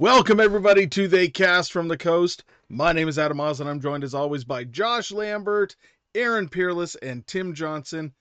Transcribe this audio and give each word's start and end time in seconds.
Welcome 0.00 0.40
everybody 0.40 0.86
to 0.86 1.08
the 1.08 1.28
Cast 1.28 1.72
from 1.72 1.88
the 1.88 1.98
Coast. 1.98 2.44
My 2.70 2.94
name 2.94 3.06
is 3.06 3.18
Adam 3.18 3.38
Oz, 3.38 3.60
and 3.60 3.68
I'm 3.68 3.82
joined 3.82 4.02
as 4.02 4.14
always 4.14 4.44
by 4.44 4.64
Josh 4.64 5.12
Lambert, 5.12 5.76
Aaron 6.14 6.48
Peerless, 6.48 6.94
and 6.94 7.26
Tim 7.26 7.52
Johnson. 7.52 8.14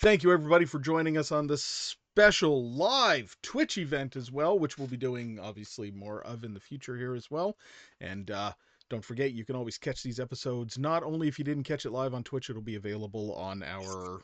Thank 0.00 0.22
you 0.22 0.32
everybody 0.32 0.64
for 0.64 0.78
joining 0.78 1.18
us 1.18 1.30
on 1.30 1.46
this 1.46 1.62
special 1.62 2.70
live 2.70 3.36
Twitch 3.42 3.76
event 3.76 4.16
as 4.16 4.32
well, 4.32 4.58
which 4.58 4.78
we'll 4.78 4.88
be 4.88 4.96
doing 4.96 5.38
obviously 5.38 5.90
more 5.90 6.22
of 6.22 6.42
in 6.42 6.54
the 6.54 6.58
future 6.58 6.96
here 6.96 7.14
as 7.14 7.30
well. 7.30 7.58
And 8.00 8.30
uh, 8.30 8.52
don't 8.88 9.04
forget, 9.04 9.32
you 9.32 9.44
can 9.44 9.56
always 9.56 9.76
catch 9.76 10.02
these 10.02 10.18
episodes. 10.18 10.78
Not 10.78 11.02
only 11.02 11.28
if 11.28 11.38
you 11.38 11.44
didn't 11.44 11.64
catch 11.64 11.84
it 11.84 11.90
live 11.90 12.14
on 12.14 12.24
Twitch, 12.24 12.48
it'll 12.48 12.62
be 12.62 12.76
available 12.76 13.34
on 13.34 13.62
our 13.62 14.22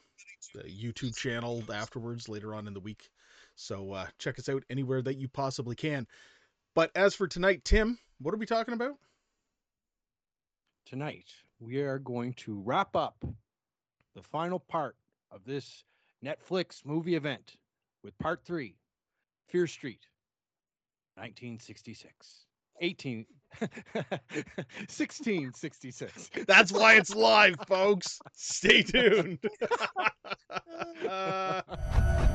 uh, 0.59 0.63
YouTube 0.63 1.15
channel 1.15 1.63
afterwards 1.71 2.27
later 2.27 2.55
on 2.55 2.67
in 2.67 2.73
the 2.73 2.81
week. 2.81 3.11
So 3.55 3.93
uh, 3.93 4.07
check 4.19 4.39
us 4.39 4.49
out 4.49 4.65
anywhere 4.71 5.03
that 5.03 5.19
you 5.19 5.29
possibly 5.29 5.77
can. 5.77 6.07
But 6.81 6.93
as 6.95 7.15
for 7.15 7.29
tonight, 7.29 7.63
Tim, 7.63 7.99
what 8.23 8.33
are 8.33 8.39
we 8.39 8.47
talking 8.47 8.73
about? 8.73 8.95
Tonight, 10.87 11.27
we 11.59 11.83
are 11.83 11.99
going 11.99 12.33
to 12.39 12.59
wrap 12.59 12.97
up 12.97 13.23
the 14.15 14.23
final 14.23 14.59
part 14.59 14.97
of 15.31 15.45
this 15.45 15.85
Netflix 16.25 16.87
movie 16.87 17.17
event 17.17 17.57
with 18.03 18.17
part 18.17 18.47
three 18.47 18.77
Fear 19.49 19.67
Street, 19.67 20.07
1966. 21.17 22.47
18 22.81 23.27
1666 23.59 26.31
That's 26.47 26.73
why 26.73 26.95
it's 26.95 27.15
live, 27.15 27.57
folks. 27.69 28.19
Stay 28.33 28.83
tuned. 28.83 29.39
All 31.07 31.63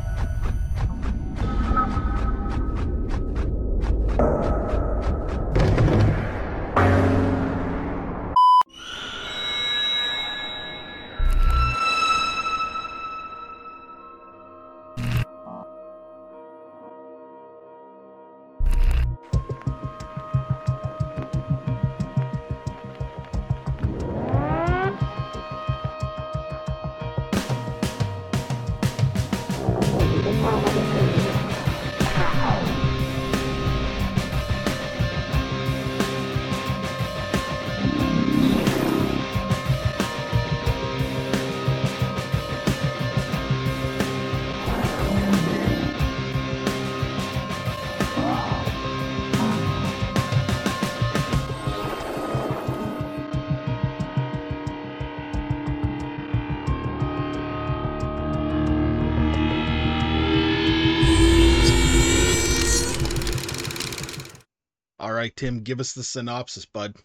Tim, 65.36 65.62
give 65.62 65.80
us 65.80 65.94
the 65.94 66.04
synopsis, 66.04 66.66
bud. 66.66 66.96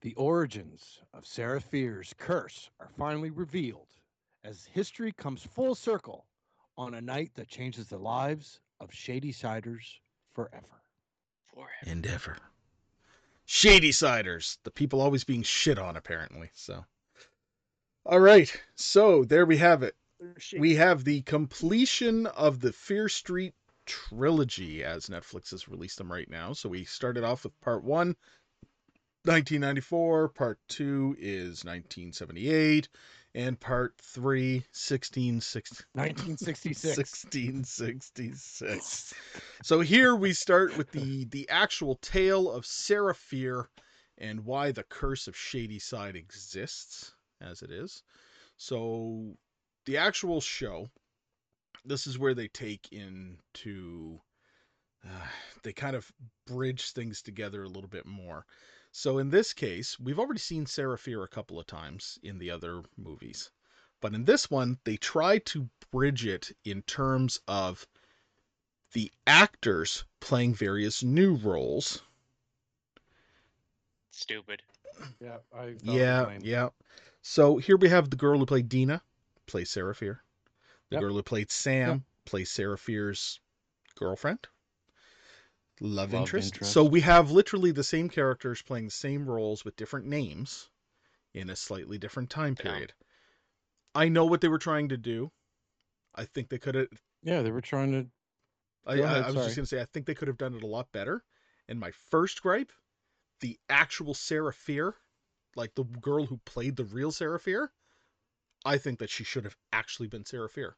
The 0.00 0.14
origins 0.14 1.00
of 1.14 1.26
Sarah 1.26 1.60
Fear's 1.60 2.14
curse 2.18 2.68
are 2.80 2.90
finally 2.98 3.30
revealed 3.30 3.86
as 4.42 4.66
history 4.66 5.12
comes 5.12 5.42
full 5.42 5.74
circle 5.74 6.26
on 6.76 6.94
a 6.94 7.00
night 7.00 7.30
that 7.34 7.48
changes 7.48 7.88
the 7.88 7.98
lives 7.98 8.60
of 8.80 8.92
Shady 8.92 9.32
Siders 9.32 10.00
forever. 10.32 10.82
Forever. 11.46 11.70
And 11.86 12.06
ever. 12.06 12.36
Shady 13.46 13.92
Siders, 13.92 14.58
the 14.64 14.70
people 14.70 15.00
always 15.00 15.24
being 15.24 15.42
shit 15.42 15.78
on, 15.78 15.96
apparently. 15.96 16.50
So, 16.54 16.84
all 18.04 18.20
right. 18.20 18.54
So 18.74 19.24
there 19.24 19.46
we 19.46 19.56
have 19.58 19.82
it. 19.82 19.94
We 20.58 20.74
have 20.74 21.04
the 21.04 21.22
completion 21.22 22.26
of 22.26 22.60
the 22.60 22.72
Fear 22.72 23.08
Street 23.08 23.54
trilogy 23.86 24.84
as 24.84 25.06
Netflix 25.06 25.50
has 25.50 25.68
released 25.68 25.98
them 25.98 26.10
right 26.10 26.28
now. 26.28 26.52
So 26.52 26.68
we 26.68 26.84
started 26.84 27.24
off 27.24 27.44
with 27.44 27.60
part 27.60 27.84
one, 27.84 28.16
1994. 29.24 30.28
Part 30.28 30.58
two 30.68 31.16
is 31.18 31.64
1978. 31.64 32.88
And 33.36 33.58
part 33.58 33.94
three, 34.00 34.58
1660. 34.72 35.84
1966. 35.94 36.96
1666. 37.24 39.14
So 39.62 39.80
here 39.80 40.14
we 40.14 40.32
start 40.32 40.76
with 40.76 40.92
the 40.92 41.24
the 41.24 41.48
actual 41.48 41.96
tale 41.96 42.48
of 42.50 42.64
Sarah 42.64 43.14
Fear 43.14 43.68
and 44.18 44.44
why 44.44 44.70
the 44.70 44.84
curse 44.84 45.26
of 45.26 45.36
Shady 45.36 45.80
Side 45.80 46.14
exists 46.14 47.14
as 47.40 47.62
it 47.62 47.72
is. 47.72 48.04
So 48.56 49.36
the 49.86 49.96
actual 49.96 50.40
show 50.40 50.90
this 51.84 52.06
is 52.06 52.18
where 52.18 52.34
they 52.34 52.48
take 52.48 52.92
into 52.92 54.20
uh, 55.04 55.26
they 55.62 55.72
kind 55.72 55.94
of 55.94 56.10
bridge 56.46 56.90
things 56.90 57.20
together 57.20 57.62
a 57.62 57.68
little 57.68 57.88
bit 57.88 58.06
more. 58.06 58.46
So 58.90 59.18
in 59.18 59.30
this 59.30 59.52
case, 59.52 59.98
we've 59.98 60.18
already 60.18 60.40
seen 60.40 60.66
Sarah 60.66 60.96
Fear 60.96 61.24
a 61.24 61.28
couple 61.28 61.58
of 61.58 61.66
times 61.66 62.18
in 62.22 62.38
the 62.38 62.50
other 62.50 62.82
movies. 62.96 63.50
But 64.00 64.14
in 64.14 64.24
this 64.24 64.50
one, 64.50 64.78
they 64.84 64.96
try 64.96 65.38
to 65.38 65.68
bridge 65.90 66.26
it 66.26 66.56
in 66.64 66.82
terms 66.82 67.40
of 67.48 67.86
the 68.92 69.12
actors 69.26 70.04
playing 70.20 70.54
various 70.54 71.02
new 71.02 71.34
roles. 71.34 72.02
Stupid. 74.10 74.62
Yeah, 75.20 75.38
I 75.52 75.76
Yeah, 75.82 76.38
yeah. 76.40 76.68
So 77.20 77.56
here 77.58 77.76
we 77.76 77.88
have 77.88 78.10
the 78.10 78.16
girl 78.16 78.38
who 78.38 78.46
played 78.46 78.68
Dina, 78.68 79.02
plays 79.46 79.70
Sarah 79.70 79.94
Fear. 79.94 80.23
The 80.94 80.98
Yep. 80.98 81.00
girl 81.00 81.14
who 81.14 81.22
played 81.24 81.50
Sam 81.50 81.88
Yep. 81.88 82.00
plays 82.24 82.50
Sarah 82.52 82.78
Fear's 82.78 83.40
girlfriend, 83.96 84.46
love, 85.80 86.12
Love 86.12 86.14
interest. 86.14 86.54
interest. 86.54 86.72
So 86.72 86.84
we 86.84 87.00
have 87.00 87.32
literally 87.32 87.72
the 87.72 87.82
same 87.82 88.08
characters 88.08 88.62
playing 88.62 88.84
the 88.84 88.90
same 88.92 89.26
roles 89.28 89.64
with 89.64 89.74
different 89.74 90.06
names 90.06 90.70
in 91.32 91.50
a 91.50 91.56
slightly 91.56 91.98
different 91.98 92.30
time 92.30 92.54
Yeah. 92.62 92.62
period. 92.62 92.92
I 93.92 94.08
know 94.08 94.24
what 94.24 94.40
they 94.40 94.48
were 94.48 94.58
trying 94.58 94.88
to 94.90 94.96
do. 94.96 95.32
I 96.14 96.26
think 96.26 96.48
they 96.48 96.58
could 96.58 96.76
have. 96.76 96.88
Yeah, 97.24 97.42
they 97.42 97.50
were 97.50 97.60
trying 97.60 97.90
to. 97.92 98.10
I, 98.86 98.94
ahead, 98.94 99.24
I 99.24 99.30
was 99.30 99.34
sorry. 99.34 99.46
just 99.46 99.56
gonna 99.56 99.66
say 99.66 99.80
I 99.80 99.84
think 99.86 100.06
they 100.06 100.14
could 100.14 100.28
have 100.28 100.38
done 100.38 100.54
it 100.54 100.62
a 100.62 100.66
lot 100.68 100.92
better. 100.92 101.24
And 101.68 101.80
my 101.80 101.90
first 101.90 102.40
gripe, 102.40 102.70
the 103.40 103.58
actual 103.68 104.14
Sarah 104.14 104.52
Fear, 104.52 104.94
like 105.56 105.74
the 105.74 105.84
girl 105.84 106.26
who 106.26 106.36
played 106.44 106.76
the 106.76 106.84
real 106.84 107.10
Sarah 107.10 107.40
Fear, 107.40 107.72
I 108.64 108.78
think 108.78 108.98
that 109.00 109.10
she 109.10 109.24
should 109.24 109.44
have 109.44 109.56
actually 109.72 110.08
been 110.08 110.24
Sarah 110.24 110.48
Fear. 110.48 110.76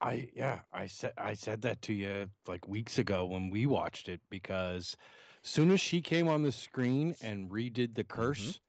I 0.00 0.28
yeah, 0.34 0.60
I 0.72 0.86
said 0.86 1.12
I 1.18 1.34
said 1.34 1.62
that 1.62 1.82
to 1.82 1.92
you 1.92 2.30
like 2.46 2.68
weeks 2.68 2.98
ago 2.98 3.26
when 3.26 3.50
we 3.50 3.66
watched 3.66 4.08
it 4.08 4.20
because 4.30 4.96
soon 5.42 5.70
as 5.70 5.80
she 5.80 6.00
came 6.00 6.28
on 6.28 6.42
the 6.42 6.52
screen 6.52 7.16
and 7.20 7.50
redid 7.50 7.94
the 7.94 8.04
curse 8.04 8.60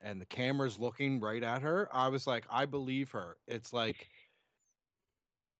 and 0.00 0.20
the 0.20 0.26
camera's 0.26 0.78
looking 0.78 1.20
right 1.20 1.42
at 1.42 1.62
her, 1.62 1.88
I 1.92 2.08
was 2.08 2.26
like, 2.26 2.44
I 2.50 2.66
believe 2.66 3.10
her. 3.12 3.36
It's 3.46 3.72
like 3.72 4.08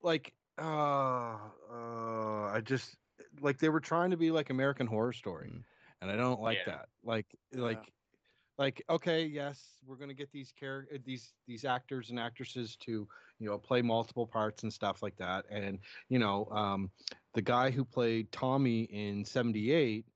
like 0.03 0.33
uh, 0.61 1.37
uh 1.71 2.47
I 2.53 2.61
just 2.63 2.97
like 3.41 3.59
they 3.59 3.69
were 3.69 3.81
trying 3.81 4.11
to 4.11 4.17
be 4.17 4.31
like 4.31 4.51
American 4.51 4.87
horror 4.87 5.13
story. 5.13 5.49
Mm. 5.53 5.65
And 6.01 6.11
I 6.11 6.17
don't 6.17 6.41
like 6.41 6.59
Yeah. 6.59 6.73
that. 6.73 6.89
Like 7.03 7.27
like 7.55 7.93
like 8.59 8.83
okay, 8.91 9.25
yes, 9.25 9.79
we're 9.87 9.97
going 9.97 10.11
to 10.11 10.15
get 10.15 10.31
these 10.33 10.53
characters 10.53 11.01
these 11.05 11.33
these 11.47 11.65
actors 11.65 12.11
and 12.11 12.19
actresses 12.19 12.77
to 12.77 13.09
you 13.39 13.49
know 13.49 13.59
play 13.59 13.83
multiple 13.83 14.27
parts 14.27 14.63
and 14.63 14.73
stuff 14.73 15.03
like 15.03 15.17
that 15.17 15.45
and 15.51 15.79
you 16.09 16.19
know 16.19 16.47
um 16.51 16.91
the 17.35 17.43
guy 17.43 17.71
who 17.71 17.85
played 17.85 18.31
tommy 18.33 18.83
in 18.85 19.25
78 19.25 20.07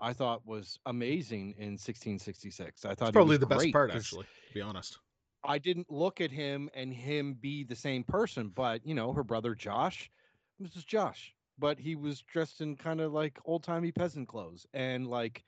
i 0.00 0.12
thought 0.12 0.46
was 0.46 0.78
amazing 0.86 1.54
in 1.58 1.76
1666 1.78 2.84
i 2.84 2.94
thought 2.94 3.12
It's 3.12 3.12
he 3.14 3.20
probably 3.20 3.22
was 3.22 3.38
the 3.38 3.46
best 3.46 3.70
part, 3.70 3.90
actually, 3.90 4.26
to 4.46 4.52
be 4.52 4.60
honest. 4.60 4.98
i 5.44 5.58
didn't 5.58 5.90
look 5.90 6.20
at 6.20 6.30
him 6.30 6.68
and 6.74 6.92
him 6.92 7.34
be 7.34 7.64
the 7.64 7.74
same 7.76 8.04
person 8.04 8.48
but 8.48 8.84
you 8.86 8.94
know 8.94 9.12
her 9.12 9.24
brother 9.24 9.54
josh 9.54 10.10
this 10.58 10.76
is 10.76 10.84
josh 10.84 11.34
but 11.58 11.78
he 11.78 11.94
was 11.94 12.22
dressed 12.22 12.60
in 12.60 12.76
kind 12.76 13.00
of 13.00 13.12
like 13.12 13.38
old-timey 13.44 13.92
peasant 13.92 14.28
clothes 14.28 14.66
and 14.74 15.06
like 15.08 15.44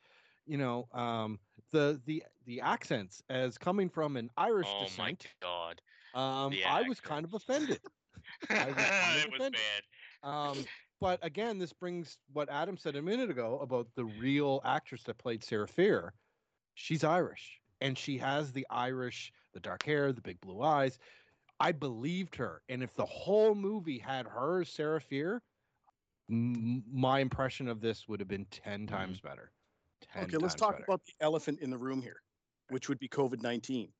you 0.46 0.56
know 0.58 0.88
um 0.92 1.38
the 1.72 2.00
the 2.06 2.22
the 2.46 2.60
accents 2.60 3.22
as 3.28 3.58
coming 3.58 3.88
from 3.88 4.16
an 4.16 4.30
irish 4.36 4.74
Oh 4.74 4.90
my 4.90 5.12
descent 5.14 5.26
god. 5.40 5.80
Um 6.14 6.50
the 6.52 6.64
i 6.64 6.82
was 6.82 7.00
kind 7.00 7.24
of 7.24 7.34
offended 7.34 7.80
I 8.48 8.66
was 8.66 8.74
kind 8.76 9.16
of 9.18 9.24
it 9.24 9.30
was 9.30 9.40
offended. 9.40 9.60
bad. 10.22 10.28
Um, 10.28 10.64
but 11.00 11.18
again, 11.24 11.58
this 11.58 11.72
brings 11.72 12.18
what 12.32 12.48
Adam 12.48 12.76
said 12.76 12.96
a 12.96 13.02
minute 13.02 13.30
ago 13.30 13.58
about 13.58 13.88
the 13.94 14.04
real 14.04 14.60
actress 14.64 15.02
that 15.04 15.18
played 15.18 15.44
Sarah 15.44 15.68
Fear. 15.68 16.14
She's 16.74 17.04
Irish, 17.04 17.60
and 17.80 17.98
she 17.98 18.16
has 18.18 18.52
the 18.52 18.66
Irish, 18.70 19.32
the 19.52 19.60
dark 19.60 19.82
hair, 19.84 20.12
the 20.12 20.22
big 20.22 20.40
blue 20.40 20.62
eyes. 20.62 20.98
I 21.60 21.72
believed 21.72 22.34
her, 22.36 22.62
and 22.68 22.82
if 22.82 22.94
the 22.94 23.06
whole 23.06 23.54
movie 23.54 23.98
had 23.98 24.26
her 24.26 24.62
as 24.62 24.70
Sarah 24.70 25.00
Fear, 25.00 25.42
m- 26.30 26.82
my 26.90 27.20
impression 27.20 27.68
of 27.68 27.80
this 27.80 28.08
would 28.08 28.20
have 28.20 28.28
been 28.28 28.46
10 28.46 28.86
times 28.86 29.20
better. 29.20 29.52
10 30.00 30.24
Okay, 30.24 30.36
let's 30.38 30.54
talk 30.54 30.72
better. 30.72 30.84
about 30.84 31.04
the 31.04 31.12
elephant 31.20 31.60
in 31.60 31.70
the 31.70 31.78
room 31.78 32.00
here, 32.00 32.22
which 32.70 32.88
would 32.88 32.98
be 32.98 33.08
COVID 33.08 33.42
19. 33.42 33.92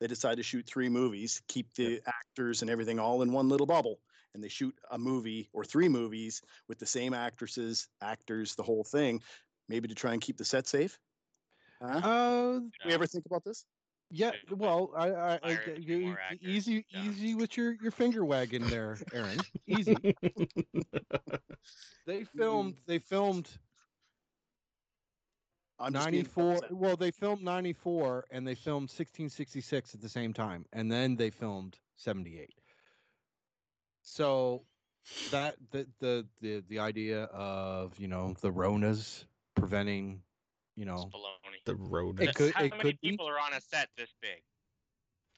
They 0.00 0.06
decide 0.06 0.36
to 0.36 0.42
shoot 0.42 0.66
three 0.66 0.88
movies, 0.88 1.40
keep 1.48 1.72
the 1.74 2.00
actors 2.06 2.62
and 2.62 2.70
everything 2.70 2.98
all 2.98 3.22
in 3.22 3.32
one 3.32 3.48
little 3.48 3.66
bubble, 3.66 4.00
and 4.34 4.42
they 4.42 4.48
shoot 4.48 4.74
a 4.90 4.98
movie 4.98 5.48
or 5.52 5.64
three 5.64 5.88
movies 5.88 6.42
with 6.68 6.78
the 6.78 6.86
same 6.86 7.14
actresses, 7.14 7.88
actors, 8.02 8.54
the 8.54 8.62
whole 8.62 8.84
thing, 8.84 9.22
maybe 9.68 9.88
to 9.88 9.94
try 9.94 10.12
and 10.12 10.20
keep 10.20 10.36
the 10.36 10.44
set 10.44 10.66
safe. 10.66 10.98
Huh? 11.80 12.00
Uh, 12.08 12.60
we 12.86 12.92
ever 12.92 13.06
think 13.06 13.26
about 13.26 13.44
this? 13.44 13.64
yeah. 14.10 14.32
Well, 14.50 14.92
I, 14.96 15.10
I, 15.10 15.32
I 15.34 15.38
hire 15.42 15.62
a 15.66 15.76
g- 15.76 15.84
few 15.84 15.98
you- 15.98 16.16
easy, 16.40 16.86
yeah. 16.90 17.02
easy 17.04 17.34
with 17.34 17.56
your 17.56 17.72
your 17.82 17.90
finger 17.90 18.24
wagging 18.24 18.68
there, 18.68 18.98
Aaron. 19.12 19.40
Easy. 19.66 19.96
They 22.06 22.24
filmed. 22.36 22.74
They 22.86 22.98
filmed 22.98 23.48
I'm 25.78 25.92
94 25.92 26.52
upset. 26.54 26.72
well 26.72 26.96
they 26.96 27.10
filmed 27.10 27.42
94 27.42 28.26
and 28.30 28.46
they 28.46 28.54
filmed 28.54 28.84
1666 28.90 29.94
at 29.94 30.00
the 30.00 30.08
same 30.08 30.32
time 30.32 30.64
and 30.72 30.90
then 30.90 31.16
they 31.16 31.30
filmed 31.30 31.76
78 31.96 32.50
so 34.02 34.62
that 35.32 35.56
the 35.70 35.86
the 36.00 36.26
the, 36.40 36.64
the 36.68 36.78
idea 36.78 37.24
of 37.24 37.98
you 37.98 38.08
know 38.08 38.34
the 38.40 38.50
ronas 38.52 39.24
preventing 39.54 40.20
you 40.76 40.84
know 40.84 41.10
the 41.66 41.74
road. 41.76 42.20
It 42.20 42.34
could- 42.34 42.52
How 42.52 42.64
it 42.64 42.70
many 42.72 42.82
could 42.82 43.00
be. 43.00 43.10
people 43.10 43.26
are 43.28 43.38
on 43.38 43.54
a 43.54 43.60
set 43.60 43.88
this 43.96 44.10
big? 44.20 44.42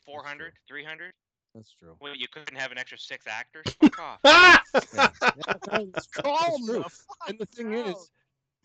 400, 0.04 0.52
300? 0.66 1.12
that's 1.54 1.72
true 1.80 1.96
Well, 2.00 2.14
you 2.16 2.26
couldn't 2.32 2.56
have 2.58 2.72
an 2.72 2.78
extra 2.78 2.98
six 2.98 3.26
actors? 3.28 3.64
Fuck 3.80 3.98
off. 4.00 4.20
Ah! 4.24 4.62
yeah. 4.94 5.08
Yeah, 5.22 5.30
no, 5.72 5.88
it's 5.94 6.06
true. 6.08 6.22
Call 6.22 6.56
It's 6.56 6.66
true. 6.66 6.84
and 7.28 7.38
the 7.38 7.46
thing 7.46 7.72
is 7.72 8.10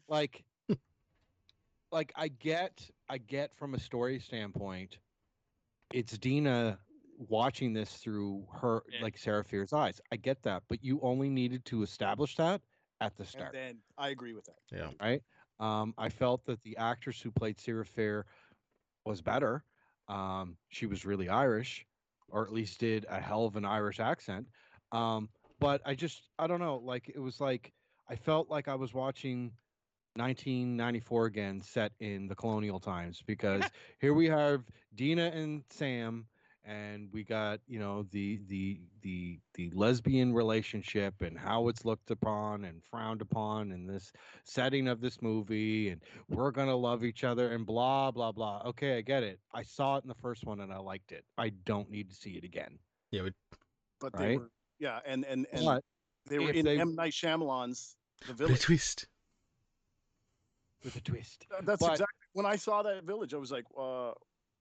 like 0.07 0.43
like 1.91 2.11
i 2.15 2.27
get 2.27 2.89
i 3.09 3.17
get 3.17 3.53
from 3.53 3.73
a 3.73 3.79
story 3.79 4.19
standpoint 4.19 4.99
it's 5.91 6.17
dina 6.17 6.79
watching 7.17 7.73
this 7.73 7.97
through 7.97 8.45
her 8.61 8.83
Yeah. 8.89 9.01
like 9.01 9.17
sarah 9.17 9.43
fear's 9.43 9.73
eyes 9.73 10.01
i 10.11 10.15
get 10.15 10.43
that 10.43 10.63
but 10.67 10.83
you 10.83 10.99
only 11.01 11.29
needed 11.29 11.65
to 11.65 11.83
establish 11.83 12.35
that 12.35 12.61
at 12.99 13.15
the 13.17 13.23
And 13.23 13.29
start 13.29 13.53
then 13.53 13.81
I 13.97 14.09
agree 14.09 14.33
with 14.33 14.45
that. 14.45 14.59
yeah. 14.71 14.89
right 15.01 15.21
um 15.59 15.93
i 15.97 16.09
felt 16.09 16.45
that 16.45 16.61
the 16.63 16.77
actress 16.77 17.21
who 17.21 17.31
played 17.31 17.59
sarah 17.59 17.85
fear 17.85 18.25
was 19.05 19.21
better 19.21 19.63
um 20.07 20.57
she 20.69 20.85
was 20.85 21.05
really 21.05 21.29
irish 21.29 21.85
or 22.29 22.43
at 22.45 22.51
least 22.53 22.79
did 22.79 23.05
a 23.09 23.19
hell 23.19 23.45
of 23.45 23.55
an 23.55 23.65
irish 23.65 23.99
accent 23.99 24.47
um 24.91 25.29
but 25.59 25.81
i 25.85 25.93
just 25.93 26.29
i 26.39 26.47
don't 26.47 26.59
know 26.59 26.77
like 26.77 27.09
it 27.13 27.19
was 27.19 27.39
like 27.39 27.73
i 28.09 28.15
felt 28.15 28.49
like 28.49 28.67
i 28.67 28.75
was 28.75 28.93
watching 28.93 29.51
1994 30.15 31.25
again 31.25 31.61
set 31.61 31.91
in 31.99 32.27
the 32.27 32.35
colonial 32.35 32.79
times 32.79 33.21
because 33.25 33.63
here 33.99 34.13
we 34.13 34.27
have 34.27 34.63
Dina 34.95 35.25
and 35.33 35.63
Sam 35.69 36.25
and 36.63 37.09
we 37.11 37.23
got 37.23 37.59
you 37.67 37.79
know 37.79 38.05
the 38.11 38.39
the 38.47 38.79
the 39.01 39.39
the 39.55 39.71
lesbian 39.73 40.31
relationship 40.31 41.21
and 41.21 41.35
how 41.37 41.67
it's 41.69 41.85
looked 41.85 42.11
upon 42.11 42.65
and 42.65 42.83
frowned 42.83 43.19
upon 43.21 43.71
in 43.71 43.87
this 43.87 44.11
setting 44.43 44.87
of 44.87 45.01
this 45.01 45.21
movie 45.23 45.89
and 45.89 46.01
we're 46.29 46.51
going 46.51 46.67
to 46.67 46.75
love 46.75 47.03
each 47.03 47.23
other 47.23 47.53
and 47.53 47.65
blah 47.65 48.11
blah 48.11 48.31
blah 48.31 48.61
okay 48.63 48.97
i 48.97 49.01
get 49.01 49.23
it 49.23 49.39
i 49.53 49.63
saw 49.63 49.95
it 49.97 50.03
in 50.03 50.07
the 50.07 50.13
first 50.21 50.45
one 50.45 50.59
and 50.59 50.71
i 50.71 50.77
liked 50.77 51.11
it 51.11 51.23
i 51.39 51.49
don't 51.65 51.89
need 51.89 52.07
to 52.09 52.15
see 52.15 52.31
it 52.31 52.43
again 52.43 52.77
Yeah, 53.09 53.29
But 53.99 54.13
they 54.13 54.19
Right? 54.27 54.39
were, 54.39 54.51
yeah, 54.77 54.99
and 55.03 55.25
and 55.25 55.47
and 55.51 55.65
but 55.65 55.83
they 56.27 56.37
were 56.37 56.51
in 56.51 56.65
they- 56.65 56.79
M 56.79 56.93
Night 56.93 57.13
Shyamalan's 57.13 57.95
The 58.27 58.33
But 58.35 58.43
a 58.43 58.47
Village. 58.49 58.61
twist. 58.61 59.07
With 60.83 60.95
a 60.95 61.01
twist 61.01 61.45
That's 61.63 61.81
but- 61.81 61.91
exactly 61.91 62.27
when 62.33 62.45
I 62.45 62.55
saw 62.55 62.81
that 62.83 63.03
Village. 63.03 63.33
I 63.33 63.37
was 63.37 63.51
like, 63.51 63.65
uh, 63.77 64.11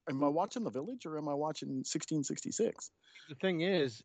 "Am 0.08 0.22
I 0.24 0.28
watching 0.28 0.64
The 0.64 0.70
Village 0.70 1.06
or 1.06 1.16
am 1.18 1.28
I 1.28 1.34
watching 1.34 1.68
1666?" 1.84 2.90
the 3.28 3.34
thing 3.36 3.60
is 3.60 4.02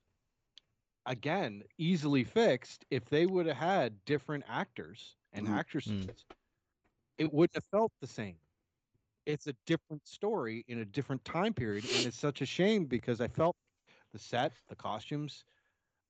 again 1.05 1.63
easily 1.77 2.23
fixed 2.23 2.85
if 2.89 3.05
they 3.09 3.25
would 3.25 3.45
have 3.45 3.57
had 3.57 4.03
different 4.05 4.43
actors 4.47 5.15
and 5.33 5.47
Mhm. 5.47 5.57
actresses 5.57 6.25
it 7.17 7.31
wouldn't 7.31 7.55
have 7.55 7.63
felt 7.71 7.91
the 8.01 8.07
same 8.07 8.37
it's 9.25 9.47
a 9.47 9.53
different 9.65 10.05
story 10.07 10.63
in 10.67 10.79
a 10.79 10.85
different 10.85 11.23
time 11.25 11.53
period 11.53 11.85
and 11.85 12.05
it's 12.05 12.17
such 12.19 12.41
a 12.41 12.45
shame 12.45 12.85
because 12.85 13.21
i 13.21 13.27
felt 13.27 13.55
the 14.13 14.19
set 14.19 14.51
the 14.67 14.75
costumes 14.75 15.43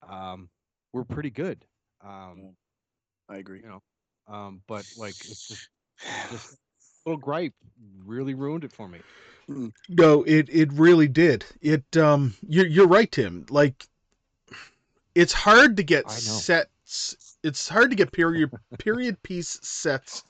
um, 0.03 0.49
were 0.93 1.03
pretty 1.05 1.29
good 1.29 1.65
um, 2.01 2.55
I 3.29 3.37
agree. 3.37 3.61
you 3.61 3.67
know 3.67 3.81
um, 4.27 4.63
but 4.67 4.85
like 4.97 5.15
it's 5.25 5.47
just 5.47 5.69
just 6.31 6.57
little 7.05 7.19
gripe 7.19 7.53
really 8.05 8.33
ruined 8.33 8.63
it 8.63 8.71
for 8.71 8.87
me 8.87 8.99
No, 9.89 10.23
it 10.23 10.49
it 10.49 10.71
really 10.73 11.07
did. 11.07 11.45
It 11.61 11.97
um 11.97 12.35
you're 12.47 12.65
you're 12.65 12.87
right, 12.87 13.11
Tim. 13.11 13.45
Like 13.49 13.87
it's 15.13 15.33
hard 15.33 15.77
to 15.77 15.83
get 15.83 16.09
sets 16.09 17.37
it's 17.43 17.69
hard 17.69 17.91
to 17.91 17.95
get 17.95 18.11
period 18.11 18.51
period 18.79 19.21
piece 19.21 19.59
sets 19.61 20.23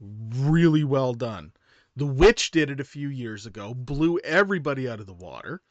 really 0.00 0.84
well 0.84 1.12
done. 1.12 1.52
The 1.96 2.06
Witch 2.06 2.50
did 2.50 2.70
it 2.70 2.78
a 2.78 2.84
few 2.84 3.08
years 3.08 3.46
ago, 3.46 3.74
blew 3.74 4.18
everybody 4.18 4.88
out 4.88 5.00
of 5.00 5.06
the 5.06 5.14
water. 5.14 5.62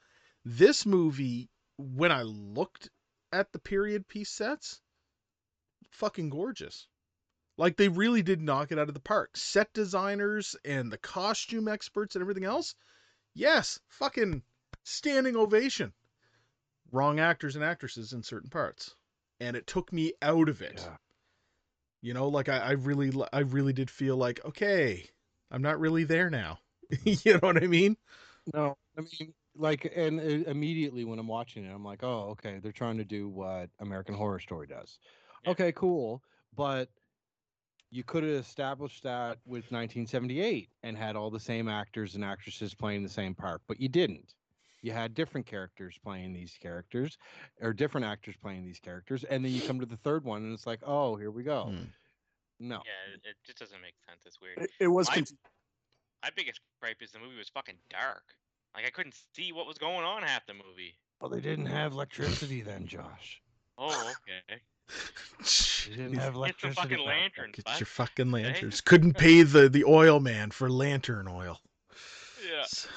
This 0.44 0.86
movie, 0.86 1.50
when 1.78 2.12
I 2.12 2.24
looked 2.24 2.90
at 3.32 3.52
the 3.52 3.60
period 3.60 4.08
piece 4.08 4.32
sets, 4.32 4.82
fucking 5.92 6.30
gorgeous. 6.30 6.88
Like 7.58 7.78
they 7.78 7.88
really 7.88 8.22
did 8.22 8.42
knock 8.42 8.72
it 8.72 8.80
out 8.80 8.90
of 8.90 8.94
the 8.94 9.00
park. 9.00 9.38
Set 9.38 9.74
designers 9.74 10.56
and 10.66 10.92
the 10.92 10.98
costume 10.98 11.68
experts 11.68 12.16
and 12.16 12.22
everything 12.22 12.44
else. 12.44 12.76
Yes, 13.34 13.80
fucking 13.88 14.44
standing 14.84 15.36
ovation. 15.36 15.94
Wrong 16.92 17.20
actors 17.20 17.56
and 17.56 17.64
actresses 17.64 18.14
in 18.14 18.24
certain 18.24 18.50
parts. 18.50 18.96
And 19.40 19.56
it 19.56 19.68
took 19.68 19.92
me 19.92 20.14
out 20.22 20.50
of 20.50 20.62
it. 20.62 20.82
Yeah. 20.84 20.98
You 22.02 22.14
know, 22.14 22.28
like 22.28 22.50
I, 22.50 22.60
I 22.60 22.72
really 22.72 23.12
I 23.34 23.40
really 23.40 23.74
did 23.74 23.90
feel 23.90 24.16
like, 24.16 24.44
okay, 24.46 25.10
I'm 25.50 25.62
not 25.62 25.80
really 25.80 26.04
there 26.04 26.30
now. 26.30 26.60
you 27.04 27.34
know 27.34 27.40
what 27.42 27.62
I 27.62 27.68
mean? 27.68 27.98
No, 28.54 28.78
I 28.98 29.02
mean, 29.02 29.34
like, 29.56 29.92
and 29.96 30.20
uh, 30.20 30.50
immediately 30.50 31.04
when 31.04 31.18
I'm 31.18 31.28
watching 31.28 31.66
it, 31.66 31.74
I'm 31.74 31.84
like, 31.84 32.04
oh, 32.04 32.30
okay, 32.32 32.60
they're 32.62 32.72
trying 32.72 32.98
to 32.98 33.06
do 33.06 33.28
what 33.28 33.70
American 33.80 34.14
Horror 34.14 34.40
Story 34.40 34.68
does. 34.68 35.00
Yeah. 35.44 35.52
Okay, 35.52 35.72
cool, 35.72 36.22
but 36.56 36.90
you 37.92 38.04
could 38.04 38.24
have 38.24 38.34
established 38.34 39.04
that 39.04 39.38
with 39.46 39.64
1978 39.72 40.70
and 40.84 40.98
had 40.98 41.16
all 41.16 41.30
the 41.30 41.40
same 41.40 41.68
actors 41.70 42.16
and 42.16 42.24
actresses 42.24 42.74
playing 42.74 43.04
the 43.04 43.10
same 43.10 43.34
part, 43.36 43.62
but 43.68 43.80
you 43.80 43.88
didn't. 43.88 44.34
You 44.82 44.92
had 44.92 45.14
different 45.16 45.48
characters 45.48 45.98
playing 46.04 46.34
these 46.34 46.58
characters, 46.62 47.18
or 47.62 47.74
different 47.74 48.06
actors 48.06 48.36
playing 48.42 48.64
these 48.66 48.80
characters, 48.80 49.24
and 49.24 49.44
then 49.44 49.52
you 49.52 49.62
come 49.62 49.80
to 49.80 49.86
the 49.86 49.98
third 49.98 50.24
one, 50.24 50.44
and 50.44 50.54
it's 50.54 50.68
like, 50.68 50.80
oh, 50.86 51.16
here 51.16 51.32
we 51.32 51.44
go. 51.44 51.66
Hmm. 51.70 51.84
No, 52.60 52.76
Yeah, 52.86 53.14
it, 53.16 53.22
it 53.30 53.36
just 53.46 53.60
doesn't 53.60 53.82
make 53.82 53.96
sense. 54.08 54.22
It's 54.26 54.40
weird. 54.40 54.58
It, 54.60 54.70
it 54.80 54.88
was 54.88 55.08
My- 55.10 55.16
conf- 55.16 55.32
My 56.24 56.30
biggest 56.36 56.62
gripe 56.80 56.98
is 57.02 57.12
the 57.12 57.20
movie 57.20 57.38
was 57.38 57.50
fucking 57.50 57.76
dark. 57.90 58.24
Like 58.76 58.86
I 58.86 58.90
couldn't 58.92 59.16
see 59.36 59.52
what 59.52 59.68
was 59.68 59.78
going 59.78 60.04
on 60.06 60.22
half 60.24 60.46
the 60.46 60.54
movie. 60.54 60.98
well, 61.20 61.30
they 61.30 61.40
didn't 61.42 61.66
have 61.68 61.94
electricity 61.94 62.62
then, 62.62 62.86
Josh. 62.88 63.42
Oh, 63.78 64.14
okay. 64.50 64.62
They 65.90 65.96
didn't 65.96 66.14
have 66.16 66.34
Get 66.34 66.34
the 66.34 66.38
electricity. 66.38 66.82
fucking 66.82 66.98
back 66.98 67.06
lanterns, 67.08 67.56
Get 67.56 67.66
bud. 67.66 67.80
your 67.80 67.88
fucking 67.88 68.32
lanterns. 68.32 68.82
Couldn't 68.82 69.14
pay 69.18 69.42
the 69.44 69.70
the 69.70 69.84
oil 69.84 70.20
man 70.20 70.52
for 70.52 70.70
lantern 70.70 71.28
oil. 71.28 71.60
Yeah. 72.50 72.62
S- 72.62 72.88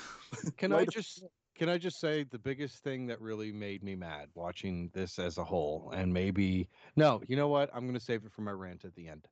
Can 0.57 0.73
I 0.73 0.85
just 0.85 1.25
can 1.57 1.69
I 1.69 1.79
just 1.79 1.99
say 2.01 2.25
the 2.25 2.39
biggest 2.39 2.83
thing 2.85 3.07
that 3.07 3.21
really 3.21 3.51
made 3.53 3.83
me 3.83 3.97
mad 3.97 4.29
watching 4.35 4.91
this 4.93 5.19
as 5.19 5.39
a 5.39 5.45
whole, 5.45 5.91
and 5.95 6.13
maybe 6.13 6.69
no, 6.97 7.21
you 7.27 7.37
know 7.37 7.49
what? 7.49 7.71
I'm 7.75 7.83
going 7.83 7.95
to 7.99 8.05
save 8.05 8.25
it 8.25 8.33
for 8.33 8.43
my 8.43 8.53
rant 8.53 8.85
at 8.85 8.95
the 8.95 9.09
end. 9.09 9.27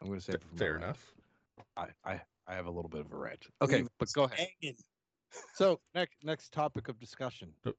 I'm 0.00 0.08
going 0.08 0.18
to 0.18 0.24
save 0.24 0.36
it 0.36 0.42
for 0.42 0.54
my 0.54 0.58
Fair 0.58 0.72
rant. 0.72 0.84
enough. 0.84 1.12
I, 1.76 1.86
I 2.04 2.20
I 2.48 2.54
have 2.54 2.66
a 2.66 2.70
little 2.70 2.88
bit 2.88 3.02
of 3.02 3.12
a 3.12 3.16
rant. 3.16 3.46
Okay, 3.62 3.84
but 3.98 4.08
go 4.12 4.24
ahead. 4.24 4.48
hanging. 4.62 4.76
So 5.54 5.78
next 5.94 6.16
next 6.24 6.52
topic 6.52 6.88
of 6.88 6.98
discussion. 6.98 7.52
Oh. 7.66 7.72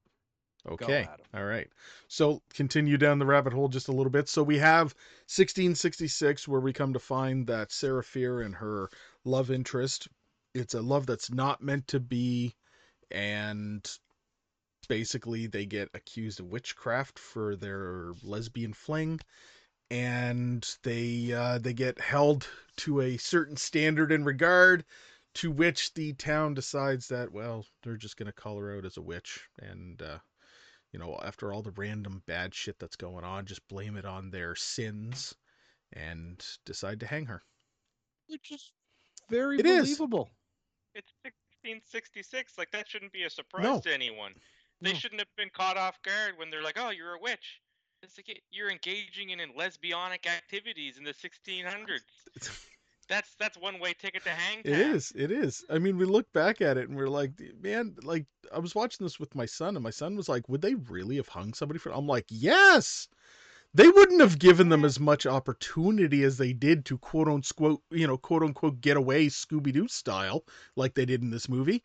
Okay. 0.70 1.08
All 1.34 1.44
right. 1.44 1.68
So 2.06 2.40
continue 2.54 2.96
down 2.96 3.18
the 3.18 3.26
rabbit 3.26 3.52
hole 3.52 3.68
just 3.68 3.88
a 3.88 3.92
little 3.92 4.10
bit. 4.10 4.28
So 4.28 4.42
we 4.42 4.58
have 4.58 4.94
1666, 5.26 6.46
where 6.46 6.60
we 6.60 6.72
come 6.72 6.92
to 6.92 7.00
find 7.00 7.46
that 7.48 7.72
Fear 7.72 8.42
and 8.42 8.54
her 8.54 8.88
love 9.24 9.50
interest. 9.50 10.08
It's 10.54 10.74
a 10.74 10.82
love 10.82 11.06
that's 11.06 11.32
not 11.32 11.62
meant 11.62 11.88
to 11.88 12.00
be, 12.00 12.54
and 13.10 13.88
basically 14.88 15.46
they 15.46 15.66
get 15.66 15.88
accused 15.94 16.38
of 16.38 16.46
witchcraft 16.46 17.18
for 17.18 17.56
their 17.56 18.12
lesbian 18.22 18.72
fling, 18.72 19.18
and 19.90 20.76
they 20.82 21.32
uh, 21.32 21.58
they 21.58 21.72
get 21.72 22.00
held 22.00 22.46
to 22.76 23.00
a 23.00 23.16
certain 23.16 23.56
standard 23.56 24.12
and 24.12 24.26
regard, 24.26 24.84
to 25.34 25.50
which 25.50 25.94
the 25.94 26.12
town 26.12 26.54
decides 26.54 27.08
that 27.08 27.32
well 27.32 27.66
they're 27.82 27.96
just 27.96 28.16
gonna 28.16 28.32
call 28.32 28.58
her 28.58 28.76
out 28.76 28.84
as 28.84 28.96
a 28.96 29.02
witch, 29.02 29.48
and 29.60 30.02
uh, 30.02 30.18
you 30.92 30.98
know 30.98 31.18
after 31.22 31.52
all 31.52 31.62
the 31.62 31.72
random 31.72 32.22
bad 32.26 32.54
shit 32.54 32.78
that's 32.78 32.96
going 32.96 33.24
on, 33.24 33.46
just 33.46 33.66
blame 33.68 33.96
it 33.96 34.04
on 34.04 34.30
their 34.30 34.54
sins, 34.54 35.34
and 35.92 36.44
decide 36.64 37.00
to 37.00 37.06
hang 37.06 37.26
her. 37.26 37.42
Which 38.28 38.52
is 38.52 38.72
very 39.28 39.58
It 39.58 39.66
is. 39.66 39.82
believable. 39.82 40.30
It's 40.94 41.12
1666. 41.24 42.58
Like 42.58 42.70
that 42.72 42.88
shouldn't 42.88 43.12
be 43.12 43.24
a 43.24 43.30
surprise 43.30 43.64
No. 43.64 43.80
to 43.80 43.92
anyone. 43.92 44.34
They 44.80 44.92
No. 44.92 44.98
shouldn't 44.98 45.20
have 45.20 45.36
been 45.36 45.50
caught 45.50 45.76
off 45.76 46.00
guard 46.02 46.36
when 46.36 46.50
they're 46.50 46.62
like, 46.62 46.78
"Oh, 46.78 46.90
you're 46.90 47.14
a 47.14 47.20
witch." 47.20 47.60
It's 48.02 48.18
like 48.18 48.42
you're 48.50 48.70
engaging 48.70 49.30
in, 49.30 49.38
in 49.40 49.52
lesbianic 49.54 50.26
activities 50.26 50.98
in 50.98 51.04
the 51.04 51.14
1600s. 51.14 52.02
That's 53.08 53.34
that's 53.38 53.58
one 53.58 53.78
way 53.78 53.94
ticket 53.94 54.24
to 54.24 54.30
hang. 54.30 54.64
It 54.64 54.78
is. 54.78 55.12
It 55.16 55.30
is. 55.30 55.64
I 55.70 55.78
mean, 55.78 55.98
we 55.98 56.04
look 56.04 56.32
back 56.32 56.60
at 56.60 56.76
it 56.76 56.88
and 56.88 56.96
we're 56.96 57.08
like, 57.08 57.32
man, 57.60 57.96
like 58.02 58.26
I 58.54 58.58
was 58.58 58.74
watching 58.74 59.04
this 59.04 59.18
with 59.20 59.34
my 59.34 59.46
son, 59.46 59.76
and 59.76 59.82
my 59.82 59.90
son 59.90 60.16
was 60.16 60.28
like, 60.28 60.48
would 60.48 60.62
they 60.62 60.74
really 60.74 61.16
have 61.16 61.28
hung 61.28 61.52
somebody 61.54 61.78
for? 61.78 61.90
I'm 61.92 62.06
like, 62.06 62.26
yes. 62.28 63.08
They 63.74 63.88
wouldn't 63.88 64.20
have 64.20 64.38
given 64.38 64.68
them 64.70 64.84
as 64.84 65.00
much 65.00 65.26
opportunity 65.26 66.24
as 66.24 66.38
they 66.38 66.52
did 66.52 66.84
to 66.86 66.98
quote 66.98 67.28
unquote, 67.28 67.82
you 67.90 68.06
know, 68.06 68.18
quote 68.18 68.42
unquote 68.42 68.80
get 68.80 68.96
away 68.96 69.26
Scooby 69.28 69.72
Doo 69.72 69.88
style, 69.88 70.44
like 70.76 70.94
they 70.94 71.06
did 71.06 71.22
in 71.22 71.30
this 71.30 71.48
movie. 71.48 71.82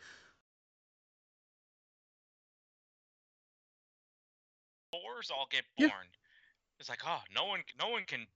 Boars 4.91 5.31
all 5.31 5.47
get 5.49 5.63
Yeah. 5.77 5.87
born. 5.87 6.07
It's 6.79 6.89
like, 6.89 7.01
oh, 7.05 7.21
no 7.33 7.45
one, 7.45 7.63
no 7.79 7.89
one 7.89 8.05
can 8.05 8.27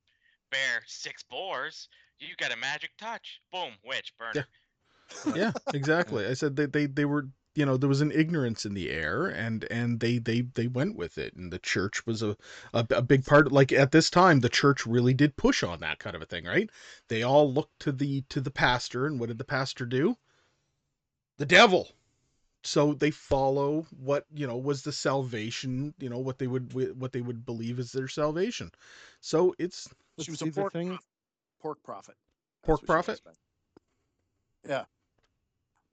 bear 0.51 0.83
six 0.87 1.23
boars. 1.23 1.89
You 2.21 2.35
got 2.37 2.53
a 2.53 2.57
magic 2.57 2.91
touch. 2.97 3.41
Boom, 3.51 3.71
witch, 3.83 4.13
burn. 4.17 4.33
Yeah. 4.35 5.35
Yeah, 5.35 5.51
exactly. 5.73 6.25
I 6.25 6.33
said 6.33 6.55
they, 6.55 6.67
they 6.67 6.85
they 6.85 7.05
were 7.05 7.27
you 7.55 7.65
know 7.65 7.77
there 7.77 7.89
was 7.89 8.01
an 8.01 8.11
ignorance 8.11 8.65
in 8.65 8.73
the 8.73 8.89
air 8.89 9.27
and 9.27 9.65
and 9.69 9.99
they 9.99 10.19
they 10.19 10.41
they 10.41 10.67
went 10.67 10.95
with 10.95 11.17
it 11.17 11.35
and 11.35 11.51
the 11.51 11.59
church 11.59 12.05
was 12.05 12.21
a, 12.21 12.37
a 12.73 12.85
a 12.91 13.01
big 13.01 13.25
part 13.25 13.51
like 13.51 13.71
at 13.71 13.91
this 13.91 14.09
time 14.09 14.39
the 14.39 14.49
church 14.49 14.85
really 14.85 15.13
did 15.13 15.35
push 15.35 15.63
on 15.63 15.79
that 15.79 15.99
kind 15.99 16.15
of 16.15 16.21
a 16.21 16.25
thing 16.25 16.45
right 16.45 16.69
they 17.09 17.23
all 17.23 17.51
looked 17.51 17.79
to 17.79 17.91
the 17.91 18.21
to 18.29 18.39
the 18.39 18.51
pastor 18.51 19.05
and 19.05 19.19
what 19.19 19.27
did 19.27 19.37
the 19.37 19.43
pastor 19.43 19.85
do 19.85 20.15
the 21.37 21.45
devil 21.45 21.89
so 22.63 22.93
they 22.93 23.11
follow 23.11 23.85
what 23.99 24.25
you 24.33 24.47
know 24.47 24.57
was 24.57 24.83
the 24.83 24.91
salvation 24.91 25.93
you 25.99 26.09
know 26.09 26.19
what 26.19 26.39
they 26.39 26.47
would 26.47 26.73
what 26.97 27.11
they 27.11 27.21
would 27.21 27.45
believe 27.45 27.79
is 27.79 27.91
their 27.91 28.07
salvation 28.07 28.71
so 29.19 29.53
it's 29.59 29.89
But 30.15 30.25
She 30.25 30.31
was 30.31 30.39
see, 30.39 30.49
a 30.49 30.51
the 30.51 30.99
pork, 31.61 31.83
profit. 31.83 32.15
pork 32.15 32.15
prophet. 32.15 32.17
That's 32.63 32.81
Pork 32.81 32.81
what 32.81 32.89
she 32.89 32.93
prophet? 32.93 33.21
was, 33.25 33.39
Yeah. 34.67 34.85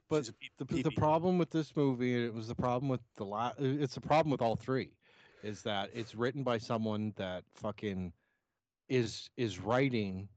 But 0.08 0.24
She's 0.24 0.28
a 0.28 0.32
P- 0.34 0.50
the, 0.58 0.64
the 0.82 0.92
problem 0.92 1.38
with 1.38 1.50
this 1.50 1.76
movie, 1.76 2.14
and 2.14 2.24
it 2.24 2.34
was 2.34 2.48
the 2.48 2.54
problem 2.54 2.88
with 2.88 3.02
the 3.16 3.24
la- 3.26 3.52
it's 3.58 3.94
the 3.94 4.00
problem 4.00 4.30
with 4.30 4.42
all 4.42 4.56
three, 4.56 4.96
is 5.42 5.62
that 5.62 5.90
it's 5.94 6.14
written 6.14 6.44
by 6.44 6.58
someone 6.58 7.12
that 7.16 7.44
fucking 7.54 8.12
is 8.88 9.30
is 9.36 9.58
writing 9.58 10.28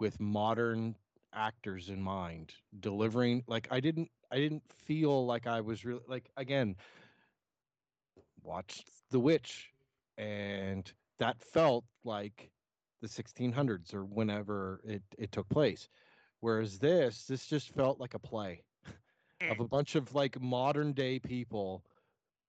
with 0.00 0.20
modern 0.20 0.96
actors 1.32 1.90
in 1.90 2.00
mind, 2.02 2.54
delivering 2.80 3.44
like 3.46 3.68
I 3.70 3.80
didn't 3.80 4.10
I 4.30 4.38
didn't 4.38 4.64
feel 4.72 5.26
like 5.26 5.46
I 5.46 5.60
was 5.60 5.84
really 5.84 6.02
like 6.08 6.30
again 6.36 6.76
watched 8.42 8.90
The 9.10 9.20
Witch 9.20 9.72
and 10.18 10.92
that 11.18 11.40
felt 11.42 11.84
like 12.04 12.50
the 13.00 13.08
1600s 13.08 13.94
or 13.94 14.04
whenever 14.04 14.80
it, 14.84 15.02
it 15.18 15.32
took 15.32 15.48
place. 15.48 15.88
Whereas 16.40 16.78
this, 16.78 17.24
this 17.24 17.46
just 17.46 17.74
felt 17.74 18.00
like 18.00 18.14
a 18.14 18.18
play 18.18 18.62
of 19.50 19.60
a 19.60 19.68
bunch 19.68 19.94
of 19.94 20.14
like 20.14 20.40
modern 20.40 20.92
day 20.92 21.18
people 21.18 21.84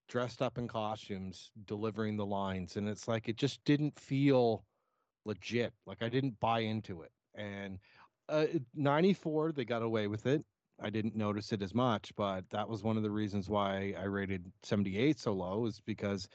dressed 0.07 0.41
up 0.41 0.57
in 0.57 0.67
costumes 0.67 1.51
delivering 1.65 2.17
the 2.17 2.25
lines. 2.25 2.75
And 2.77 2.87
it's 2.87 3.07
like, 3.07 3.29
it 3.29 3.37
just 3.37 3.63
didn't 3.65 3.97
feel 3.99 4.65
legit. 5.25 5.73
Like 5.85 6.01
I 6.01 6.09
didn't 6.09 6.39
buy 6.39 6.59
into 6.59 7.01
it. 7.01 7.11
And 7.35 7.79
uh, 8.29 8.45
94, 8.75 9.53
they 9.53 9.65
got 9.65 9.81
away 9.81 10.07
with 10.07 10.25
it. 10.25 10.43
I 10.81 10.89
didn't 10.89 11.15
notice 11.15 11.51
it 11.51 11.61
as 11.61 11.75
much, 11.75 12.11
but 12.15 12.49
that 12.49 12.67
was 12.67 12.83
one 12.83 12.97
of 12.97 13.03
the 13.03 13.11
reasons 13.11 13.49
why 13.49 13.93
I 13.99 14.05
rated 14.05 14.51
78 14.63 15.19
so 15.19 15.33
low 15.33 15.65
is 15.67 15.79
because 15.85 16.27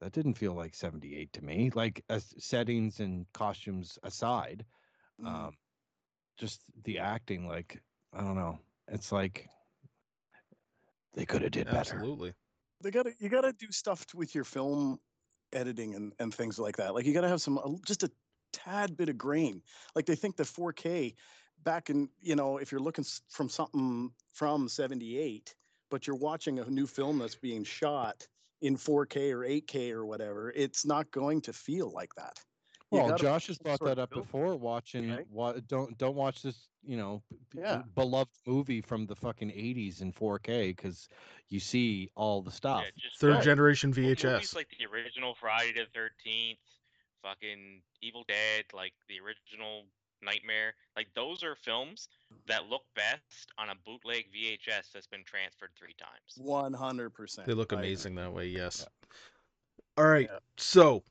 that 0.00 0.12
didn't 0.12 0.34
feel 0.34 0.52
like 0.54 0.74
78 0.74 1.32
to 1.34 1.44
me. 1.44 1.70
Like 1.74 2.04
as 2.08 2.32
settings 2.38 3.00
and 3.00 3.26
costumes 3.32 3.98
aside, 4.02 4.64
Mm. 5.20 5.26
um, 5.26 5.56
just 6.38 6.62
the 6.84 6.98
acting, 7.00 7.48
like 7.48 7.82
I 8.12 8.20
don't 8.20 8.36
know. 8.36 8.58
It's 8.86 9.10
like 9.10 9.48
they 11.14 11.26
could 11.26 11.42
have 11.42 11.50
did 11.50 11.64
better. 11.66 11.78
absolutely 11.78 12.32
they 12.80 12.90
gotta 12.90 13.12
you 13.18 13.28
gotta 13.28 13.52
do 13.52 13.66
stuff 13.72 14.06
t- 14.06 14.16
with 14.16 14.34
your 14.34 14.44
film 14.44 15.00
editing 15.52 15.94
and, 15.94 16.12
and 16.20 16.32
things 16.32 16.58
like 16.58 16.76
that 16.76 16.94
like 16.94 17.04
you 17.06 17.12
gotta 17.12 17.28
have 17.28 17.40
some 17.40 17.58
a- 17.58 17.76
just 17.84 18.02
a 18.04 18.10
tad 18.52 18.96
bit 18.96 19.08
of 19.08 19.18
grain 19.18 19.60
like 19.96 20.06
they 20.06 20.14
think 20.14 20.36
that 20.36 20.46
4k 20.46 21.14
back 21.64 21.90
in 21.90 22.08
you 22.20 22.36
know 22.36 22.58
if 22.58 22.70
you're 22.70 22.80
looking 22.80 23.02
s- 23.02 23.22
from 23.28 23.48
something 23.48 24.10
from 24.32 24.68
78 24.68 25.54
but 25.90 26.06
you're 26.06 26.16
watching 26.16 26.58
a 26.60 26.70
new 26.70 26.86
film 26.86 27.18
that's 27.18 27.34
being 27.34 27.64
shot 27.64 28.26
in 28.60 28.76
4k 28.76 29.32
or 29.32 29.40
8k 29.44 29.92
or 29.92 30.04
whatever 30.06 30.52
it's 30.54 30.84
not 30.84 31.10
going 31.10 31.40
to 31.42 31.52
feel 31.52 31.90
like 31.92 32.14
that 32.16 32.38
You 32.90 32.98
Well, 32.98 33.18
Josh 33.18 33.46
has 33.48 33.58
brought 33.58 33.80
that 33.80 33.98
up 33.98 34.10
before. 34.10 34.56
Watching, 34.56 35.10
right? 35.10 35.26
wa- 35.30 35.52
don't 35.66 35.96
don't 35.98 36.16
watch 36.16 36.42
this, 36.42 36.70
you 36.82 36.96
know, 36.96 37.22
b- 37.30 37.36
b- 37.50 37.58
Yeah. 37.60 37.82
beloved 37.94 38.30
movie 38.46 38.80
from 38.80 39.06
the 39.06 39.14
fucking 39.14 39.50
'80s 39.50 40.00
in 40.00 40.12
4K 40.12 40.68
because 40.74 41.08
you 41.50 41.60
see 41.60 42.10
all 42.14 42.40
the 42.42 42.50
stuff. 42.50 42.84
Yeah, 42.84 43.10
third 43.18 43.34
go. 43.36 43.40
generation 43.42 43.92
vhs 43.92 44.54
like 44.54 44.68
the 44.78 44.86
original 44.86 45.34
Friday 45.34 45.72
the 45.72 45.86
Thirteenth, 45.94 46.58
fucking 47.22 47.82
Evil 48.00 48.24
Dead, 48.26 48.64
like 48.72 48.94
the 49.08 49.20
original 49.20 49.84
Nightmare. 50.22 50.74
Like 50.96 51.08
those 51.14 51.42
are 51.42 51.54
films 51.54 52.08
that 52.46 52.68
look 52.68 52.82
best 52.94 53.52
on 53.58 53.70
a 53.70 53.74
bootleg 53.86 54.26
VHS 54.32 54.92
that's 54.92 55.06
been 55.06 55.24
transferred 55.24 55.70
three 55.78 55.94
times. 55.98 56.38
100% 56.40 57.44
They 57.44 57.54
look 57.54 57.72
amazing 57.72 58.14
that 58.16 58.32
way, 58.32 58.46
yes. 58.48 58.86
All 59.96 60.06
right. 60.06 60.28
Yeah. 60.30 60.38
So, 60.56 61.02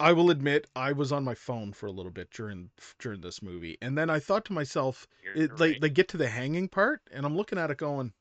I 0.00 0.12
will 0.12 0.30
admit 0.30 0.66
I 0.74 0.92
was 0.92 1.12
on 1.12 1.22
my 1.22 1.34
phone 1.34 1.72
for 1.72 1.86
a 1.86 1.92
little 1.92 2.10
bit 2.10 2.30
during 2.30 2.70
during 2.98 3.20
this 3.20 3.42
movie, 3.42 3.78
and 3.80 3.96
then 3.96 4.10
I 4.10 4.18
thought 4.18 4.44
to 4.46 4.52
myself, 4.52 5.06
You're, 5.22 5.44
it, 5.44 5.60
right. 5.60 5.80
they 5.80 5.90
get 5.90 6.08
to 6.08 6.16
the 6.16 6.28
hanging 6.28 6.68
part, 6.68 7.02
and 7.12 7.24
I'm 7.24 7.36
looking 7.36 7.58
at 7.58 7.70
it 7.70 7.76
going, 7.78 8.12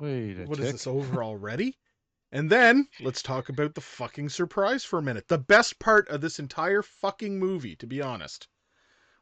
Wait 0.00 0.40
a 0.40 0.44
"What 0.46 0.58
is 0.58 0.64
tick. 0.64 0.72
this 0.72 0.86
over 0.86 1.22
already?" 1.22 1.76
And 2.32 2.50
then 2.50 2.88
let's 2.98 3.22
talk 3.22 3.48
about 3.48 3.74
the 3.76 3.80
fucking 3.80 4.30
surprise 4.30 4.84
for 4.84 4.98
a 4.98 5.02
minute. 5.02 5.28
The 5.28 5.38
best 5.38 5.78
part 5.78 6.08
of 6.08 6.20
this 6.20 6.38
entire 6.40 6.82
fucking 6.82 7.38
movie, 7.38 7.76
to 7.76 7.86
be 7.86 8.02
honest, 8.02 8.48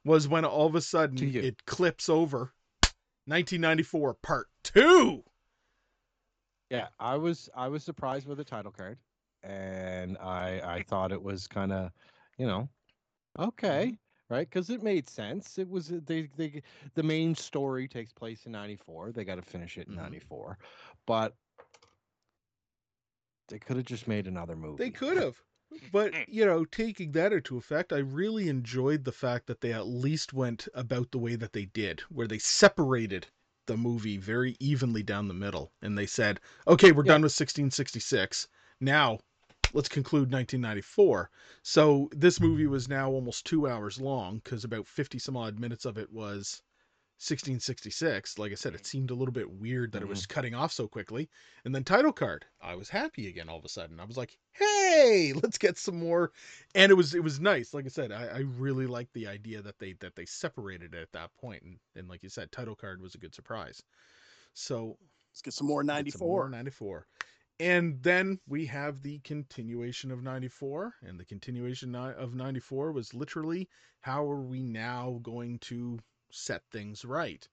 was 0.05 0.29
when 0.29 0.45
all 0.45 0.67
of 0.67 0.75
a 0.75 0.81
sudden 0.83 1.35
it 1.39 1.67
clips 1.67 2.09
over 2.09 2.55
1994 3.27 4.15
part 4.15 4.49
2. 4.65 5.25
Yeah, 6.71 6.89
I 6.99 7.17
was 7.17 7.49
I 7.55 7.69
was 7.69 7.85
surprised 7.85 8.27
with 8.27 8.39
the 8.39 8.45
title 8.45 8.73
card, 8.73 8.99
and 9.43 10.19
I 10.19 10.61
I 10.77 10.83
thought 10.83 11.13
it 11.13 11.23
was 11.23 11.47
kind 11.47 11.73
of, 11.73 11.93
you 12.39 12.47
know, 12.47 12.69
okay, 13.39 13.99
right? 14.31 14.49
Because 14.49 14.71
it 14.71 14.83
made 14.83 15.09
sense. 15.09 15.59
It 15.59 15.69
was 15.69 15.89
they 15.89 16.29
they 16.37 16.63
the 16.95 17.03
main 17.03 17.35
story 17.35 17.89
takes 17.89 18.13
place 18.13 18.47
in 18.47 18.53
'94. 18.53 19.13
They 19.13 19.25
got 19.25 19.37
to 19.37 19.43
finish 19.43 19.79
it 19.79 19.89
in 19.89 19.95
Mhm. 19.95 19.97
'94, 19.97 20.59
but 21.07 21.37
they 23.49 23.59
could 23.59 23.77
have 23.77 23.87
just 23.87 24.07
made 24.09 24.27
another 24.27 24.57
movie. 24.57 24.85
They 24.85 24.91
could 24.91 25.17
have. 25.17 25.43
But, 25.93 26.15
you 26.29 26.45
know, 26.47 26.65
taking 26.65 27.13
that 27.13 27.33
into 27.33 27.59
effect, 27.59 27.93
I 27.93 27.99
really 27.99 28.49
enjoyed 28.49 29.05
the 29.05 29.13
fact 29.13 29.47
that 29.47 29.61
they 29.61 29.73
at 29.73 29.87
least 29.87 30.33
went 30.33 30.69
about 30.75 31.11
the 31.11 31.19
way 31.19 31.37
that 31.37 31.53
they 31.53 31.67
did, 31.67 32.01
where 32.11 32.27
they 32.27 32.39
separated 32.39 33.27
the 33.67 33.77
movie 33.77 34.17
very 34.17 34.57
evenly 34.61 35.03
down 35.03 35.29
the 35.29 35.35
middle. 35.35 35.73
And 35.83 35.97
they 35.97 36.07
said, 36.07 36.41
okay, 36.67 36.93
we're 36.93 37.03
Yeah. 37.05 37.13
done 37.15 37.23
with 37.23 37.33
1666. 37.33 38.49
Now, 38.81 39.19
let's 39.75 39.89
conclude 39.89 40.33
1994. 40.33 41.31
So 41.63 42.09
this 42.13 42.41
movie 42.41 42.67
was 42.67 42.89
now 42.89 43.11
almost 43.11 43.45
two 43.45 43.69
hours 43.69 44.01
long 44.01 44.41
because 44.43 44.65
about 44.65 44.87
50 44.87 45.19
some 45.19 45.37
odd 45.37 45.59
minutes 45.59 45.85
of 45.85 45.99
it 45.99 46.11
was 46.13 46.63
1666. 47.21 48.39
Like 48.39 48.53
I 48.53 48.55
said, 48.55 48.75
it 48.75 48.87
seemed 48.87 49.11
a 49.11 49.15
little 49.15 49.33
bit 49.33 49.51
weird 49.51 49.91
that 49.91 50.03
it 50.03 50.09
was 50.09 50.23
mm-hmm. 50.23 50.35
cutting 50.35 50.55
off 50.55 50.71
so 50.73 50.87
quickly. 50.87 51.29
And 51.65 51.75
then 51.75 51.83
title 51.83 52.13
card, 52.13 52.45
I 52.63 52.77
was 52.77 52.89
happy 52.89 53.27
again 53.27 53.49
all 53.49 53.59
of 53.59 53.65
a 53.65 53.69
sudden. 53.69 53.99
I 53.99 54.05
was 54.05 54.17
like, 54.17 54.39
hey, 54.53 55.33
let's 55.43 55.59
get 55.59 55.77
some 55.79 55.99
more. 55.99 56.31
And 56.77 56.93
it 56.93 56.95
was 56.95 57.17
it 57.17 57.25
was 57.25 57.41
nice. 57.41 57.75
Like 57.75 57.87
I 57.87 57.89
said, 57.89 58.13
I, 58.13 58.27
I 58.27 58.39
really 58.39 58.87
liked 58.87 59.13
the 59.15 59.27
idea 59.27 59.61
that 59.63 59.81
they 59.81 59.95
that 59.95 60.15
they 60.15 60.27
separated 60.27 60.95
it 60.95 61.03
at 61.03 61.11
that 61.13 61.31
point. 61.41 61.65
And, 61.65 61.79
and 61.97 62.09
like 62.09 62.23
you 62.23 62.29
said, 62.29 62.53
title 62.53 62.77
card 62.77 63.03
was 63.03 63.17
a 63.17 63.19
good 63.19 63.35
surprise. 63.35 63.83
So 64.55 64.97
let's 65.33 65.43
get 65.43 65.55
some 65.55 65.67
more 65.67 65.83
get 65.83 66.13
some 66.13 66.29
more 66.29 66.49
94 66.49 66.51
94. 66.51 67.07
and 67.59 68.01
then 68.01 68.39
we 68.47 68.65
have 68.67 69.03
the 69.03 69.19
continuation 69.21 70.13
of 70.13 70.23
94 70.23 70.95
and 71.03 71.19
the 71.19 71.25
continuation 71.25 71.97
of 71.97 72.35
94 72.35 72.93
was 72.93 73.13
literally 73.13 73.69
how 74.01 74.25
are 74.31 74.43
we 74.43 74.63
now 74.63 75.19
going 75.23 75.59
to 75.59 75.99
set 76.31 76.63
things 76.71 77.05
right. 77.05 77.49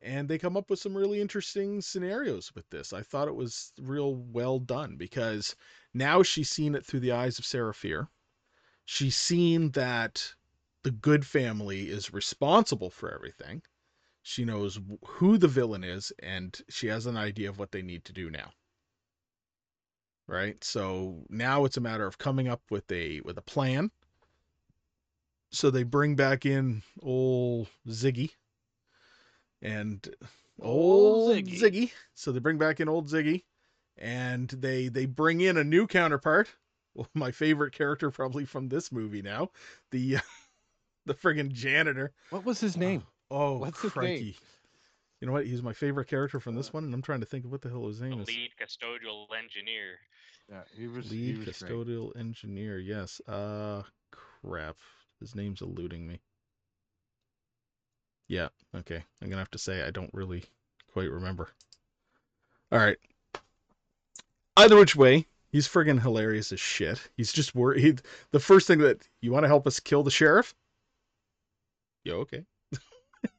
And 0.00 0.28
they 0.28 0.38
come 0.38 0.56
up 0.56 0.70
with 0.70 0.78
some 0.78 0.96
really 0.96 1.20
interesting 1.20 1.80
scenarios 1.80 2.54
with 2.54 2.68
this. 2.70 2.92
I 2.92 3.02
thought 3.02 3.28
it 3.28 3.34
was 3.34 3.72
real 3.80 4.14
well 4.14 4.60
done 4.60 4.96
because 4.96 5.56
now 5.92 6.22
she's 6.22 6.50
seen 6.50 6.74
it 6.74 6.86
through 6.86 7.00
the 7.00 7.12
eyes 7.12 7.38
of 7.38 7.74
fear. 7.74 8.08
She's 8.84 9.16
seen 9.16 9.72
that 9.72 10.34
the 10.84 10.92
good 10.92 11.26
family 11.26 11.90
is 11.90 12.12
responsible 12.12 12.90
for 12.90 13.12
everything. 13.12 13.62
She 14.22 14.44
knows 14.44 14.78
who 15.04 15.36
the 15.36 15.48
villain 15.48 15.82
is 15.82 16.12
and 16.20 16.60
she 16.68 16.86
has 16.86 17.06
an 17.06 17.16
idea 17.16 17.48
of 17.48 17.58
what 17.58 17.72
they 17.72 17.82
need 17.82 18.04
to 18.04 18.12
do 18.12 18.30
now. 18.30 18.52
Right? 20.28 20.62
So 20.62 21.24
now 21.28 21.64
it's 21.64 21.76
a 21.76 21.82
matter 21.82 22.06
of 22.06 22.18
coming 22.18 22.46
up 22.46 22.62
with 22.70 22.90
a 22.92 23.20
with 23.22 23.36
a 23.36 23.42
plan 23.42 23.90
so 25.50 25.70
they 25.70 25.82
bring 25.82 26.14
back 26.16 26.44
in 26.46 26.82
old 27.02 27.68
ziggy 27.88 28.30
and 29.62 30.08
Old 30.60 31.30
old 31.30 31.36
Ziggy. 31.46 31.60
ziggy. 31.60 31.92
so 32.14 32.32
they 32.32 32.38
bring 32.40 32.58
back 32.58 32.80
in 32.80 32.88
old 32.88 33.08
ziggy 33.08 33.44
and 33.96 34.48
they 34.48 34.88
they 34.88 35.06
bring 35.06 35.40
in 35.40 35.56
a 35.56 35.64
new 35.64 35.86
counterpart 35.86 36.48
well, 36.94 37.08
my 37.14 37.30
favorite 37.30 37.72
character 37.72 38.10
probably 38.10 38.44
from 38.44 38.68
this 38.68 38.90
movie 38.92 39.22
now 39.22 39.50
the 39.90 40.18
the 41.06 41.14
friggin 41.14 41.50
janitor 41.52 42.12
What 42.30 42.44
was 42.44 42.60
his 42.60 42.76
name? 42.76 43.04
oh 43.30 43.58
What's 43.58 43.80
his 43.82 43.94
name? 43.96 44.34
you 45.20 45.26
know 45.26 45.32
what 45.32 45.46
he's 45.46 45.62
my 45.62 45.72
favorite 45.72 46.06
character 46.08 46.38
from 46.40 46.54
this 46.54 46.72
one 46.72 46.84
and 46.84 46.92
i'm 46.94 47.02
trying 47.02 47.20
to 47.20 47.26
think 47.26 47.44
of 47.44 47.50
what 47.52 47.62
the 47.62 47.68
hell 47.68 47.86
his 47.86 47.98
The 48.00 48.08
name 48.08 48.20
is 48.20 48.28
lead 48.28 48.50
custodial 48.60 49.26
engineer. 49.36 49.98
Yeah, 50.50 50.62
he 50.74 50.86
was. 50.88 51.10
Lead 51.10 51.20
he 51.20 51.44
was 51.44 51.58
great. 51.58 51.70
custodial 51.72 52.18
engineer. 52.18 52.78
Yes. 52.78 53.20
Uh, 53.28 53.82
crap. 54.10 54.76
His 55.20 55.34
name's 55.34 55.60
eluding 55.62 56.06
me. 56.06 56.20
Yeah. 58.28 58.48
Okay. 58.74 59.04
I'm 59.20 59.28
gonna 59.28 59.40
have 59.40 59.50
to 59.52 59.58
say 59.58 59.82
I 59.82 59.90
don't 59.90 60.12
really 60.14 60.44
quite 60.92 61.10
remember. 61.10 61.48
All 62.72 62.78
right. 62.78 62.98
Either 64.58 64.76
which 64.76 64.94
way, 64.94 65.26
he's 65.48 65.66
friggin' 65.68 66.02
hilarious 66.02 66.52
as 66.52 66.60
shit. 66.60 67.08
He's 67.16 67.32
just 67.32 67.54
worried. 67.54 68.02
The 68.30 68.40
first 68.40 68.66
thing 68.66 68.80
that 68.80 69.08
you 69.22 69.32
want 69.32 69.44
to 69.44 69.48
help 69.48 69.66
us 69.66 69.80
kill 69.80 70.02
the 70.02 70.10
sheriff. 70.10 70.54
Yeah. 72.04 72.14
Okay. 72.14 72.44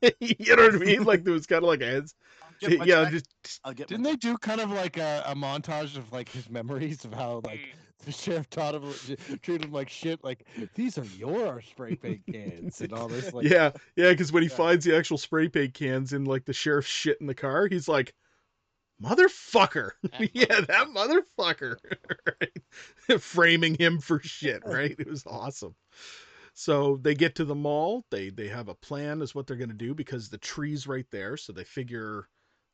you 0.20 0.56
know 0.56 0.64
what 0.64 0.76
I 0.76 0.78
mean? 0.78 1.04
Like 1.04 1.24
there 1.24 1.34
was 1.34 1.46
kind 1.48 1.64
of 1.64 1.68
like 1.70 1.82
a 1.82 1.86
heads. 1.86 2.16
I'll 2.42 2.52
get 2.60 2.78
my 2.78 2.86
Yeah. 2.86 3.06
check. 3.06 3.12
Just 3.12 3.30
I'll 3.64 3.74
get 3.74 3.88
Didn't 3.88 4.04
they 4.04 4.16
do 4.16 4.38
kind 4.38 4.62
of 4.62 4.72
like 4.72 4.98
a, 4.98 5.24
a 5.28 5.36
montage 5.36 5.98
of 5.98 6.12
like 6.12 6.30
his 6.30 6.50
memories 6.50 7.06
of 7.06 7.14
how 7.14 7.42
like 7.46 7.62
Mm, 7.62 7.72
the 7.88 7.89
sheriff 8.10 8.50
taught 8.50 8.76
him 8.76 8.94
treated 9.42 9.64
him 9.64 9.72
like 9.72 9.90
shit? 9.90 10.24
Like 10.24 10.46
these 10.74 10.98
are 10.98 11.06
your 11.06 11.62
spray 11.62 11.96
paint 11.96 12.26
cans 12.28 12.82
and 12.82 12.94
all 12.94 13.10
this. 13.10 13.34
Like, 13.34 13.52
yeah, 13.52 13.72
yeah, 13.96 14.12
because 14.12 14.32
when 14.32 14.44
he 14.44 14.50
Yeah. 14.50 14.56
finds 14.56 14.86
the 14.86 14.96
actual 14.96 15.18
spray 15.18 15.48
paint 15.50 15.74
cans 15.74 16.14
in 16.14 16.26
like 16.26 16.46
the 16.46 16.54
sheriff's 16.54 16.88
shit 16.90 17.20
in 17.22 17.28
the 17.28 17.36
car, 17.36 17.68
he's 17.68 17.88
like, 17.88 18.14
"Motherfucker!" 19.02 19.92
That 20.12 20.30
yeah, 20.34 20.62
that 20.62 20.88
motherfucker, 20.90 21.78
right? 22.28 23.20
Framing 23.22 23.76
him 23.76 24.00
for 24.00 24.20
shit, 24.22 24.64
right? 24.66 24.96
It 25.00 25.08
was 25.08 25.26
awesome. 25.26 25.76
So 26.54 26.98
they 26.98 27.16
get 27.16 27.36
to 27.36 27.46
the 27.46 27.56
mall. 27.56 28.06
They 28.12 28.30
they 28.30 28.48
have 28.50 28.68
a 28.68 28.76
plan 28.76 29.22
is 29.22 29.34
what 29.36 29.48
they're 29.48 29.58
gonna 29.58 29.74
do 29.74 29.94
because 29.96 30.30
the 30.30 30.38
tree's 30.38 30.88
right 30.88 31.08
there. 31.12 31.38
So 31.38 31.54
they 31.54 31.64
figure 31.64 32.28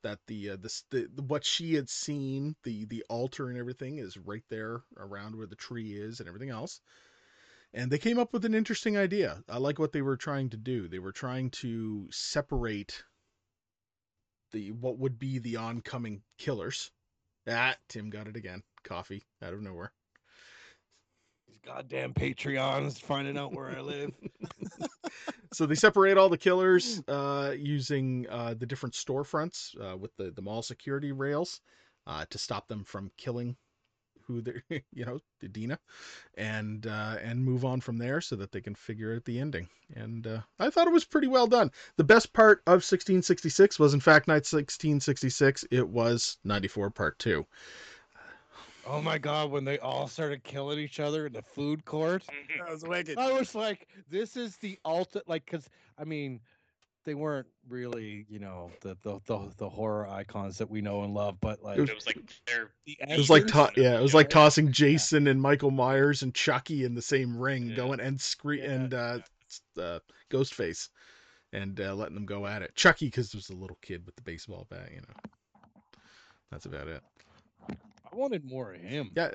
that 0.06 0.20
the 0.28 0.52
uh, 0.52 0.58
this 0.62 0.84
the, 0.92 1.10
the 1.14 1.24
what 1.24 1.44
she 1.44 1.74
had 1.74 1.90
seen 1.90 2.56
the 2.64 2.86
the 2.86 3.04
altar 3.10 3.50
and 3.50 3.58
everything 3.58 3.98
is 3.98 4.18
right 4.18 4.44
there 4.50 4.82
around 4.98 5.36
where 5.36 5.48
the 5.48 5.56
tree 5.56 5.94
is 5.94 6.20
and 6.20 6.30
everything 6.30 6.50
else 6.50 6.80
and 7.76 7.92
they 7.92 7.98
came 7.98 8.18
up 8.18 8.32
with 8.32 8.46
an 8.46 8.56
interesting 8.56 8.98
idea. 8.98 9.44
I 9.50 9.58
like 9.58 9.80
what 9.80 9.92
they 9.92 10.02
were 10.02 10.16
trying 10.16 10.50
to 10.52 10.58
do. 10.58 10.88
They 10.88 11.00
were 11.00 11.12
trying 11.12 11.50
to 11.62 12.08
separate 12.10 13.04
the 14.52 14.72
what 14.72 14.98
would 14.98 15.20
be 15.20 15.40
the 15.40 15.58
oncoming 15.58 16.22
killers. 16.38 16.92
Ah, 17.48 17.76
Tim 17.90 18.10
got 18.10 18.28
it 18.28 18.38
again. 18.38 18.64
Coffee 18.84 19.26
out 19.42 19.54
of 19.54 19.62
nowhere. 19.62 19.92
These 21.66 21.74
goddamn 21.74 22.14
Patreons 22.14 23.00
finding 23.00 23.38
out 23.38 23.54
where 23.54 23.70
I 23.70 23.82
live. 23.82 24.12
So 25.54 25.66
they 25.66 25.76
separate 25.76 26.18
all 26.18 26.28
the 26.28 26.38
killers 26.38 27.02
uh, 27.08 27.54
using 27.58 28.28
uh, 28.30 28.56
the 28.56 28.66
different 28.66 28.94
storefronts 28.94 29.74
uh, 29.80 29.96
with 29.96 30.14
the, 30.18 30.32
the 30.32 30.42
mall 30.42 30.62
security 30.62 31.14
rails 31.14 31.62
uh, 32.08 32.26
to 32.30 32.38
stop 32.38 32.68
them 32.68 32.84
from 32.84 33.10
killing 33.16 33.56
who 34.28 34.42
they're, 34.42 34.64
you 34.92 35.06
know, 35.06 35.20
the 35.40 35.48
Dina, 35.48 35.80
and 36.38 36.86
uh, 36.88 37.16
and 37.22 37.46
move 37.46 37.64
on 37.64 37.80
from 37.80 37.98
there 37.98 38.20
so 38.20 38.36
that 38.36 38.52
they 38.52 38.60
can 38.60 38.76
figure 38.76 39.16
out 39.16 39.24
the 39.24 39.40
ending. 39.40 39.70
And 39.96 40.28
uh, 40.28 40.40
I 40.60 40.70
thought 40.70 40.88
it 40.88 40.94
was 40.94 41.06
pretty 41.06 41.28
well 41.28 41.48
done. 41.48 41.72
The 41.96 42.04
best 42.04 42.34
part 42.34 42.58
of 42.68 42.84
1666 42.84 43.80
was 43.80 43.94
in 43.94 44.02
fact 44.02 44.28
not 44.28 44.44
1666. 44.44 45.64
It 45.72 45.88
was 45.88 46.38
94 46.44 46.90
Part 46.90 47.18
Two. 47.18 47.46
Oh 48.88 49.02
my 49.02 49.18
god, 49.18 49.52
when 49.52 49.66
they 49.66 49.80
all 49.80 50.08
started 50.08 50.44
killing 50.44 50.80
each 50.80 51.00
other 51.00 51.26
in 51.28 51.34
the 51.34 51.42
food 51.42 51.86
court. 51.86 52.24
mhm. 52.24 52.60
That 52.60 52.72
was 52.72 52.84
wicked. 52.84 53.18
I 53.18 53.32
was 53.32 53.56
like, 53.56 53.88
this 54.10 54.38
is 54.38 54.58
the 54.58 54.80
ultimate 54.86 55.28
like 55.28 55.46
cuz 55.46 55.68
I 55.98 56.04
mean 56.04 56.40
they 57.06 57.14
weren't 57.14 57.48
really, 57.70 58.26
you 58.30 58.40
know, 58.40 58.72
the, 58.82 58.98
the 59.04 59.20
the 59.26 59.52
the 59.58 59.70
horror 59.70 60.08
icons 60.08 60.58
that 60.58 60.70
we 60.70 60.82
know 60.82 61.04
and 61.04 61.14
love, 61.14 61.40
but 61.40 61.62
like 61.64 61.78
was- 61.80 61.90
It 61.90 61.96
was 61.96 62.06
like 62.08 62.18
their 62.48 62.72
the 62.86 62.98
It 63.00 63.18
was 63.18 63.30
like 63.30 63.48
to- 63.48 63.72
yeah, 63.76 63.98
it 63.98 64.02
was 64.02 64.14
like 64.14 64.30
tossing 64.30 64.72
Jason 64.72 65.28
and 65.28 65.42
Michael 65.42 65.72
Myers 65.72 66.22
and 66.24 66.34
Chucky 66.34 66.84
in 66.84 66.96
the 66.96 67.02
same 67.02 67.38
ring, 67.38 67.70
Yeah. 67.70 67.76
going 67.76 68.00
and 68.00 68.20
scree 68.20 68.62
Yeah. 68.62 68.72
and 68.72 68.94
uh, 68.94 69.20
s- 69.50 69.62
uh, 69.80 70.00
Ghostface, 70.32 70.90
and 71.54 71.80
uh, 71.80 71.94
letting 71.96 72.16
them 72.16 72.26
go 72.26 72.48
at 72.48 72.62
it. 72.64 72.74
Chucky 72.76 73.06
because 73.08 73.32
there 73.32 73.38
was 73.38 73.50
a 73.50 73.56
little 73.56 73.78
kid 73.82 74.06
with 74.06 74.16
the 74.16 74.22
baseball 74.24 74.66
bat, 74.70 74.90
you 74.92 75.02
know. 75.02 75.32
That's 76.52 76.66
about 76.66 76.88
it. 76.88 77.04
I 78.12 78.16
wanted 78.16 78.46
more 78.50 78.74
of 78.74 78.82
him. 78.82 79.12
Yeah, 79.16 79.32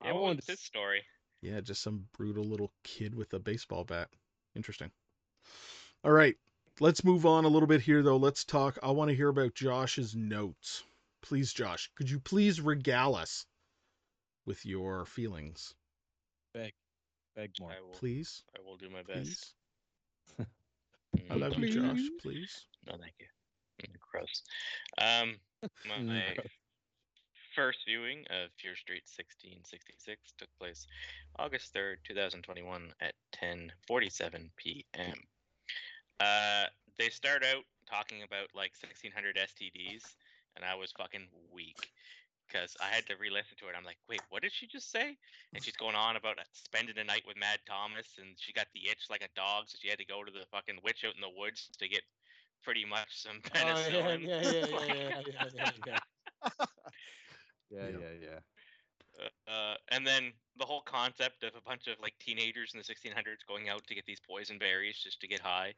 I 0.00 0.08
Yeah, 0.08 0.12
what 0.14 0.22
wanted 0.22 0.36
was 0.38 0.46
his 0.46 0.60
story? 0.60 1.02
yeah, 1.42 1.60
just 1.60 1.82
some 1.82 2.06
brutal 2.16 2.44
little 2.44 2.72
kid 2.84 3.14
with 3.14 3.32
a 3.34 3.38
baseball 3.38 3.84
bat. 3.84 4.08
Interesting. 4.56 4.90
All 6.04 6.12
right, 6.12 6.36
let's 6.80 7.04
move 7.04 7.26
on 7.26 7.44
a 7.44 7.48
little 7.48 7.66
bit 7.68 7.80
here, 7.82 8.02
though. 8.02 8.16
Let's 8.16 8.44
talk. 8.44 8.78
I 8.82 8.90
want 8.90 9.10
to 9.10 9.16
hear 9.16 9.28
about 9.28 9.54
Josh's 9.54 10.14
notes. 10.14 10.82
Please, 11.22 11.52
Josh, 11.52 11.90
could 11.96 12.08
you 12.10 12.18
please 12.18 12.60
regale 12.60 13.14
us 13.14 13.46
with 14.46 14.64
your 14.64 15.04
feelings, 15.04 15.74
beg 16.54 16.72
Beg 17.36 17.50
more. 17.60 17.70
I 17.70 17.80
will. 17.80 17.92
please? 17.92 18.42
I 18.56 18.60
will 18.66 18.76
do 18.76 18.88
my 18.90 19.02
best. 19.02 19.54
I 21.30 21.34
love 21.34 21.56
you, 21.58 21.68
Josh. 21.68 21.98
Please. 21.98 22.20
Please. 22.22 22.66
No, 22.86 22.94
thank 22.98 23.12
you. 23.20 23.26
Gross. 24.12 24.42
Um, 24.98 25.36
my 25.88 26.22
gross. 26.34 26.46
First 27.54 27.80
viewing 27.86 28.20
of 28.30 28.50
Fear 28.60 28.76
Street 28.76 29.02
1666 29.06 30.32
took 30.38 30.48
place 30.58 30.86
August 31.38 31.74
3rd, 31.74 31.96
2021 32.06 32.92
at 33.00 33.14
10:47 33.32 34.50
p.m. 34.56 35.14
Uh, 36.20 36.66
they 36.98 37.08
start 37.08 37.42
out 37.44 37.64
talking 37.88 38.22
about 38.22 38.48
like 38.54 38.72
1600 38.78 39.36
STDs, 39.36 40.04
and 40.56 40.64
I 40.64 40.74
was 40.74 40.92
fucking 40.92 41.28
weak 41.52 41.90
because 42.46 42.76
I 42.80 42.86
had 42.92 43.06
to 43.06 43.14
re-listen 43.16 43.56
to 43.60 43.68
it. 43.68 43.74
I'm 43.78 43.84
like, 43.84 43.98
wait, 44.08 44.20
what 44.28 44.42
did 44.42 44.52
she 44.52 44.66
just 44.66 44.90
say? 44.90 45.16
And 45.54 45.62
she's 45.62 45.76
going 45.76 45.94
on 45.94 46.16
about 46.16 46.38
uh, 46.38 46.42
spending 46.52 46.98
a 46.98 47.04
night 47.04 47.22
with 47.26 47.38
Mad 47.38 47.58
Thomas, 47.66 48.18
and 48.18 48.34
she 48.36 48.52
got 48.52 48.66
the 48.74 48.90
itch 48.90 49.06
like 49.08 49.22
a 49.22 49.30
dog, 49.38 49.64
so 49.68 49.78
she 49.80 49.88
had 49.88 49.98
to 49.98 50.04
go 50.04 50.24
to 50.24 50.30
the 50.32 50.44
fucking 50.50 50.78
witch 50.84 51.04
out 51.06 51.14
in 51.14 51.20
the 51.20 51.30
woods 51.38 51.70
to 51.78 51.88
get 51.88 52.02
pretty 52.62 52.84
much 52.84 53.22
some 53.22 53.40
Oh, 53.54 53.58
yeah, 53.58 53.62
penicillin. 53.62 54.20
yeah, 54.26 54.42
yeah, 54.42 54.66
yeah, 54.66 55.22
yeah, 55.24 55.50
yeah, 55.54 55.70
yeah, 55.86 55.98
yeah. 57.70 57.88
Yeah, 57.88 57.98
yeah, 58.00 58.12
yeah. 58.20 58.38
Uh, 59.46 59.74
and 59.88 60.06
then 60.06 60.32
the 60.58 60.64
whole 60.64 60.80
concept 60.82 61.42
of 61.42 61.54
a 61.56 61.60
bunch 61.60 61.86
of 61.88 61.96
like 62.00 62.14
teenagers 62.18 62.72
in 62.74 62.78
the 62.78 62.84
1600s 62.84 63.46
going 63.46 63.68
out 63.68 63.86
to 63.86 63.94
get 63.94 64.06
these 64.06 64.20
poison 64.20 64.58
berries 64.58 64.98
just 64.98 65.20
to 65.20 65.28
get 65.28 65.40
high. 65.40 65.74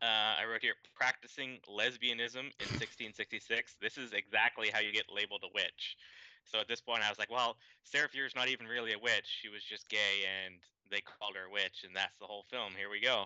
Uh, 0.00 0.38
I 0.40 0.44
wrote 0.50 0.62
here 0.62 0.74
practicing 0.94 1.58
lesbianism 1.68 2.52
in 2.60 2.68
1666. 2.78 3.76
This 3.80 3.98
is 3.98 4.12
exactly 4.12 4.70
how 4.72 4.80
you 4.80 4.92
get 4.92 5.06
labeled 5.14 5.42
a 5.44 5.52
witch. 5.54 5.96
So 6.44 6.60
at 6.60 6.68
this 6.68 6.80
point, 6.80 7.04
I 7.04 7.10
was 7.10 7.18
like, 7.18 7.30
well, 7.30 7.56
Sarah 7.84 8.08
Fear's 8.08 8.34
not 8.34 8.48
even 8.48 8.66
really 8.66 8.92
a 8.92 8.98
witch. 8.98 9.26
She 9.26 9.48
was 9.48 9.62
just 9.64 9.88
gay, 9.88 10.24
and 10.24 10.54
they 10.90 11.00
called 11.00 11.34
her 11.36 11.46
a 11.46 11.50
witch, 11.50 11.84
and 11.84 11.94
that's 11.96 12.16
the 12.18 12.26
whole 12.26 12.44
film. 12.50 12.72
Here 12.76 12.88
we 12.90 13.00
go. 13.00 13.24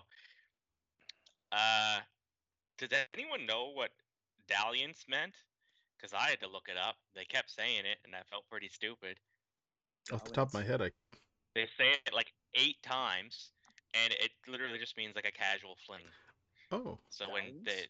Uh, 1.51 1.99
does 2.77 2.89
anyone 3.13 3.45
know 3.45 3.71
what 3.73 3.91
dalliance 4.47 5.05
meant? 5.07 5.33
Because 6.03 6.19
I 6.19 6.31
had 6.31 6.41
to 6.41 6.49
look 6.51 6.67
it 6.67 6.75
up. 6.75 6.97
They 7.15 7.23
kept 7.23 7.49
saying 7.49 7.85
it, 7.87 7.97
and 8.03 8.13
I 8.13 8.19
felt 8.29 8.43
pretty 8.51 8.67
stupid. 8.67 9.15
Off 10.11 10.25
the 10.25 10.31
top 10.31 10.49
of 10.49 10.53
my 10.53 10.63
head, 10.63 10.81
I 10.81 10.91
They 11.55 11.65
say 11.77 11.95
it 12.05 12.13
like 12.13 12.33
eight 12.55 12.75
times, 12.83 13.51
and 13.93 14.11
it 14.11 14.31
literally 14.45 14.79
just 14.79 14.97
means 14.97 15.15
like 15.15 15.23
a 15.23 15.31
casual 15.31 15.77
fling. 15.87 16.03
oh 16.73 16.97
So 17.09 17.31
when 17.31 17.63
the 17.63 17.87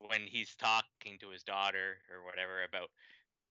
when 0.00 0.22
he's 0.26 0.56
talking 0.56 1.16
to 1.20 1.28
his 1.30 1.44
daughter 1.44 1.98
or 2.10 2.26
whatever 2.26 2.64
about 2.66 2.90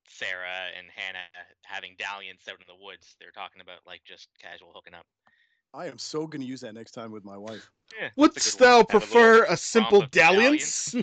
Sarah 0.09 0.67
and 0.77 0.87
Hannah 0.93 1.31
having 1.61 1.95
dalliance 1.97 2.41
out 2.49 2.59
in 2.59 2.65
the 2.67 2.83
woods. 2.83 3.15
They're 3.21 3.31
talking 3.31 3.61
about 3.61 3.79
like 3.87 4.03
just 4.03 4.27
casual 4.41 4.71
hooking 4.75 4.93
up. 4.93 5.05
I 5.73 5.87
am 5.87 5.97
so 5.97 6.27
going 6.27 6.41
to 6.41 6.47
use 6.47 6.59
that 6.61 6.73
next 6.73 6.91
time 6.91 7.11
with 7.11 7.23
my 7.23 7.37
wife. 7.37 7.71
Yeah, 7.97 8.09
Wouldst 8.17 8.57
good 8.57 8.65
one. 8.65 8.69
thou 8.69 8.83
Have 8.89 8.89
a 8.89 8.97
prefer 8.99 9.43
a 9.45 9.55
simple 9.55 10.01
of 10.01 10.11
dalliance? 10.11 10.95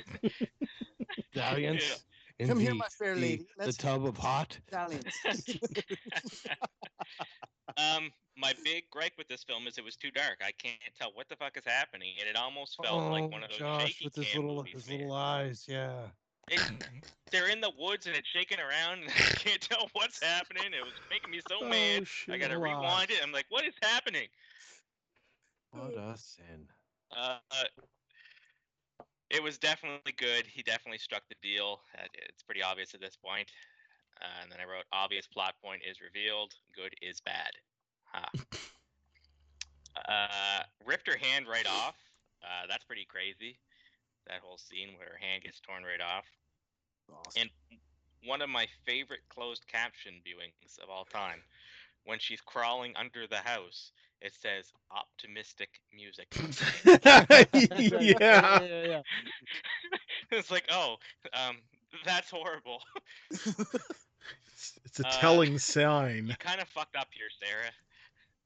Dalliance. 1.34 1.94
In 2.38 2.48
Come 2.48 2.58
the, 2.58 2.64
here, 2.64 2.74
my 2.74 2.86
fair 2.98 3.14
the- 3.14 3.20
lady. 3.20 3.46
The 3.58 3.64
Let's 3.64 3.76
the 3.76 3.82
tub 3.82 4.06
of 4.06 4.16
hot. 4.16 4.56
dalliance. 4.70 5.06
um, 7.76 8.10
my 8.36 8.54
big 8.64 8.84
gripe 8.90 9.12
with 9.18 9.28
this 9.28 9.42
film 9.42 9.66
is 9.66 9.76
it 9.78 9.84
was 9.84 9.96
too 9.96 10.10
dark. 10.12 10.38
I 10.40 10.52
can't 10.52 10.78
tell 10.98 11.10
what 11.14 11.28
the 11.28 11.36
fuck 11.36 11.56
is 11.56 11.64
happening, 11.66 12.14
and 12.20 12.28
it 12.28 12.36
almost 12.36 12.76
felt 12.82 13.10
like 13.10 13.30
one 13.30 13.42
of 13.42 13.50
those 13.50 13.58
Oh, 13.60 13.78
Josh 13.78 13.88
shaky 13.92 14.04
with 14.04 14.14
his 14.14 14.26
cam 14.26 14.42
little 14.42 14.56
movies. 14.56 14.72
his 14.74 14.88
man. 14.88 14.98
little 14.98 15.12
eyes. 15.14 15.64
Yeah. 15.68 15.92
It, 16.50 16.60
they're 17.30 17.48
in 17.48 17.60
the 17.60 17.72
woods 17.78 18.06
and 18.06 18.16
it's 18.16 18.28
shaking 18.28 18.58
around, 18.58 19.00
and 19.02 19.10
I 19.18 19.32
can't 19.34 19.60
tell 19.60 19.88
what's 19.92 20.22
happening. 20.22 20.62
It 20.66 20.82
was 20.84 20.94
making 21.10 21.30
me 21.30 21.40
so 21.48 21.66
mad. 21.68 22.06
Shit, 22.06 22.34
I 22.34 22.38
gotta 22.38 22.58
little 22.58 22.76
rewind 22.80 23.10
it. 23.10 23.18
I'm 23.22 23.32
like, 23.32 23.46
what 23.48 23.64
is 23.66 23.74
happening? 23.82 24.28
What 25.72 25.92
a 25.94 26.16
sin. 26.16 26.68
Uh, 27.14 27.38
it 29.30 29.42
was 29.42 29.58
definitely 29.58 30.12
good. 30.16 30.46
He 30.46 30.62
definitely 30.62 30.98
struck 30.98 31.22
the 31.28 31.36
deal. 31.42 31.80
Uh, 31.96 32.06
It's 32.28 32.42
pretty 32.42 32.62
obvious 32.62 32.94
at 32.94 33.00
this 33.00 33.16
point. 33.16 33.50
Uh, 34.20 34.42
and 34.42 34.50
then 34.50 34.58
I 34.60 34.64
wrote, 34.64 34.84
obvious 34.92 35.26
plot 35.26 35.54
point 35.62 35.82
is 35.88 36.00
revealed. 36.00 36.54
Good 36.74 36.94
is 37.02 37.20
bad. 37.20 37.50
Ha. 38.12 38.30
uh, 40.08 40.62
ripped 40.84 41.06
her 41.06 41.16
hand 41.16 41.46
right 41.46 41.66
off. 41.66 41.94
Uh, 42.42 42.66
that's 42.68 42.84
pretty 42.84 43.04
crazy. 43.04 43.58
That 44.26 44.40
whole 44.42 44.58
scene 44.58 44.90
where 44.98 45.08
her 45.08 45.18
hand 45.20 45.44
gets 45.44 45.60
torn 45.60 45.82
right 45.84 46.00
off. 46.00 46.24
Awesome. 47.12 47.42
And 47.42 47.50
one 48.24 48.42
of 48.42 48.48
my 48.48 48.66
favorite 48.84 49.20
closed 49.28 49.66
caption 49.66 50.14
viewings 50.26 50.78
of 50.82 50.90
all 50.90 51.04
time. 51.04 51.40
When 52.04 52.18
she's 52.18 52.40
crawling 52.40 52.94
under 52.96 53.26
the 53.26 53.36
house, 53.36 53.92
it 54.20 54.32
says 54.40 54.72
optimistic 54.90 55.80
music. 55.94 56.28
yeah. 56.84 57.24
yeah, 58.10 58.60
yeah. 58.86 59.02
it's 60.30 60.50
like, 60.50 60.64
oh, 60.70 60.96
um, 61.34 61.56
that's 62.04 62.30
horrible. 62.30 62.80
It's, 64.52 64.78
it's 64.84 65.00
a 65.00 65.06
Uh, 65.06 65.10
telling 65.20 65.58
sign. 65.58 66.26
you 66.26 66.34
kind 66.36 66.60
of 66.60 66.68
fucked 66.68 66.96
up 66.96 67.08
here, 67.12 67.28
Sarah. 67.42 67.70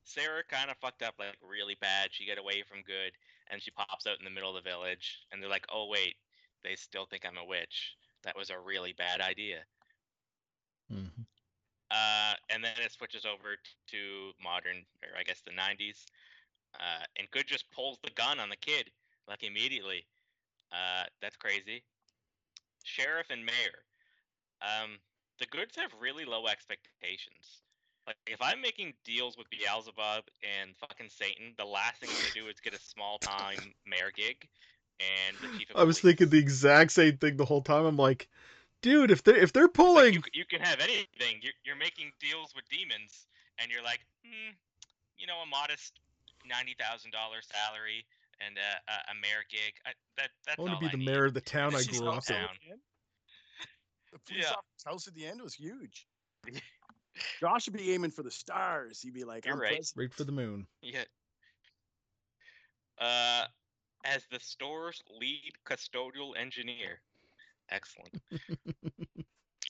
Sarah 0.04 0.42
kind 0.48 0.70
of 0.70 0.76
fucked 0.78 1.02
up 1.02 1.14
like 1.18 1.36
really 1.42 1.76
bad. 1.80 2.08
She 2.12 2.26
got 2.26 2.38
away 2.38 2.62
from 2.68 2.82
good, 2.82 3.12
and 3.50 3.62
she 3.62 3.70
pops 3.70 4.06
out 4.06 4.18
in 4.18 4.24
the 4.24 4.30
middle 4.30 4.54
of 4.56 4.62
the 4.62 4.68
village, 4.68 5.20
and 5.32 5.42
they're 5.42 5.48
like, 5.50 5.66
"Oh 5.72 5.86
wait, 5.90 6.16
they 6.64 6.74
still 6.76 7.06
think 7.06 7.24
I'm 7.24 7.38
a 7.38 7.44
witch. 7.44 7.96
That 8.24 8.36
was 8.36 8.50
a 8.50 8.58
really 8.58 8.92
bad 8.92 9.20
idea." 9.20 9.64
Uh, 11.92 12.34
and 12.48 12.64
then 12.64 12.72
it 12.82 12.90
switches 12.90 13.26
over 13.26 13.60
to 13.88 14.32
modern, 14.42 14.78
or 15.02 15.12
I 15.18 15.22
guess 15.22 15.42
the 15.44 15.52
90s. 15.52 16.06
Uh, 16.74 17.04
and 17.18 17.30
Good 17.30 17.46
just 17.46 17.70
pulls 17.70 17.98
the 18.02 18.10
gun 18.16 18.40
on 18.40 18.48
the 18.48 18.56
kid, 18.56 18.90
like 19.28 19.42
immediately. 19.42 20.06
Uh, 20.72 21.04
that's 21.20 21.36
crazy. 21.36 21.84
Sheriff 22.82 23.26
and 23.28 23.44
Mayor. 23.44 23.84
Um, 24.62 24.98
the 25.38 25.46
Goods 25.46 25.76
have 25.76 25.90
really 26.00 26.24
low 26.24 26.46
expectations. 26.46 27.62
Like, 28.06 28.16
if 28.26 28.40
I'm 28.40 28.60
making 28.60 28.94
deals 29.04 29.36
with 29.36 29.46
Beelzebub 29.50 30.24
and 30.42 30.74
fucking 30.80 31.10
Satan, 31.10 31.54
the 31.58 31.64
last 31.64 32.00
thing 32.00 32.08
I'm 32.10 32.16
gonna 32.16 32.46
do 32.46 32.48
is 32.48 32.58
get 32.58 32.74
a 32.74 32.80
small 32.80 33.18
time 33.18 33.74
mayor 33.86 34.10
gig. 34.14 34.48
And 34.98 35.36
the 35.40 35.58
chief 35.58 35.70
of 35.70 35.76
I 35.76 35.84
was 35.84 36.00
thinking 36.00 36.28
the 36.28 36.38
exact 36.38 36.92
same 36.92 37.16
thing 37.18 37.36
the 37.36 37.44
whole 37.44 37.62
time. 37.62 37.84
I'm 37.84 37.96
like, 37.96 38.28
dude, 38.82 39.10
if 39.10 39.22
they 39.24 39.40
if 39.40 39.52
they're 39.52 39.64
Like, 39.64 39.72
pulling, 39.74 40.14
you, 40.14 40.20
you 40.32 40.44
can 40.44 40.60
have 40.60 40.80
anything. 40.80 41.38
You're, 41.40 41.54
you're 41.64 41.76
making 41.76 42.12
deals 42.20 42.52
with 42.54 42.68
demons, 42.68 43.26
and 43.58 43.70
you're 43.70 43.82
like, 43.82 44.00
hmm, 44.24 44.52
you 45.16 45.26
know, 45.26 45.38
a 45.42 45.46
modest 45.46 46.00
ninety 46.46 46.76
thousand 46.78 47.12
dollars 47.12 47.48
salary 47.50 48.04
and 48.44 48.56
a, 48.58 48.90
a, 48.92 48.94
a 49.12 49.14
mayor 49.14 49.44
gig. 49.50 49.74
I, 49.86 49.92
that 50.18 50.30
that's 50.46 50.58
I 50.58 50.62
want 50.62 50.74
all 50.74 50.80
to 50.80 50.84
be 50.84 50.88
I 50.88 50.92
the 50.92 50.96
need. 50.98 51.06
mayor 51.06 51.24
of 51.26 51.34
the 51.34 51.40
town 51.56 51.74
I 51.74 51.78
This 51.78 51.88
is 51.88 52.00
grew 52.00 52.10
up 52.10 52.28
in. 52.28 52.36
The 54.12 54.18
police 54.26 54.42
Yeah. 54.44 54.50
officer's 54.50 54.84
house 54.84 55.08
at 55.08 55.14
the 55.14 55.26
end 55.26 55.40
was 55.40 55.54
huge. 55.54 56.06
Josh 57.40 57.66
would 57.66 57.76
be 57.76 57.92
aiming 57.92 58.10
for 58.10 58.22
the 58.22 58.30
stars. 58.30 59.00
He'd 59.02 59.14
be 59.14 59.24
like, 59.24 59.44
You're 59.44 59.54
I'm 59.54 59.60
right. 59.60 59.74
president. 59.76 60.00
Right 60.10 60.14
for 60.14 60.24
the 60.24 60.32
moon. 60.32 60.66
Yeah. 60.82 61.04
Uh, 62.98 63.44
as 64.04 64.24
the 64.30 64.40
store's 64.40 65.02
lead 65.20 65.52
custodial 65.66 66.36
engineer. 66.36 67.00
Excellent. 67.72 68.14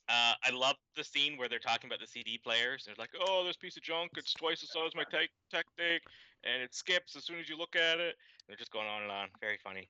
Uh, 0.09 0.35
I 0.45 0.51
love 0.53 0.77
the 0.97 1.05
scene 1.05 1.39
where 1.39 1.49
they're 1.49 1.59
talking 1.61 1.89
about 1.89 2.01
the 2.01 2.07
CD 2.07 2.37
players. 2.37 2.85
They're 2.85 2.97
like, 2.99 3.15
"Oh, 3.19 3.45
this 3.47 3.57
piece 3.57 3.77
of 3.77 3.83
junk. 3.83 4.11
It's 4.17 4.35
twice 4.35 4.61
the 4.61 4.67
size 4.67 4.89
as 4.89 4.95
my 4.95 5.05
tech 5.05 5.31
tech 5.51 5.65
deck, 5.79 6.03
and 6.45 6.61
it 6.63 6.75
skips 6.75 7.17
as 7.17 7.25
soon 7.25 7.39
as 7.39 7.49
you 7.49 7.57
look 7.57 7.77
at 7.77 8.01
it." 8.01 8.17
They're 8.47 8.57
just 8.57 8.73
going 8.73 8.89
on 8.89 9.03
and 9.03 9.11
on. 9.13 9.29
Very 9.41 9.59
funny. 9.63 9.89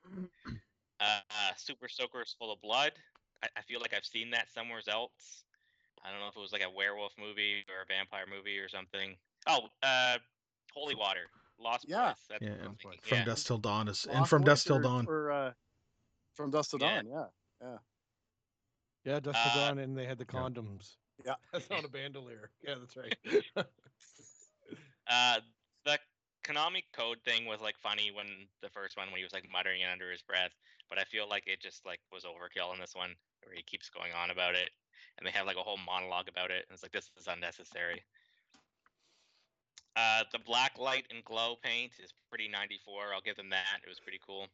Uh, 1.01 1.21
uh, 1.31 1.53
Super 1.57 1.89
Soaker 1.89 2.23
is 2.23 2.37
full 2.39 2.53
of 2.53 2.61
blood. 2.61 2.93
I, 3.43 3.49
I 3.57 3.63
feel 3.63 3.81
like 3.81 3.95
I've 3.95 4.05
seen 4.05 4.31
that 4.31 4.53
somewhere 4.53 4.81
else. 4.87 5.45
I 6.05 6.11
don't 6.11 6.21
know 6.21 6.29
if 6.29 6.37
it 6.37 6.41
was 6.41 6.53
like 6.53 6.63
a 6.63 6.71
werewolf 6.71 7.13
movie 7.19 7.65
or 7.69 7.83
a 7.83 7.87
vampire 7.89 8.27
movie 8.31 8.59
or 8.59 8.69
something. 8.69 9.17
Oh, 9.49 9.69
uh, 9.83 10.19
Holy 10.73 10.95
Water, 10.95 11.27
Lost 11.59 11.87
Yeah. 11.89 12.09
Boys. 12.09 12.17
That's 12.29 12.43
Yeah, 12.43 12.51
what 12.51 12.61
I'm 12.61 12.67
and 12.67 12.79
thinking. 12.79 13.01
From 13.03 13.19
yeah. 13.19 13.25
Dusk 13.25 13.47
Till 13.47 13.59
Dawn 13.59 13.89
is 13.89 14.05
and 14.05 14.29
From 14.29 14.43
Boys 14.43 14.47
Dusk 14.47 14.67
Till 14.67 14.81
Dawn. 14.81 15.07
Or, 15.09 15.33
uh, 15.33 15.53
from 16.35 16.51
Dust 16.51 16.71
Till 16.71 16.81
Yeah. 16.81 17.03
Dawn, 17.03 17.07
yeah. 17.11 17.27
Yeah, 17.63 17.79
Yeah, 19.05 19.21
dust 19.21 19.39
Uh, 19.45 19.55
Dawn, 19.55 19.79
and 19.79 19.97
they 19.97 20.07
had 20.07 20.19
the 20.19 20.25
condoms. 20.25 20.97
Yeah. 21.25 21.35
That's 21.53 21.69
not 21.71 21.85
a 21.85 21.89
bandolier. 21.89 22.51
Yeah, 22.63 22.77
that's 22.81 22.97
right. 22.97 23.17
Uh, 25.11 25.41
the 25.85 25.99
Konami 26.45 26.85
code 26.93 27.19
thing 27.25 27.45
was 27.45 27.61
like 27.61 27.77
funny 27.83 28.11
when 28.15 28.47
the 28.63 28.71
first 28.71 28.97
one 28.97 29.09
when 29.09 29.19
he 29.19 29.25
was 29.25 29.33
like 29.33 29.51
muttering 29.51 29.83
it 29.83 29.91
under 29.93 30.11
his 30.11 30.23
breath, 30.23 30.53
but 30.89 30.97
I 30.97 31.05
feel 31.05 31.29
like 31.29 31.45
it 31.47 31.61
just 31.61 31.85
like 31.85 32.01
was 32.13 32.25
overkill 32.25 32.73
in 32.73 32.81
this 32.81 32.95
one 32.95 33.11
where 33.45 33.55
he 33.55 33.63
keeps 33.63 33.91
going 33.91 34.13
on 34.13 34.31
about 34.31 34.55
it, 34.55 34.71
and 35.19 35.27
they 35.27 35.33
have 35.33 35.45
like 35.45 35.57
a 35.57 35.63
whole 35.63 35.79
monologue 35.85 36.29
about 36.29 36.51
it, 36.51 36.65
and 36.69 36.75
it's 36.75 36.83
like 36.83 36.93
this 36.93 37.11
is 37.19 37.27
unnecessary. 37.27 38.03
Uh, 39.97 40.25
the 40.33 40.39
black 40.39 40.79
light 40.79 41.07
and 41.11 41.25
glow 41.25 41.57
paint 41.63 41.93
is 42.03 42.15
pretty 42.31 42.49
94. 42.49 43.13
I'll 43.13 43.21
give 43.21 43.37
them 43.37 43.51
that. 43.51 43.83
It 43.85 43.89
was 43.89 44.01
pretty 44.01 44.21
cool. 44.25 44.47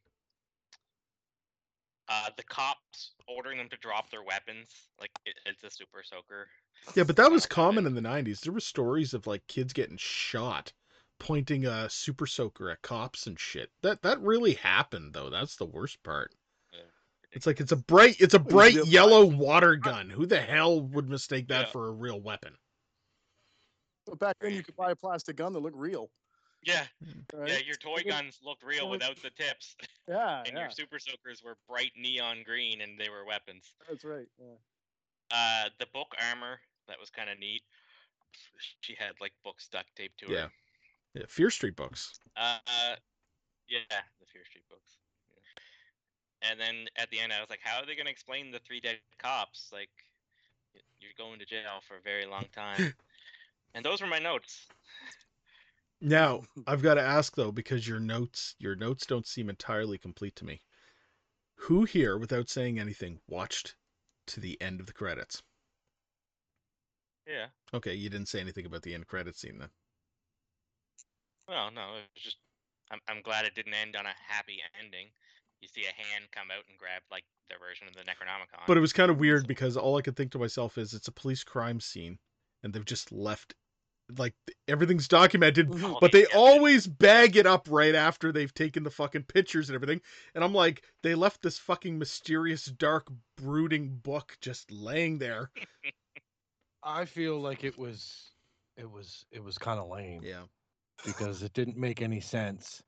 Uh, 2.11 2.31
the 2.37 2.43
cops 2.45 3.11
ordering 3.27 3.59
them 3.59 3.69
to 3.69 3.77
drop 3.79 4.11
their 4.11 4.23
weapons, 4.23 4.69
like 4.99 5.11
it, 5.27 5.35
it's 5.45 5.63
a 5.63 5.71
super 5.71 6.03
soaker. 6.03 6.49
Yeah, 6.95 7.05
but 7.05 7.17
that 7.17 7.31
was 7.31 7.45
Oh, 7.45 7.49
common 7.51 7.87
in 7.87 7.95
the 7.95 8.01
'90s. 8.01 8.41
There 8.41 8.53
were 8.53 8.61
stories 8.61 9.13
of 9.15 9.27
like 9.27 9.47
kids 9.47 9.73
getting 9.75 9.99
shot, 9.99 10.73
pointing 11.19 11.67
a 11.67 11.91
super 11.91 12.27
soaker 12.27 12.71
at 12.71 12.81
cops 12.83 13.27
and 13.27 13.39
shit. 13.39 13.71
That 13.83 14.01
that 14.03 14.21
really 14.23 14.55
happened 14.55 15.13
though. 15.13 15.29
That's 15.29 15.57
the 15.57 15.67
worst 15.67 16.03
part. 16.03 16.35
Yeah, 16.73 16.81
It's 17.33 17.47
like 17.47 17.61
it's 17.61 17.73
a 17.73 17.77
bright 17.77 18.17
it's 18.21 18.35
a 18.35 18.39
bright 18.39 18.87
yellow 18.87 19.27
water 19.27 19.77
gun. 19.77 20.09
Who 20.09 20.25
the 20.25 20.41
hell 20.41 20.81
would 20.81 21.11
mistake 21.11 21.49
that 21.49 21.67
Yeah. 21.67 21.73
for 21.73 21.89
a 21.89 21.93
real 21.93 22.21
weapon? 22.21 22.57
But 24.07 24.19
back 24.19 24.37
then, 24.41 24.55
you 24.55 24.63
could 24.63 24.77
buy 24.77 24.93
a 24.93 24.97
plastic 24.97 25.37
gun 25.37 25.53
that 25.53 25.59
looked 25.61 25.77
real. 25.77 26.11
Yeah, 26.63 26.85
Right? 27.33 27.51
yeah, 27.51 27.59
your 27.65 27.77
toy 27.77 28.03
guns 28.07 28.39
looked 28.43 28.63
real 28.65 28.91
without 28.91 29.17
the 29.23 29.31
tips, 29.31 29.77
Yeah, 30.09 30.41
and 30.45 30.55
yeah, 30.55 30.61
your 30.63 30.71
super 30.71 30.99
soakers 30.99 31.43
were 31.43 31.57
bright 31.69 31.93
neon 31.97 32.43
green, 32.45 32.81
and 32.81 32.99
they 32.99 33.09
were 33.09 33.25
weapons. 33.25 33.75
that's 33.89 34.05
right. 34.05 34.27
Yeah. 34.39 34.57
Uh, 35.31 35.69
the 35.79 35.87
book 35.95 36.15
armor 36.31 36.59
that 36.89 36.99
was 36.99 37.11
kind 37.11 37.31
of 37.31 37.39
neat. 37.39 37.63
She 38.81 38.95
had 38.99 39.13
like 39.21 39.33
books 39.45 39.69
duct 39.69 39.87
taped 39.97 40.19
to 40.21 40.27
her. 40.27 40.33
Yeah. 40.33 40.49
Yeah, 41.15 41.23
Fear 41.29 41.51
Street 41.51 41.77
books. 41.77 42.19
Uh, 42.37 42.59
yeah, 43.69 43.79
the 44.21 44.27
Fear 44.33 44.45
Street 44.45 44.65
books. 44.69 44.99
Yeah. 45.31 46.51
And 46.51 46.61
then 46.61 46.87
at 46.97 47.11
the 47.11 47.19
end, 47.21 47.33
I 47.33 47.41
was 47.41 47.51
like, 47.51 47.61
"How 47.63 47.81
are 47.81 47.87
they 47.87 47.95
gonna 47.95 48.11
explain 48.11 48.51
the 48.51 48.59
three 48.61 48.81
dead 48.81 48.99
cops? 49.19 49.71
Like, 49.73 49.91
you're 51.01 51.13
going 51.17 51.39
to 51.39 51.47
jail 51.47 51.81
for 51.87 51.97
a 51.97 52.01
very 52.03 52.27
long 52.27 52.45
time." 52.55 52.95
and 53.75 53.85
those 53.85 54.01
were 54.01 54.07
my 54.07 54.19
notes. 54.19 54.67
Now, 56.01 56.43
hmm. 56.55 56.63
I've 56.67 56.83
got 56.83 56.95
to 56.95 57.03
ask 57.03 57.35
though, 57.35 57.53
because 57.53 57.87
your 57.87 58.01
notes 58.01 58.55
your 58.59 58.77
notes 58.77 59.07
don't 59.07 59.27
seem 59.27 59.49
entirely 59.49 59.99
complete 59.99 60.37
to 60.37 60.45
me. 60.45 60.61
Who 61.57 61.85
here, 61.85 62.19
without 62.19 62.49
saying 62.49 62.79
anything, 62.79 63.21
watched 63.27 63.75
to 64.29 64.41
the 64.41 64.61
end 64.61 64.81
of 64.81 64.87
the 64.87 64.93
credits? 64.93 65.43
Yeah. 67.27 67.47
Okay, 67.75 67.95
you 67.95 68.09
didn't 68.09 68.29
say 68.29 68.41
anything 68.41 68.65
about 68.65 68.83
the 68.83 68.95
end 68.95 69.07
credit 69.07 69.37
scene 69.37 69.59
then. 69.59 69.71
Well, 71.49 71.71
no, 71.71 71.97
it 71.97 72.09
was 72.15 72.23
just. 72.23 72.37
I'm 72.91 73.01
I'm 73.09 73.21
glad 73.23 73.45
it 73.45 73.55
didn't 73.55 73.75
end 73.75 73.97
on 73.97 74.07
a 74.07 74.15
happy 74.29 74.61
ending. 74.81 75.09
You 75.61 75.69
see 75.69 75.83
a 75.83 75.93
hand 75.93 76.31
come 76.31 76.51
out 76.51 76.65
and 76.69 76.79
grab 76.79 77.03
like 77.11 77.25
the 77.51 77.57
version 77.59 77.89
of 77.89 77.95
the 77.95 78.01
Necronomicon. 78.01 78.67
But 78.67 78.77
it 78.77 78.81
was 78.81 78.93
kind 78.93 79.11
of 79.11 79.19
weird 79.19 79.49
because 79.49 79.77
all 79.77 79.97
I 79.97 80.03
could 80.03 80.17
think 80.17 80.31
to 80.33 80.39
myself 80.39 80.79
is 80.79 80.95
it's 80.95 81.09
a 81.09 81.13
police 81.13 81.43
crime 81.43 81.81
scene, 81.81 82.19
and 82.63 82.73
they've 82.73 82.85
just 82.85 83.11
left 83.11 83.55
like 84.17 84.35
everything's 84.67 85.07
documented, 85.09 85.69
Mhm. 85.69 86.01
but 86.01 86.13
they 86.13 86.23
Yeah. 86.23 86.37
always 86.37 86.87
bag 86.87 87.37
it 87.37 87.47
up 87.47 87.67
right 87.71 87.95
after 87.95 88.33
they've 88.33 88.53
taken 88.55 88.83
the 88.83 88.91
fucking 88.91 89.25
pictures 89.25 89.69
and 89.69 89.75
everything. 89.75 90.01
And 90.35 90.43
I'm 90.43 90.55
like, 90.55 90.85
they 91.03 91.15
left 91.15 91.43
this 91.43 91.59
fucking 91.59 91.99
mysterious, 91.99 92.65
dark, 92.67 93.09
brooding 93.37 93.97
book 93.99 94.39
just 94.41 94.71
laying 94.71 95.19
there. 95.19 95.51
I 96.83 97.05
feel 97.05 97.39
like 97.41 97.65
it 97.65 97.77
was, 97.77 98.31
it 98.77 98.91
was, 98.91 99.27
it 99.31 99.43
was 99.43 99.59
kind 99.59 99.79
of 99.79 99.89
lame 99.89 100.23
Yeah. 100.23 100.45
because 101.05 101.43
it 101.43 101.53
didn't 101.53 101.77
make 101.77 102.01
any 102.01 102.21
sense. 102.21 102.83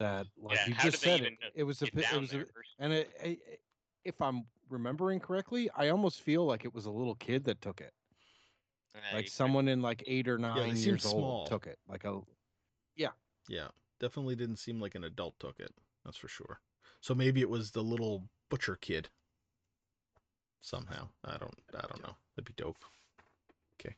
That 0.00 0.26
like 0.36 0.56
Yeah, 0.56 0.66
you 0.68 0.74
just 0.82 1.02
said 1.02 1.20
it, 1.20 1.34
it 1.54 1.62
was 1.62 1.80
a, 1.82 1.86
Get 1.86 2.12
it 2.12 2.20
was 2.20 2.32
a, 2.32 2.38
there 2.38 2.46
and 2.80 2.92
it, 2.92 3.12
it, 3.22 3.38
it- 3.46 3.60
if 4.04 4.20
I'm 4.20 4.44
remembering 4.68 5.18
correctly, 5.20 5.70
I 5.76 5.88
almost 5.88 6.20
feel 6.20 6.44
like 6.44 6.64
it 6.64 6.74
was 6.74 6.84
a 6.86 6.90
little 6.90 7.14
kid 7.14 7.44
that 7.44 7.62
took 7.62 7.80
it, 7.80 7.92
Yeah, 8.94 9.16
like 9.16 9.28
someone 9.28 9.68
in 9.68 9.82
like 9.82 10.02
eight 10.06 10.28
or 10.28 10.38
nine 10.38 10.74
seemed 10.76 10.86
years 10.86 11.02
small. 11.02 11.38
old 11.40 11.46
took 11.48 11.66
it, 11.66 11.78
like 11.88 12.04
a 12.04 12.20
Yeah. 12.96 13.10
Yeah, 13.48 13.68
definitely 14.00 14.36
didn't 14.36 14.56
seem 14.56 14.80
like 14.80 14.94
an 14.94 15.04
adult 15.04 15.38
took 15.40 15.58
it. 15.60 15.72
That's 16.04 16.16
for 16.16 16.28
sure. 16.28 16.60
So 17.00 17.14
maybe 17.14 17.40
it 17.40 17.48
was 17.50 17.70
the 17.70 17.82
little 17.82 18.28
butcher 18.50 18.76
kid. 18.76 19.08
Somehow. 20.62 21.08
I 21.24 21.36
don't 21.36 21.54
I 21.74 21.80
don't 21.86 22.02
know. 22.02 22.16
That'd 22.36 22.46
be 22.46 22.62
dope. 22.62 22.82
Okay. 23.80 23.94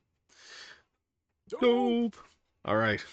Dope. 1.48 2.16
All 2.64 2.76
right. 2.76 3.04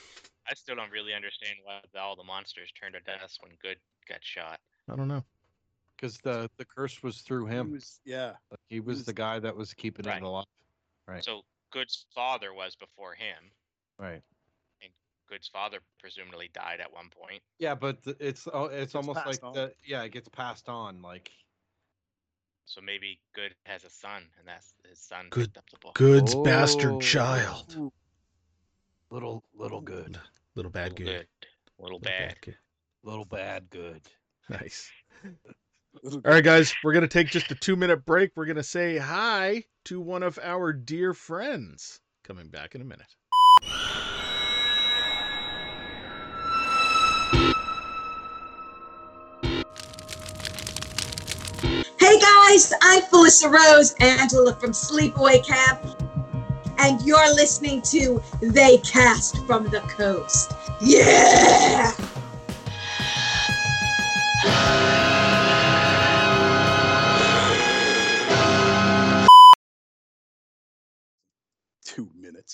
I 0.50 0.54
still 0.56 0.76
don't 0.76 0.92
really 0.92 1.14
understand 1.14 1.56
why 1.64 1.82
all 2.00 2.16
the 2.16 2.24
monsters 2.24 2.72
turned 2.80 2.96
to 2.96 3.00
dust 3.02 3.40
when 3.42 3.52
Good 3.62 3.78
got 4.10 4.20
shot. 4.24 4.60
I 4.90 4.96
don't 4.96 5.08
know. 5.08 5.24
because 5.96 6.18
the 6.20 6.50
the 6.58 6.66
curse 6.66 7.04
was 7.04 7.22
through 7.22 7.46
He 7.48 7.54
him. 7.56 7.72
was- 7.72 8.00
yeah. 8.04 8.34
Like, 8.50 8.60
he 8.70 8.80
was 8.80 8.98
was- 9.00 9.06
the 9.06 9.14
guy 9.14 9.40
that 9.40 9.56
was 9.56 9.74
keeping 9.74 10.06
Right. 10.06 10.18
it 10.18 10.24
alive. 10.24 10.46
Right. 11.08 11.24
So 11.24 11.44
Good's 11.74 12.06
father 12.14 12.54
was 12.54 12.76
before 12.76 13.14
him. 13.16 13.52
Right. 14.00 14.22
And 14.84 14.92
Good's 15.28 15.48
father 15.48 15.80
presumably 16.00 16.50
died 16.54 16.80
at 16.80 16.94
one 16.94 17.10
point. 17.10 17.42
Yeah, 17.60 17.74
but 17.76 17.98
it's 18.20 18.48
uh, 18.48 18.66
it's 18.72 18.94
Gets 18.94 18.96
almost 18.96 19.26
like 19.26 19.42
the 19.42 19.74
yeah, 19.84 20.04
it 20.04 20.12
gets 20.12 20.30
passed 20.30 20.70
on. 20.70 21.02
Like 21.02 21.32
So 22.66 22.80
maybe 22.80 23.20
Good 23.34 23.56
has 23.66 23.84
a 23.84 23.90
son, 23.90 24.24
and 24.38 24.48
that's 24.48 24.76
his 24.88 25.00
son 25.00 25.28
Good- 25.32 25.46
picked 25.54 25.58
up 25.58 25.70
the 25.72 25.78
book. 25.80 25.96
Good's 25.96 26.36
Oh. 26.36 26.44
bastard 26.44 27.02
child. 27.02 27.74
Ooh, 27.78 27.92
little 29.10 29.44
little 29.56 29.82
good, 29.82 30.20
Little 30.56 30.72
bad 30.72 30.92
Little 31.00 31.06
good. 31.06 31.28
Little 31.80 31.98
Little 31.98 32.00
bad. 32.00 32.42
kid. 32.42 32.58
little 33.04 33.26
bad 33.26 33.70
good. 33.72 34.02
Nice. 34.50 34.92
All 36.02 36.22
right, 36.26 36.44
guys, 36.44 36.74
we're 36.84 36.92
going 36.92 37.04
to 37.04 37.08
take 37.08 37.28
just 37.28 37.52
a 37.52 37.56
two 37.56 37.76
minute 37.76 38.04
break. 38.06 38.32
We're 38.36 38.46
going 38.46 38.56
to 38.56 38.64
say 38.64 38.98
hi 38.98 39.64
to 39.86 40.02
one 40.02 40.24
of 40.24 40.40
our 40.42 40.74
dear 40.74 41.14
friends. 41.14 42.00
Coming 42.24 42.48
back 42.48 42.74
in 42.74 42.82
a 42.82 42.84
minute. 42.84 43.16
Hey 52.00 52.20
guys, 52.20 52.74
I'm 52.82 53.04
Felissa 53.04 53.52
Rose, 53.52 53.94
Angela 54.00 54.56
from 54.56 54.72
Sleepaway 54.72 55.46
Camp, 55.46 55.80
and 56.80 57.02
you're 57.04 57.34
listening 57.36 57.82
to 57.84 58.22
They 58.42 58.78
Cast 58.80 59.38
from 59.46 59.66
the 59.66 59.82
Coast. 59.82 60.54
Yeah! 60.82 61.92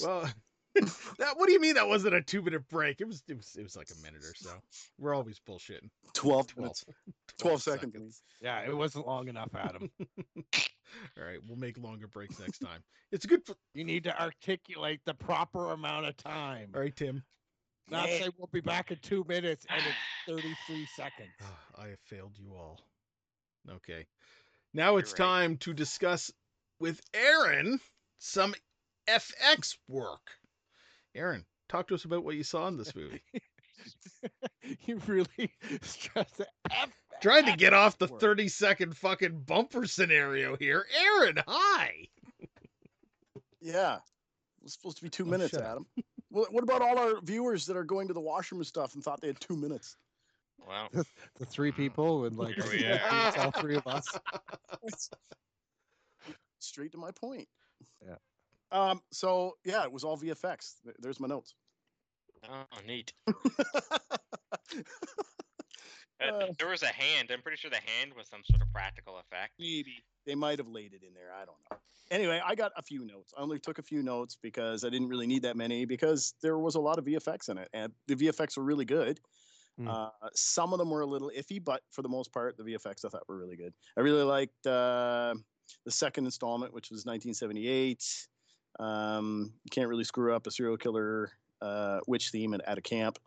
Well, 0.06 0.30
that 1.18 1.36
what 1.36 1.48
do 1.48 1.54
you 1.54 1.60
mean 1.60 1.76
that 1.76 1.88
wasn't 1.88 2.14
a 2.14 2.22
two 2.22 2.44
minute 2.44 2.68
break? 2.70 3.02
It 3.02 3.08
was 3.08 3.24
it 3.28 3.36
was 3.36 3.56
it 3.58 3.64
was 3.64 3.76
like 3.76 3.90
a 3.90 4.02
minute 4.06 4.24
or 4.24 4.34
so. 4.36 4.52
We're 5.00 5.16
always 5.16 5.40
bullshitting. 5.40 5.90
12 6.14 6.48
12, 6.48 6.58
minutes. 6.58 6.86
12 7.40 7.62
seconds. 7.64 8.22
Yeah, 8.40 8.62
it 8.62 8.78
wasn't 8.78 9.08
long 9.08 9.28
enough, 9.30 9.50
Adam. 9.56 9.90
All 11.18 11.24
right, 11.24 11.40
we'll 11.48 11.58
make 11.58 11.78
longer 11.78 12.08
breaks 12.08 12.40
next 12.40 12.60
time. 12.60 12.82
It's 13.12 13.26
good 13.26 13.46
for 13.46 13.56
you 13.74 13.84
need 13.84 14.04
to 14.04 14.22
articulate 14.22 15.02
the 15.06 15.16
proper 15.16 15.72
amount 15.72 16.06
of 16.06 16.16
time. 16.18 16.70
All 16.76 16.82
right, 16.82 16.96
Tim. 16.96 17.24
Not 17.90 18.08
Yeah. 18.08 18.20
say 18.20 18.30
we'll 18.38 18.50
be 18.52 18.62
back 18.62 18.92
in 18.92 18.98
two 19.02 19.26
minutes 19.28 19.66
and 19.70 19.82
it's 19.82 19.96
33 20.28 20.86
seconds. 20.96 21.30
Ah, 21.42 21.82
I 21.84 21.88
have 21.88 22.00
failed 22.02 22.38
you 22.38 22.54
all. 22.54 22.80
Okay. 23.70 24.06
Now 24.74 24.98
it's 24.98 25.12
You're 25.18 25.26
right. 25.28 25.34
time 25.34 25.58
to 25.58 25.74
discuss 25.74 26.32
with 26.80 27.02
Aaron 27.14 27.80
some 28.20 28.54
FX 29.10 29.76
work. 29.88 30.22
Aaron, 31.16 31.46
talk 31.68 31.88
to 31.88 31.96
us 31.96 32.06
about 32.06 32.24
what 32.24 32.36
you 32.36 32.44
saw 32.44 32.68
in 32.68 32.78
this 32.78 32.96
movie. 32.96 33.22
you 34.86 35.00
really 35.08 35.52
stress 35.82 36.30
the 36.38 36.48
F. 36.72 36.90
Trying 37.22 37.46
to 37.46 37.58
get 37.58 37.74
off 37.74 37.98
the 37.98 38.08
30 38.08 38.48
second 38.48 38.96
fucking 38.96 39.42
bumper 39.46 39.86
scenario 39.86 40.56
here. 40.56 40.86
Aaron, 40.98 41.36
hi. 41.48 42.08
Yeah. 43.60 43.96
It 43.96 44.64
was 44.64 44.74
supposed 44.74 44.98
to 44.98 45.04
be 45.04 45.10
two 45.10 45.26
Oh, 45.26 45.30
minutes. 45.30 45.54
Adam. 45.54 45.86
What, 46.30 46.54
what 46.54 46.64
about 46.64 46.82
all 46.82 46.98
our 46.98 47.20
viewers 47.22 47.66
that 47.66 47.76
are 47.76 47.84
going 47.84 48.08
to 48.08 48.14
the 48.14 48.22
washroom 48.22 48.62
and 48.62 48.68
stuff 48.68 48.94
and 48.94 49.04
thought 49.04 49.20
they 49.20 49.28
had 49.28 49.40
two 49.42 49.58
minutes? 49.58 49.98
Wow. 50.66 50.90
The 50.94 51.46
three 51.46 51.72
hmm. 51.72 51.78
people 51.78 52.26
and 52.26 52.38
like 52.38 52.56
Here 52.56 52.66
we 52.72 52.84
that 52.84 53.02
are. 53.12 53.32
beats 53.32 53.44
all 53.44 53.52
three 53.52 53.76
of 53.76 53.88
us. 53.88 54.08
Straight 56.60 56.92
to 56.92 56.98
my 56.98 57.12
point. 57.12 57.48
Yeah. 58.06 58.16
Um. 58.72 59.02
So 59.12 59.58
yeah, 59.66 59.84
it 59.84 59.92
was 59.92 60.04
all 60.04 60.18
VFX. 60.18 60.76
There's 61.00 61.20
my 61.20 61.28
notes. 61.28 61.56
oh, 62.50 62.66
neat. 62.86 63.14
Uh, 66.22 66.34
Uh, 66.34 66.48
there 66.60 66.68
was 66.68 66.84
a 66.84 66.88
hand. 66.88 67.30
I'm 67.32 67.42
pretty 67.42 67.58
sure 67.58 67.72
the 67.72 67.78
hand 67.78 68.12
was 68.14 68.28
some 68.28 68.42
sort 68.50 68.62
of 68.62 68.72
practical 68.74 69.20
effect. 69.20 69.54
Maybe 69.58 70.04
they 70.26 70.36
might 70.36 70.58
have 70.60 70.68
laid 70.68 70.94
it 70.94 71.02
in 71.02 71.14
there. 71.14 71.32
I 71.34 71.46
don't 71.46 71.58
know. 71.72 71.78
Anyway, 72.12 72.42
I 72.46 72.56
got 72.56 72.72
a 72.76 72.82
few 72.82 73.06
notes. 73.06 73.34
I 73.38 73.42
only 73.42 73.60
took 73.60 73.80
a 73.80 73.84
few 73.84 74.02
notes 74.02 74.36
because 74.42 74.84
I 74.84 74.90
didn't 74.90 75.08
really 75.08 75.28
need 75.28 75.44
that 75.44 75.56
many 75.56 75.86
because 75.86 76.34
there 76.42 76.58
was 76.58 76.76
a 76.76 76.80
lot 76.80 76.98
of 76.98 77.06
VFX 77.06 77.50
in 77.50 77.58
it, 77.58 77.70
and 77.74 77.94
the 78.08 78.16
VFX 78.16 78.58
were 78.58 78.64
really 78.64 78.86
good. 78.86 79.20
Mm. 79.80 79.88
Uh, 79.88 80.10
some 80.34 80.74
of 80.74 80.80
them 80.80 80.90
were 80.90 81.02
a 81.02 81.06
little 81.06 81.32
iffy, 81.38 81.64
but 81.64 81.84
for 81.92 82.02
the 82.02 82.10
most 82.10 82.34
part, 82.34 82.58
the 82.58 82.64
VFX 82.64 83.06
I 83.06 83.10
thought 83.10 83.24
were 83.30 83.38
really 83.38 83.56
good. 83.56 83.74
I 83.96 84.02
really 84.02 84.24
liked 84.24 84.66
uh, 84.66 85.36
the 85.86 85.92
second 85.92 86.26
installment, 86.26 86.74
which 86.74 86.90
was 86.90 87.06
1978. 87.06 88.04
Um, 88.80 89.52
you 89.64 89.70
can't 89.72 89.90
really 89.90 90.04
screw 90.04 90.34
up 90.34 90.48
a 90.48 90.52
serial 90.52 90.78
killer 90.78 91.32
uh, 91.62 92.00
witch 92.08 92.30
theme 92.30 92.54
at, 92.54 92.62
at 92.66 92.78
a 92.78 92.82
camp. 92.82 93.20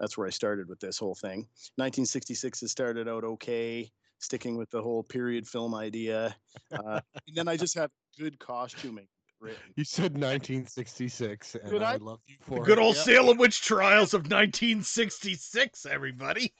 That's 0.00 0.18
where 0.18 0.26
I 0.26 0.30
started 0.30 0.68
with 0.68 0.80
this 0.80 0.98
whole 0.98 1.14
thing. 1.14 1.46
1966 1.76 2.60
has 2.60 2.70
started 2.70 3.08
out 3.08 3.24
okay, 3.24 3.90
sticking 4.18 4.56
with 4.56 4.70
the 4.70 4.82
whole 4.82 5.02
period 5.02 5.46
film 5.48 5.74
idea. 5.74 6.36
Uh, 6.72 7.00
and 7.26 7.36
then 7.36 7.48
I 7.48 7.56
just 7.56 7.74
have 7.76 7.90
good 8.18 8.38
costuming 8.38 9.06
written. 9.40 9.62
You 9.76 9.84
said 9.84 10.12
1966, 10.12 11.56
and 11.62 11.82
I, 11.84 11.92
I? 11.92 11.96
love 11.96 12.20
you 12.26 12.36
The 12.48 12.56
for 12.56 12.64
good 12.64 12.78
it. 12.78 12.82
old 12.82 12.96
Yep. 12.96 13.04
Salem 13.04 13.38
witch 13.38 13.62
trials 13.62 14.12
of 14.12 14.22
1966, 14.22 15.86
everybody. 15.86 16.52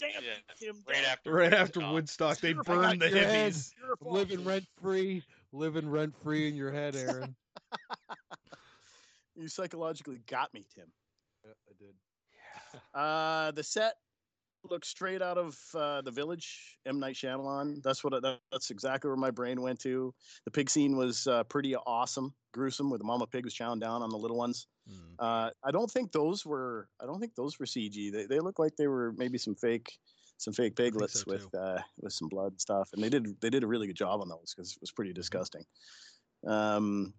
Damn, 0.00 0.10
Yeah, 0.24 0.30
Tim, 0.58 0.82
Right 0.88 1.04
after. 1.04 1.32
Right 1.32 1.52
after 1.54 1.80
Woodstock. 1.80 1.92
Woodstock, 1.92 2.38
they 2.40 2.52
burned 2.54 3.00
the 3.02 3.10
got 3.10 3.18
hippies. 3.18 3.70
Living 4.00 4.44
rent 4.44 4.64
free, 4.82 5.22
living 5.52 5.88
rent 5.88 6.14
free 6.22 6.48
in 6.48 6.56
your 6.56 6.72
head, 6.72 6.96
Aaron. 6.96 7.36
You 9.36 9.48
psychologically 9.48 10.20
got 10.28 10.52
me, 10.54 10.64
Tim. 10.74 10.86
yeah, 11.44 11.52
I 11.68 11.72
did. 11.78 11.94
Uh, 12.94 13.52
the 13.52 13.62
set 13.62 13.94
looks 14.68 14.88
straight 14.88 15.22
out 15.22 15.38
of 15.38 15.58
uh, 15.74 16.00
the 16.02 16.10
Village, 16.10 16.78
M 16.86 16.98
Night 16.98 17.14
Shyamalan. 17.14 17.82
That's 17.82 18.02
what 18.02 18.14
I, 18.14 18.36
that's 18.50 18.70
exactly 18.70 19.08
where 19.08 19.16
my 19.16 19.30
brain 19.30 19.60
went 19.60 19.78
to. 19.80 20.12
The 20.44 20.50
pig 20.50 20.70
scene 20.70 20.96
was 20.96 21.26
uh, 21.26 21.44
pretty 21.44 21.76
awesome, 21.76 22.34
gruesome, 22.52 22.90
where 22.90 22.98
the 22.98 23.04
mama 23.04 23.26
pig 23.26 23.44
was 23.44 23.54
chowing 23.54 23.80
down 23.80 24.02
on 24.02 24.10
the 24.10 24.16
little 24.16 24.36
ones. 24.36 24.66
Mm. 24.90 25.14
Uh, 25.18 25.50
I 25.64 25.70
don't 25.70 25.90
think 25.90 26.10
those 26.12 26.44
were. 26.44 26.88
I 27.00 27.06
don't 27.06 27.20
think 27.20 27.34
those 27.36 27.58
were 27.58 27.66
CG. 27.66 28.12
They 28.12 28.26
they 28.26 28.40
look 28.40 28.58
like 28.58 28.74
they 28.76 28.88
were 28.88 29.12
maybe 29.16 29.38
some 29.38 29.54
fake, 29.54 29.92
some 30.38 30.54
fake 30.54 30.76
piglets 30.76 31.20
so, 31.20 31.24
with 31.26 31.46
uh, 31.54 31.78
with 32.00 32.12
some 32.12 32.28
blood 32.28 32.52
and 32.52 32.60
stuff. 32.60 32.88
And 32.92 33.02
they 33.02 33.08
did 33.08 33.40
they 33.40 33.50
did 33.50 33.62
a 33.62 33.68
really 33.68 33.86
good 33.86 33.96
job 33.96 34.20
on 34.20 34.28
those 34.28 34.54
because 34.54 34.72
it 34.72 34.80
was 34.80 34.92
pretty 34.92 35.12
disgusting. 35.12 35.64
Um, 36.46 37.14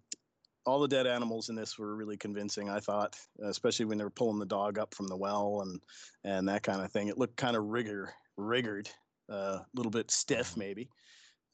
all 0.66 0.80
the 0.80 0.88
dead 0.88 1.06
animals 1.06 1.48
in 1.48 1.54
this 1.54 1.78
were 1.78 1.94
really 1.94 2.16
convincing. 2.16 2.68
I 2.68 2.80
thought, 2.80 3.18
especially 3.40 3.86
when 3.86 3.98
they 3.98 4.04
were 4.04 4.10
pulling 4.10 4.38
the 4.38 4.46
dog 4.46 4.78
up 4.78 4.94
from 4.94 5.06
the 5.06 5.16
well 5.16 5.62
and 5.62 5.82
and 6.24 6.48
that 6.48 6.62
kind 6.62 6.82
of 6.82 6.92
thing. 6.92 7.08
It 7.08 7.18
looked 7.18 7.36
kind 7.36 7.56
of 7.56 7.64
rigor 7.64 8.12
rigored, 8.36 8.90
a 9.30 9.32
uh, 9.32 9.64
little 9.74 9.90
bit 9.90 10.10
stiff 10.10 10.52
Mhm. 10.52 10.56
maybe. 10.56 10.90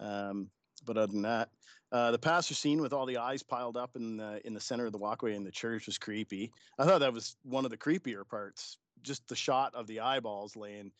Um, 0.01 0.51
but 0.85 0.97
other 0.99 1.13
than 1.13 1.23
that, 1.23 1.51
uh, 1.93 2.11
the 2.11 2.19
pastor 2.19 2.55
scene 2.55 2.81
with 2.81 2.93
all 2.93 3.07
the 3.07 3.19
eyes 3.19 3.43
piled 3.43 3.77
up 3.77 3.97
in 3.97 4.17
the 4.17 4.45
in 4.47 4.55
the 4.55 4.61
center 4.61 4.87
of 4.87 4.93
the 4.93 4.99
walkway 4.99 5.35
in 5.35 5.45
the 5.45 5.53
church 5.53 5.87
was 5.87 5.99
creepy. 5.99 6.53
I 6.79 6.85
thought 6.85 6.99
that 6.99 7.13
was 7.13 7.37
one 7.43 7.65
of 7.65 7.71
the 7.71 7.79
creepier 7.79 8.27
parts. 8.27 8.79
Just 9.03 9.29
the 9.29 9.37
shot 9.37 9.75
of 9.75 9.87
the 9.87 10.01
eyeballs 10.01 10.57
laying 10.57 10.93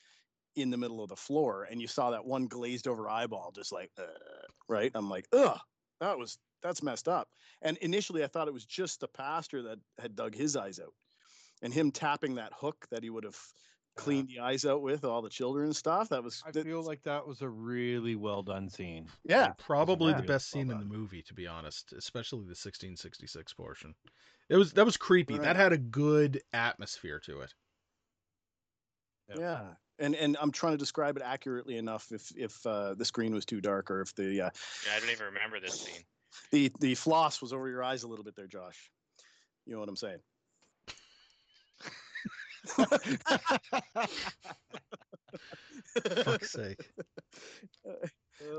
in 0.57 0.71
the 0.71 0.77
middle 0.77 1.03
of 1.03 1.09
the 1.09 1.17
floor, 1.17 1.65
and 1.65 1.81
you 1.81 1.89
saw 1.89 2.11
that 2.11 2.25
one 2.25 2.47
glazed 2.47 2.87
over 2.87 3.09
eyeball, 3.09 3.53
just 3.53 3.73
like 3.73 3.91
uh, 3.99 4.07
right. 4.69 4.93
I'm 4.95 5.09
like, 5.09 5.27
ugh, 5.33 5.59
that 6.01 6.19
was 6.19 6.39
that's 6.63 6.83
messed 6.83 7.09
up. 7.09 7.29
And 7.63 7.77
initially, 7.79 8.25
I 8.25 8.27
thought 8.27 8.49
it 8.49 8.55
was 8.55 8.65
just 8.65 9.01
the 9.01 9.09
pastor 9.09 9.63
that 9.63 9.79
had 9.99 10.17
dug 10.17 10.35
his 10.35 10.57
eyes 10.57 10.81
out, 10.81 10.95
and 11.63 11.73
him 11.73 11.91
tapping 11.91 12.37
that 12.37 12.53
hook 12.55 12.87
that 12.91 13.03
he 13.03 13.11
would 13.11 13.25
have 13.25 13.39
cleaned 13.95 14.29
the 14.29 14.41
eyes 14.41 14.65
out 14.65 14.81
with 14.81 15.05
all 15.05 15.21
the 15.21 15.29
children 15.29 15.67
and 15.67 15.77
stuff. 15.77 16.09
That 16.09 16.23
was 16.25 16.43
I 16.47 16.51
that- 16.51 16.65
feel 16.65 16.83
like 16.83 17.03
that 17.03 17.27
was 17.27 17.43
a 17.43 17.49
really 17.49 18.17
well 18.17 18.43
done 18.43 18.71
scene. 18.71 19.07
yeah. 19.25 19.53
Probably 19.59 20.13
Yeah. 20.13 20.21
the 20.23 20.27
best 20.27 20.55
Well 20.55 20.63
scene 20.63 20.71
in 20.71 20.79
the 20.79 20.85
movie, 20.87 21.23
to 21.25 21.35
be 21.35 21.47
honest, 21.47 21.93
especially 21.93 22.47
the 22.47 22.55
1666 22.55 23.53
portion. 23.53 23.95
It 24.49 24.57
was 24.57 24.73
that 24.73 24.85
was 24.87 24.97
creepy. 24.97 25.35
Right. 25.35 25.43
That 25.43 25.57
had 25.57 25.73
a 25.73 25.79
good 25.79 26.41
atmosphere 26.55 27.21
to 27.27 27.43
it. 27.43 27.53
Yep. 29.29 29.39
Yeah. 29.39 29.75
And 29.99 30.15
and 30.15 30.37
I'm 30.41 30.53
trying 30.53 30.73
to 30.73 30.79
describe 30.79 31.17
it 31.17 31.23
accurately 31.23 31.77
enough 31.77 32.11
if 32.13 32.33
if 32.37 32.65
uh, 32.67 32.95
the 32.95 33.05
screen 33.05 33.35
was 33.35 33.45
too 33.45 33.61
dark 33.61 33.91
or 33.91 34.01
if 34.01 34.15
the 34.15 34.41
uh, 34.41 34.51
Yeah, 34.87 34.97
I 34.97 35.01
don't 35.01 35.11
even 35.11 35.27
remember 35.27 35.61
this 35.61 35.81
scene. 35.83 36.03
The 36.51 36.73
the 36.81 36.95
floss 36.95 37.43
was 37.43 37.53
over 37.53 37.69
your 37.69 37.83
eyes 37.83 38.03
a 38.03 38.09
little 38.09 38.25
bit 38.25 38.37
there, 38.37 38.47
Josh. 38.47 38.91
You 39.67 39.75
know 39.75 39.81
what 39.81 39.89
I'm 39.89 39.97
saying? 39.97 40.19
Fuck's 46.25 46.53
sake. 46.53 46.81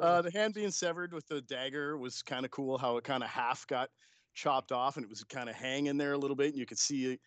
Uh, 0.01 0.21
the 0.21 0.31
hand 0.31 0.53
being 0.53 0.71
severed 0.71 1.13
with 1.13 1.27
the 1.27 1.41
dagger 1.41 1.97
was 1.97 2.21
kind 2.21 2.45
of 2.45 2.51
cool. 2.51 2.77
How 2.77 2.97
it 2.97 3.03
kind 3.03 3.23
of 3.23 3.29
half 3.29 3.65
got 3.67 3.89
chopped 4.33 4.71
off, 4.71 4.97
and 4.97 5.03
it 5.03 5.09
was 5.09 5.23
kind 5.23 5.49
of 5.49 5.55
hanging 5.55 5.97
there 5.97 6.13
a 6.13 6.17
little 6.17 6.35
bit, 6.35 6.51
and 6.51 6.57
you 6.57 6.65
could 6.65 6.79
see 6.79 7.19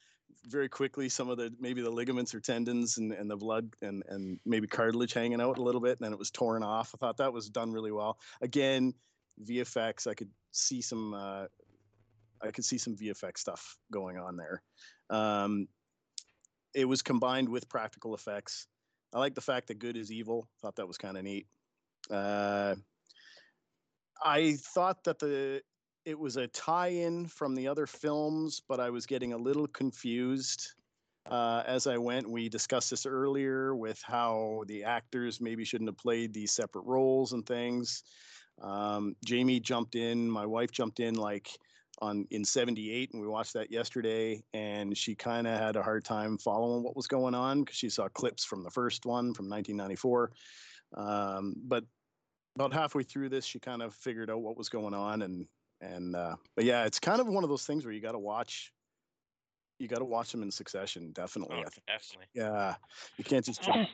very 0.47 0.69
quickly 0.69 1.09
some 1.09 1.29
of 1.29 1.39
the 1.39 1.53
maybe 1.59 1.83
the 1.83 1.91
ligaments 1.91 2.35
or 2.35 2.41
tendons 2.41 2.99
and, 2.99 3.13
and 3.13 3.31
the 3.31 3.37
blood 3.37 3.69
and 3.83 4.03
and 4.09 4.39
maybe 4.45 4.67
cartilage 4.67 5.13
hanging 5.13 5.41
out 5.41 5.59
a 5.59 5.63
little 5.63 5.81
bit, 5.81 5.99
and 5.99 6.05
then 6.05 6.13
it 6.13 6.19
was 6.19 6.31
torn 6.31 6.63
off. 6.63 6.95
I 6.95 6.99
thought 6.99 7.17
that 7.19 7.33
was 7.33 7.49
done 7.49 7.73
really 7.73 7.93
well. 7.93 8.19
Again, 8.41 8.95
VFX. 9.45 10.07
I 10.07 10.15
could 10.15 10.31
see 10.53 10.81
some. 10.81 11.15
Uh, 11.15 11.47
I 12.43 12.51
could 12.51 12.65
see 12.65 12.79
some 12.79 12.95
VFX 12.95 13.39
stuff 13.39 13.79
going 13.91 14.19
on 14.19 14.37
there. 14.37 14.63
Um, 15.09 15.69
it 16.75 16.85
was 16.85 17.01
combined 17.01 17.49
with 17.49 17.69
practical 17.69 18.15
effects. 18.15 18.67
I 19.15 19.19
like 19.19 19.35
the 19.35 19.41
fact 19.41 19.69
that 19.69 19.79
good 19.79 19.97
is 19.97 20.13
evil. 20.13 20.49
Thought 20.61 20.77
that 20.77 20.87
was 20.87 20.99
kind 20.99 21.17
of 21.17 21.25
neat. 21.25 21.47
Uh, 22.11 22.75
I 24.23 24.57
thought 24.75 25.03
that 25.05 25.19
the 25.19 25.63
it 26.05 26.19
was 26.19 26.37
a 26.37 26.47
tie-in 26.49 27.27
from 27.27 27.55
the 27.55 27.67
other 27.67 27.87
films, 27.87 28.63
but 28.69 28.79
I 28.79 28.91
was 28.91 29.07
getting 29.07 29.33
a 29.33 29.37
little 29.37 29.67
confused 29.67 30.75
uh, 31.29 31.65
as 31.67 31.89
I 31.89 31.99
went. 31.99 32.31
We 32.31 32.49
discussed 32.49 32.91
this 32.91 33.07
earlier 33.07 33.75
with 33.75 34.01
how 34.03 34.63
the 34.69 34.85
actors 34.85 35.41
maybe 35.41 35.65
shouldn't 35.65 35.89
have 35.89 35.99
played 35.99 36.33
these 36.33 36.53
separate 36.53 36.85
roles 36.85 37.33
and 37.33 37.45
things. 37.45 38.05
Um, 38.61 39.15
Jamie 39.25 39.61
jumped 39.61 39.95
in, 39.95 40.31
my 40.31 40.47
wife 40.47 40.71
jumped 40.71 41.01
in 41.01 41.15
like 41.15 41.49
on 42.03 42.27
in 42.31 42.45
78 42.45 43.13
and 43.13 43.23
we 43.23 43.29
watched 43.29 43.55
that 43.55 43.71
yesterday 43.71 44.43
and 44.53 44.97
she 44.97 45.15
kind 45.15 45.47
of 45.47 45.59
had 45.59 45.77
a 45.77 45.83
hard 45.83 46.05
time 46.05 46.37
following 46.37 46.83
what 46.83 46.95
was 46.95 47.07
going 47.07 47.35
on 47.35 47.61
because 47.61 47.77
she 47.77 47.89
saw 47.89 48.07
clips 48.09 48.45
from 48.45 48.63
the 48.63 48.71
first 48.71 49.07
one 49.07 49.33
from 49.33 49.49
1994 49.49 50.31
um, 50.95 51.55
but 51.65 51.85
about 52.55 52.75
halfway 52.75 53.03
through 53.03 53.31
this 53.31 53.47
she 53.47 53.59
kind 53.59 53.81
of 53.81 53.95
figured 53.95 54.29
out 54.29 54.43
what 54.43 54.59
was 54.59 54.69
going 54.69 54.93
on 54.93 55.23
and 55.23 55.47
and 55.81 56.15
uh, 56.15 56.37
but 56.55 56.67
yeah 56.67 56.85
it's 56.85 57.01
kind 57.01 57.19
of 57.19 57.29
one 57.29 57.45
of 57.45 57.49
those 57.49 57.65
things 57.65 57.83
where 57.87 57.95
you 57.95 58.03
got 58.03 58.13
to 58.13 58.19
watch 58.19 58.73
you 59.79 59.89
got 59.89 60.01
to 60.01 60.05
watch 60.05 60.33
them 60.33 60.43
in 60.43 60.51
succession 60.51 61.13
definitely 61.13 61.57
Oh, 61.61 61.71
definitely. 61.87 62.27
yeah 62.35 62.75
you 63.17 63.25
can't 63.25 63.45
just 63.45 63.63
jump. 63.67 63.89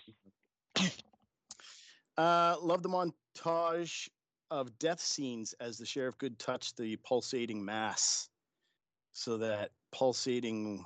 Uh, 2.18 2.56
love 2.60 2.82
the 2.82 2.88
montage 2.88 4.08
of 4.52 4.78
death 4.78 5.00
scenes 5.00 5.54
as 5.60 5.78
the 5.78 5.86
sheriff 5.86 6.18
good 6.18 6.38
touched 6.38 6.76
the 6.76 6.96
pulsating 6.96 7.64
mass 7.64 8.28
so 9.12 9.38
that 9.38 9.70
pulsating 9.92 10.84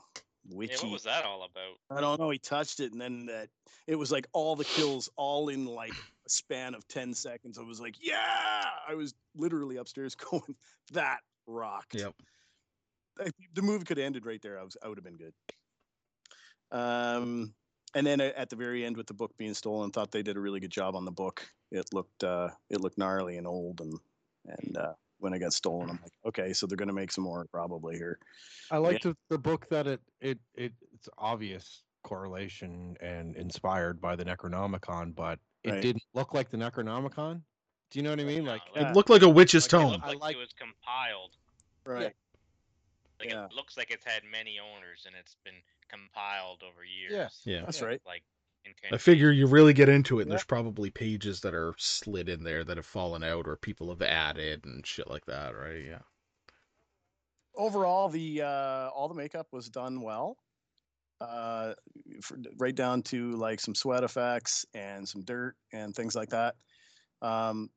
witchy 0.49 0.75
Yeah, 0.75 0.83
what 0.85 0.93
was 0.93 1.03
that 1.03 1.25
all 1.25 1.43
about? 1.43 1.75
I 1.91 2.01
don't 2.01 2.21
know. 2.21 2.31
He 2.31 2.39
touched 2.39 2.79
it, 2.79 2.93
and 2.93 3.01
then 3.01 3.27
that 3.27 3.49
it 3.89 3.97
was 3.97 4.13
like 4.13 4.29
all 4.33 4.55
the 4.55 4.65
kills, 4.65 5.11
all 5.17 5.49
in 5.49 5.67
like 5.67 5.91
a 5.91 6.31
span 6.31 6.77
of 6.77 6.87
ten 6.87 7.13
seconds. 7.13 7.59
I 7.59 7.63
was 7.63 7.81
like, 7.81 7.97
yeah! 8.01 8.65
I 8.89 8.95
was 8.95 9.15
literally 9.35 9.79
upstairs 9.79 10.15
going, 10.31 10.55
that 10.93 11.19
rocked. 11.49 11.97
Yep. 11.97 12.15
The 13.55 13.63
movie 13.63 13.85
could 13.85 13.97
have 13.97 14.07
ended 14.07 14.27
right 14.27 14.41
there. 14.43 14.61
I 14.61 14.63
was, 14.63 14.77
I 14.85 14.89
would 14.89 14.99
have 14.99 15.05
been 15.05 15.17
good. 15.17 15.33
Um, 16.71 17.55
and 17.95 18.07
then 18.07 18.21
at 18.21 18.51
the 18.51 18.57
very 18.57 18.85
end 18.85 18.97
with 18.97 19.07
the 19.07 19.15
book 19.15 19.37
being 19.39 19.55
stolen, 19.55 19.91
thought 19.91 20.11
they 20.11 20.23
did 20.23 20.37
a 20.37 20.41
really 20.41 20.61
good 20.61 20.71
job 20.71 20.95
on 20.97 21.05
the 21.05 21.11
book. 21.11 21.47
It 21.71 21.87
looked, 21.93 22.25
uh, 22.25 22.51
it 22.71 22.81
looked 22.81 22.99
gnarly 22.99 23.37
and 23.39 23.47
old, 23.47 23.81
and 23.81 23.99
and 24.47 24.77
uh, 24.77 24.93
when 25.19 25.33
it 25.33 25.39
got 25.41 25.53
stolen, 25.53 25.91
I'm 25.91 25.99
like, 26.03 26.13
okay, 26.27 26.53
so 26.53 26.67
they're 26.67 26.77
gonna 26.77 26.93
make 26.93 27.11
some 27.11 27.25
more 27.25 27.47
probably 27.51 27.97
here. 27.97 28.19
I 28.71 28.77
like 28.79 29.03
the, 29.03 29.17
the 29.31 29.39
book 29.39 29.69
that 29.71 29.87
it, 29.87 30.01
it 30.21 30.39
it 30.55 30.73
it's 30.95 31.09
obvious 31.19 31.83
correlation 32.05 32.97
and 33.01 33.35
inspired 33.37 34.01
by 34.01 34.15
the 34.15 34.25
Necronomicon, 34.25 35.15
but 35.15 35.39
it 35.65 35.71
Right. 35.73 35.83
didn't 35.83 36.05
look 36.15 36.35
like 36.35 36.51
the 36.51 36.57
Necronomicon. 36.57 37.43
Do 37.91 37.99
you 37.99 38.03
know 38.05 38.11
what 38.11 38.21
I 38.21 38.25
mean? 38.25 38.45
No, 38.45 38.53
Like 38.53 38.63
like- 38.75 38.77
Yeah. 38.77 38.91
It 38.91 38.95
looked 38.97 39.11
like 39.11 39.23
a 39.23 39.29
witch's 39.29 39.65
Like, 39.65 39.71
tome. 39.83 39.91
looked 39.93 40.05
I 40.05 40.09
like, 40.11 40.21
like- 40.21 40.37
it 40.37 40.39
was 40.39 40.53
compiled. 40.53 41.33
Right. 41.85 42.15
Like 43.19 43.31
Yeah. 43.31 43.47
it 43.47 43.53
looks 43.53 43.77
like 43.77 43.91
it's 43.91 44.05
had 44.05 44.23
many 44.31 44.61
owners 44.61 45.05
and 45.07 45.17
it's 45.19 45.35
been 45.45 45.55
compiled 45.89 46.63
over 46.63 46.85
years. 46.85 47.41
Yeah. 47.45 47.55
yeah. 47.59 47.61
That's 47.65 47.83
right. 47.83 48.01
Like 48.07 48.23
in 48.65 48.73
I 48.93 48.99
figure 48.99 49.31
you 49.31 49.47
really 49.47 49.73
get 49.73 49.89
into 49.89 50.19
it, 50.19 50.23
and 50.23 50.31
Yeah. 50.31 50.35
there's 50.35 50.45
probably 50.45 50.91
pages 50.91 51.41
that 51.41 51.55
are 51.55 51.75
slid 51.79 52.29
in 52.29 52.43
there 52.45 52.65
that 52.65 52.77
have 52.77 52.87
fallen 52.87 53.23
out, 53.23 53.47
or 53.47 53.57
people 53.57 53.89
have 53.91 54.03
added 54.03 54.65
and 54.65 54.87
shit 54.87 55.09
like 55.09 55.25
that, 55.27 55.57
right? 55.57 55.85
Yeah. 55.85 56.01
overall 57.57 58.09
the 58.09 58.43
uh 58.43 58.89
all 58.95 59.09
the 59.09 59.15
makeup 59.15 59.47
was 59.53 59.69
done 59.71 60.01
well 60.03 60.37
uh 61.21 61.73
for, 62.21 62.37
right 62.59 62.75
down 62.75 63.03
to 63.03 63.33
like 63.33 63.61
some 63.61 63.75
sweat 63.75 64.05
effects 64.05 64.67
and 64.75 65.09
some 65.09 65.23
dirt 65.23 65.57
and 65.73 65.95
things 65.95 66.15
like 66.15 66.29
that 66.29 66.57
um 67.23 67.71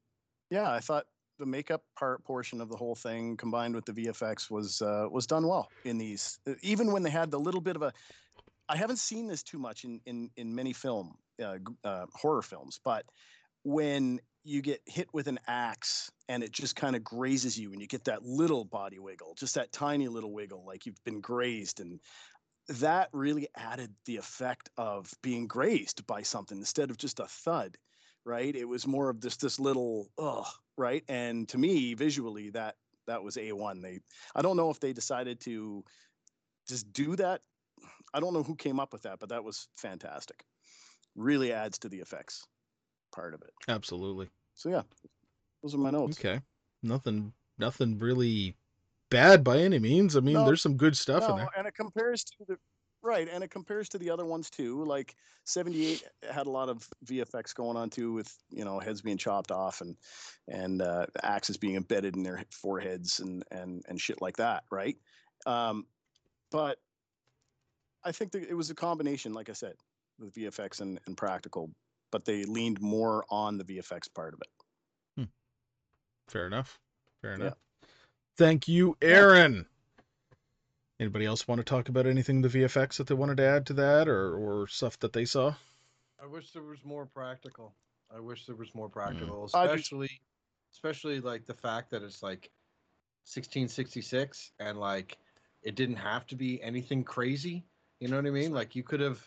yeah 0.49 0.69
i 0.71 0.79
thought 0.79 1.05
the 1.39 1.45
makeup 1.45 1.81
part 1.97 2.23
portion 2.23 2.61
of 2.61 2.69
the 2.69 2.77
whole 2.77 2.95
thing 2.95 3.35
combined 3.37 3.73
with 3.73 3.85
the 3.85 3.93
vfx 3.93 4.51
was 4.51 4.81
uh 4.81 5.07
was 5.09 5.25
done 5.25 5.47
well 5.47 5.69
in 5.85 5.97
these 5.97 6.39
uh, 6.47 6.53
even 6.61 6.91
when 6.91 7.01
they 7.01 7.09
had 7.09 7.31
the 7.31 7.39
little 7.39 7.61
bit 7.61 7.75
of 7.75 7.81
a 7.81 7.91
i 8.67 8.75
haven't 8.75 8.99
seen 8.99 9.27
this 9.27 9.41
too 9.41 9.57
much 9.57 9.85
in 9.85 9.99
in 10.05 10.29
in 10.37 10.53
many 10.53 10.73
film 10.73 11.15
uh, 11.41 11.55
uh 11.83 12.05
horror 12.13 12.41
films 12.41 12.79
but 12.83 13.05
when 13.63 14.19
you 14.43 14.61
get 14.61 14.81
hit 14.85 15.07
with 15.13 15.27
an 15.27 15.39
axe 15.47 16.11
and 16.27 16.43
it 16.43 16.51
just 16.51 16.75
kind 16.75 16.95
of 16.95 17.03
grazes 17.03 17.57
you 17.57 17.71
and 17.71 17.81
you 17.81 17.87
get 17.87 18.03
that 18.05 18.23
little 18.23 18.65
body 18.65 18.99
wiggle 18.99 19.33
just 19.37 19.55
that 19.55 19.71
tiny 19.71 20.07
little 20.07 20.31
wiggle 20.31 20.63
like 20.65 20.85
you've 20.85 21.03
been 21.03 21.21
grazed 21.21 21.79
and 21.79 21.99
that 22.67 23.09
really 23.13 23.47
added 23.55 23.91
the 24.05 24.17
effect 24.17 24.69
of 24.77 25.11
being 25.23 25.47
grazed 25.47 26.05
by 26.05 26.21
something 26.21 26.59
instead 26.59 26.91
of 26.91 26.97
just 26.97 27.19
a 27.19 27.25
thud 27.25 27.77
right 28.29 28.55
it 28.55 28.67
was 28.67 28.85
more 28.85 29.09
of 29.09 29.19
just 29.19 29.41
this 29.41 29.59
little 29.59 30.07
ugh 30.19 30.45
right 30.77 31.03
and 31.09 31.49
to 31.49 31.57
me 31.57 31.93
visually 31.95 32.49
that 32.51 32.75
that 33.07 33.21
was 33.23 33.35
a1 33.37 33.81
they 33.81 33.99
i 34.35 34.41
don't 34.41 34.55
know 34.55 34.69
if 34.69 34.79
they 34.79 34.93
decided 34.93 35.39
to 35.39 35.83
just 36.67 36.91
do 36.93 37.15
that 37.15 37.41
i 38.13 38.19
don't 38.19 38.33
know 38.33 38.43
who 38.43 38.55
came 38.55 38.79
up 38.79 38.93
with 38.93 39.01
that 39.01 39.19
but 39.19 39.29
that 39.29 39.43
was 39.43 39.67
fantastic 39.77 40.45
really 41.15 41.51
adds 41.51 41.79
to 41.79 41.89
the 41.89 41.97
effects 41.97 42.45
part 43.11 43.33
of 43.33 43.41
it 43.41 43.51
Absolutely. 43.67 44.29
so 44.53 44.69
yeah, 44.69 44.83
those 45.63 45.73
are 45.73 45.79
my 45.79 45.89
notes. 45.89 46.17
Okay. 46.19 46.39
Nothing. 46.83 47.33
Nothing 47.57 47.97
really 47.99 48.55
bad 49.09 49.43
by 49.43 49.57
any 49.57 49.77
means. 49.79 50.15
I 50.15 50.21
mean, 50.21 50.35
No, 50.35 50.45
there's 50.45 50.61
some 50.61 50.77
good 50.77 50.95
stuff 50.95 51.27
in 51.29 51.35
there. 51.35 51.49
and 51.57 51.67
it 51.67 51.73
compares 51.75 52.23
to 52.23 52.45
the 52.47 52.57
right, 53.01 53.27
and 53.31 53.43
it 53.43 53.51
compares 53.51 53.89
to 53.89 53.97
the 53.97 54.09
other 54.09 54.25
ones 54.25 54.49
too. 54.49 54.83
Like 54.83 55.15
'78 55.45 56.03
had 56.31 56.47
a 56.47 56.51
lot 56.51 56.69
of 56.69 56.87
VFX 57.05 57.53
going 57.53 57.77
on 57.77 57.89
too, 57.89 58.13
with 58.13 58.33
you 58.49 58.65
know 58.65 58.79
heads 58.79 59.01
being 59.01 59.17
chopped 59.17 59.51
off 59.51 59.81
and 59.81 59.95
and 60.47 60.81
uh, 60.81 61.05
axes 61.23 61.57
being 61.57 61.75
embedded 61.75 62.15
in 62.15 62.23
their 62.23 62.43
foreheads 62.51 63.19
and 63.19 63.43
and 63.51 63.83
and 63.87 63.99
shit 63.99 64.21
like 64.21 64.37
that, 64.37 64.63
right? 64.71 64.97
Um, 65.45 65.85
but 66.51 66.79
I 68.03 68.11
think 68.11 68.31
that 68.31 68.43
it 68.49 68.53
was 68.53 68.69
a 68.69 68.75
combination, 68.75 69.33
like 69.33 69.49
I 69.49 69.53
said, 69.53 69.73
with 70.19 70.33
VFX 70.33 70.81
and, 70.81 70.99
and 71.05 71.15
practical, 71.17 71.69
but 72.11 72.25
they 72.25 72.43
leaned 72.45 72.81
more 72.81 73.25
on 73.29 73.57
the 73.57 73.63
VFX 73.63 74.13
part 74.13 74.33
of 74.33 74.41
it. 74.41 74.49
Hmm. 75.17 75.29
Fair 76.27 76.47
enough. 76.47 76.79
Fair 77.21 77.31
Yeah. 77.31 77.35
enough. 77.35 77.57
Thank 78.37 78.67
you, 78.69 78.95
Aaron. 79.01 79.65
Anybody 80.99 81.25
else 81.25 81.47
want 81.47 81.59
to 81.59 81.63
talk 81.63 81.87
about 81.87 82.05
anything 82.05 82.41
the 82.41 82.49
VFX 82.49 82.97
that 82.97 83.07
they 83.07 83.15
wanted 83.15 83.37
to 83.37 83.45
add 83.45 83.65
to 83.67 83.73
that, 83.73 84.07
or 84.07 84.35
or 84.35 84.67
stuff 84.67 84.99
that 84.99 85.13
they 85.13 85.25
saw? 85.25 85.53
I 86.21 86.25
wish 86.25 86.51
there 86.51 86.63
was 86.63 86.83
more 86.83 87.05
practical. 87.05 87.73
I 88.13 88.19
wish 88.19 88.45
there 88.45 88.55
was 88.55 88.73
more 88.75 88.89
practical, 88.89 89.49
I 89.53 89.67
do- 89.67 89.73
especially, 89.73 90.21
especially 90.73 91.21
like 91.21 91.45
the 91.45 91.53
fact 91.53 91.91
that 91.91 92.01
it's 92.03 92.21
like 92.23 92.49
1666 93.23 94.51
and 94.59 94.79
like 94.79 95.17
it 95.61 95.75
didn't 95.75 95.97
have 95.97 96.25
to 96.27 96.35
be 96.35 96.61
anything 96.61 97.03
crazy. 97.03 97.63
You 97.99 98.07
know 98.07 98.15
what 98.15 98.25
I 98.25 98.31
mean? 98.31 98.51
Like 98.53 98.75
you 98.75 98.83
could 98.83 98.99
have, 98.99 99.21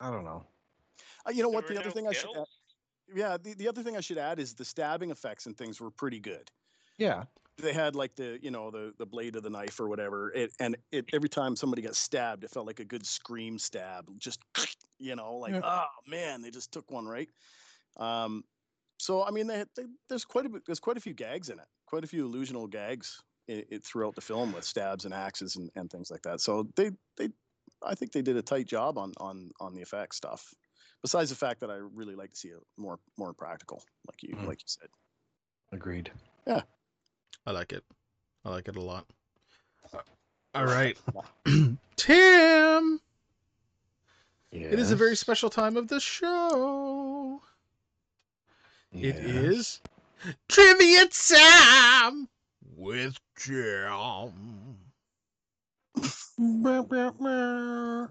I 0.00 0.10
don't 0.10 0.24
know. 0.24 0.44
Uh, 1.26 1.30
you 1.30 1.42
know 1.42 1.50
There 1.50 1.56
what? 1.56 1.68
The 1.68 1.78
other 1.78 1.88
no 1.88 1.92
thing 1.92 2.08
I 2.08 2.12
should 2.12 2.30
add, 2.36 2.44
yeah, 3.14 3.36
the, 3.36 3.54
the 3.54 3.68
other 3.68 3.82
thing 3.82 3.96
I 3.96 4.00
should 4.00 4.18
add 4.18 4.38
is 4.38 4.54
the 4.54 4.64
stabbing 4.64 5.10
effects 5.10 5.46
and 5.46 5.56
things 5.56 5.80
were 5.80 5.90
pretty 5.90 6.18
good. 6.18 6.50
Yeah, 6.98 7.24
they 7.58 7.72
had 7.72 7.94
like 7.96 8.14
the 8.16 8.38
you 8.42 8.50
know 8.50 8.70
the 8.70 8.92
the 8.98 9.06
blade 9.06 9.36
of 9.36 9.42
the 9.42 9.50
knife 9.50 9.80
or 9.80 9.88
whatever 9.88 10.30
it 10.32 10.52
and 10.60 10.76
it 10.92 11.06
every 11.12 11.28
time 11.28 11.56
somebody 11.56 11.82
got 11.82 11.96
stabbed 11.96 12.44
it 12.44 12.50
felt 12.50 12.66
like 12.66 12.80
a 12.80 12.84
good 12.84 13.06
scream 13.06 13.58
stab 13.58 14.06
just 14.18 14.40
you 14.98 15.16
know 15.16 15.36
like 15.36 15.54
Yeah. 15.54 15.60
oh 15.64 15.86
man 16.06 16.42
they 16.42 16.50
just 16.50 16.72
took 16.72 16.90
one 16.90 17.06
right 17.06 17.30
um 17.96 18.44
so 18.98 19.24
i 19.24 19.30
mean 19.30 19.46
they, 19.46 19.64
they 19.74 19.84
there's 20.08 20.24
quite 20.24 20.46
a 20.46 20.48
bit 20.48 20.62
there's 20.66 20.80
quite 20.80 20.96
a 20.96 21.00
few 21.00 21.14
gags 21.14 21.48
in 21.48 21.58
it 21.58 21.66
quite 21.86 22.04
a 22.04 22.06
few 22.06 22.28
illusional 22.28 22.68
gags 22.68 23.22
i 23.48 23.64
it 23.70 23.84
throughout 23.86 24.14
the 24.14 24.20
film 24.20 24.52
with 24.52 24.64
stabs 24.64 25.04
and 25.04 25.14
axes 25.14 25.56
and, 25.56 25.70
and 25.76 25.90
things 25.90 26.10
like 26.10 26.22
that 26.22 26.40
so 26.40 26.68
they 26.76 26.90
they 27.16 27.28
i 27.84 27.94
think 27.94 28.12
they 28.12 28.22
did 28.22 28.36
a 28.36 28.42
tight 28.42 28.66
job 28.66 28.98
on 28.98 29.12
on 29.18 29.50
on 29.60 29.72
the 29.74 29.80
effects 29.80 30.16
stuff 30.16 30.52
besides 31.02 31.30
the 31.30 31.36
fact 31.36 31.60
that 31.60 31.70
i 31.70 31.76
really 31.76 32.14
like 32.14 32.32
to 32.32 32.36
see 32.36 32.48
it 32.48 32.58
more 32.76 32.98
more 33.16 33.32
practical 33.32 33.82
like 34.08 34.22
you 34.22 34.34
Mhm. 34.34 34.46
like 34.46 34.60
you 34.60 34.68
said 34.68 34.88
Agreed. 35.72 36.12
I 37.46 37.52
like 37.52 37.72
it. 37.72 37.84
I 38.44 38.50
like 38.50 38.68
it 38.68 38.76
a 38.76 38.82
lot. 38.82 39.06
All 40.54 40.66
right. 40.66 40.98
Tim, 41.96 43.00
it 44.68 44.78
is 44.78 44.90
a 44.90 44.96
very 44.96 45.16
special 45.16 45.50
time 45.50 45.76
of 45.76 45.88
the 45.88 46.00
show. 46.00 47.42
It 49.00 49.18
Yes. 49.20 49.22
is 49.22 49.80
trivia 50.48 51.06
time 51.08 52.28
with 52.76 53.18
Jam. 53.36 54.78
Meow, 56.38 56.86
meow, 56.90 57.14
meow. 57.20 58.08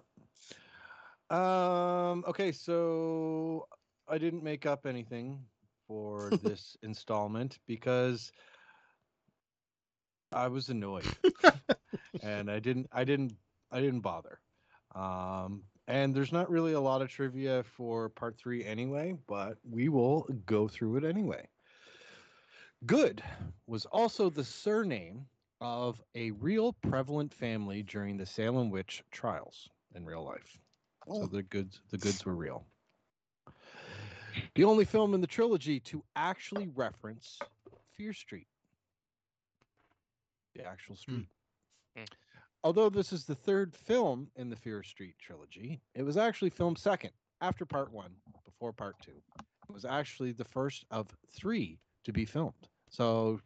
Um. 1.29 2.23
Okay, 2.27 2.51
so 2.51 3.67
I 4.07 4.17
didn't 4.17 4.43
make 4.43 4.65
up 4.65 4.85
anything 4.85 5.45
for 5.87 6.31
this 6.41 6.77
installment 6.83 7.59
because 7.67 8.31
I 10.35 10.47
was 10.49 10.69
annoyed, 10.69 11.05
and 12.23 12.51
I 12.51 12.59
didn't. 12.59 12.87
I 12.91 13.03
didn't. 13.03 13.35
I 13.71 13.81
didn't 13.81 14.01
bother. 14.01 14.39
Um. 14.93 15.63
And 15.87 16.15
there's 16.15 16.31
not 16.31 16.49
really 16.49 16.73
a 16.73 16.81
lot 16.81 17.03
of 17.03 17.09
trivia 17.09 17.63
for 17.63 18.09
part 18.09 18.35
three 18.37 18.65
anyway, 18.65 19.15
but 19.27 19.57
we 19.69 19.87
will 19.87 20.27
go 20.47 20.67
through 20.67 20.95
it 20.97 21.03
anyway. 21.03 21.47
Good 22.87 23.23
was 23.67 23.85
also 23.85 24.29
the 24.29 24.43
surname 24.43 25.27
of 25.61 26.01
a 26.15 26.31
real 26.31 26.73
prevalent 26.73 27.33
family 27.33 27.83
during 27.83 28.17
the 28.17 28.25
Salem 28.25 28.71
witch 28.71 29.03
trials 29.11 29.69
in 29.93 30.05
real 30.05 30.23
life. 30.23 30.57
So 31.07 31.23
Oh. 31.23 31.27
the 31.27 31.43
goods 31.43 31.81
the 31.91 31.99
goods 31.99 32.25
were 32.25 32.35
real. 32.35 32.65
The 34.55 34.63
only 34.63 34.85
film 34.85 35.13
in 35.13 35.21
the 35.21 35.27
trilogy 35.27 35.79
to 35.81 36.03
actually 36.15 36.67
reference 36.69 37.39
Fear 37.95 38.13
Street. 38.13 38.47
The 40.55 40.65
actual 40.65 40.95
street. 40.95 41.27
Hmm. 41.97 42.03
Although 42.63 42.89
this 42.89 43.13
is 43.13 43.25
the 43.25 43.35
third 43.35 43.75
film 43.75 44.27
in 44.35 44.49
the 44.49 44.55
Fear 44.55 44.81
Street 44.83 45.15
trilogy, 45.19 45.81
it 45.93 46.03
was 46.03 46.17
actually 46.17 46.49
filmed 46.49 46.77
second 46.77 47.11
after 47.41 47.65
part 47.65 47.91
one, 47.91 48.11
before 48.43 48.73
part 48.73 48.95
two. 49.03 49.21
It 49.39 49.73
was 49.73 49.85
actually 49.85 50.31
the 50.31 50.45
first 50.45 50.85
of 50.89 51.07
three 51.35 51.77
to 52.05 52.11
be 52.11 52.25
filmed. 52.25 52.53
So 52.89 53.39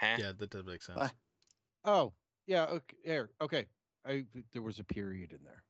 Huh? 0.00 0.16
Yeah, 0.18 0.32
that 0.38 0.50
does 0.50 0.64
make 0.64 0.82
sense. 0.82 0.98
Bye. 0.98 1.10
Oh, 1.84 2.12
yeah. 2.46 2.64
Okay. 2.64 2.96
There. 3.04 3.30
Okay. 3.40 3.66
I 4.06 4.24
there 4.52 4.62
was 4.62 4.78
a 4.78 4.84
period 4.84 5.32
in 5.32 5.38
there. 5.44 5.62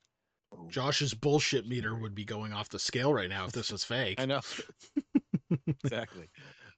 Josh's 0.69 1.15
bullshit 1.15 1.69
meter 1.69 1.95
would 1.97 2.15
be 2.15 2.25
going 2.25 2.53
off 2.53 2.69
the 2.69 2.79
scale 2.79 3.13
right 3.13 3.29
now 3.29 3.47
if 3.47 3.53
this 3.53 3.73
was 3.73 3.85
fake. 3.85 4.21
I 4.21 4.27
know. 4.27 4.41
exactly. 5.85 6.29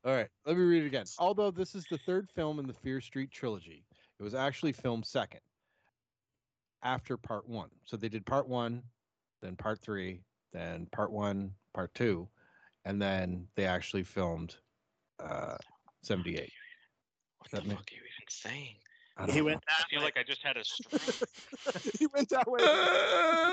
All 0.05 0.13
right. 0.13 0.29
Let 0.47 0.57
me 0.57 0.63
read 0.65 0.83
it 0.83 0.87
again. 0.87 1.05
Although 1.19 1.51
this 1.51 1.75
is 1.75 1.87
the 1.87 1.99
third 1.99 2.29
film 2.35 2.59
in 2.59 2.67
the 2.67 2.73
Fear 2.73 3.01
Street 3.01 3.31
trilogy, 3.31 3.85
it 4.19 4.23
was 4.23 4.35
actually 4.35 4.73
filmed 4.73 5.07
second 5.07 5.41
after 6.83 7.17
part 7.17 7.49
one. 7.49 7.71
So 7.85 7.97
they 7.97 8.09
did 8.09 8.27
part 8.27 8.49
one, 8.49 8.83
then 9.41 9.57
part 9.57 9.81
three, 9.81 10.23
then 10.53 10.87
part 10.87 11.13
one, 11.13 11.53
part 11.73 11.95
two, 11.95 12.29
and 12.85 13.01
then 13.01 13.47
they 13.55 13.65
actually 13.65 14.03
filmed 14.03 14.57
uh 15.21 15.57
78. 16.03 16.51
What 17.39 17.51
That 17.53 17.63
the 17.63 17.69
ma- 17.69 17.75
fuck 17.77 17.85
are 17.93 17.95
you 17.95 18.01
even 18.01 18.29
saying? 18.29 18.75
I 19.17 19.27
he 19.27 19.39
know. 19.41 19.45
went 19.47 19.63
I 19.69 19.83
that 19.83 19.89
feel 19.89 20.01
way. 20.01 20.05
like 20.07 20.17
I 20.17 20.23
just 20.25 20.43
had 20.43 20.57
a 20.57 20.65
stroke. 20.65 21.01
he 21.99 22.07
went 22.09 22.29
that 22.31 22.51
way 22.51 22.59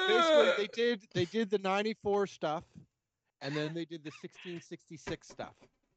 basically 0.08 0.52
they 0.58 0.68
did 0.74 1.02
they 1.14 1.26
did 1.26 1.50
the 1.50 1.60
94 1.60 2.28
stuff 2.28 2.64
and 3.42 3.56
then 3.56 3.74
they 3.74 3.86
did 3.86 4.04
the 4.04 4.10
1666 4.10 5.28
stuff 5.28 5.54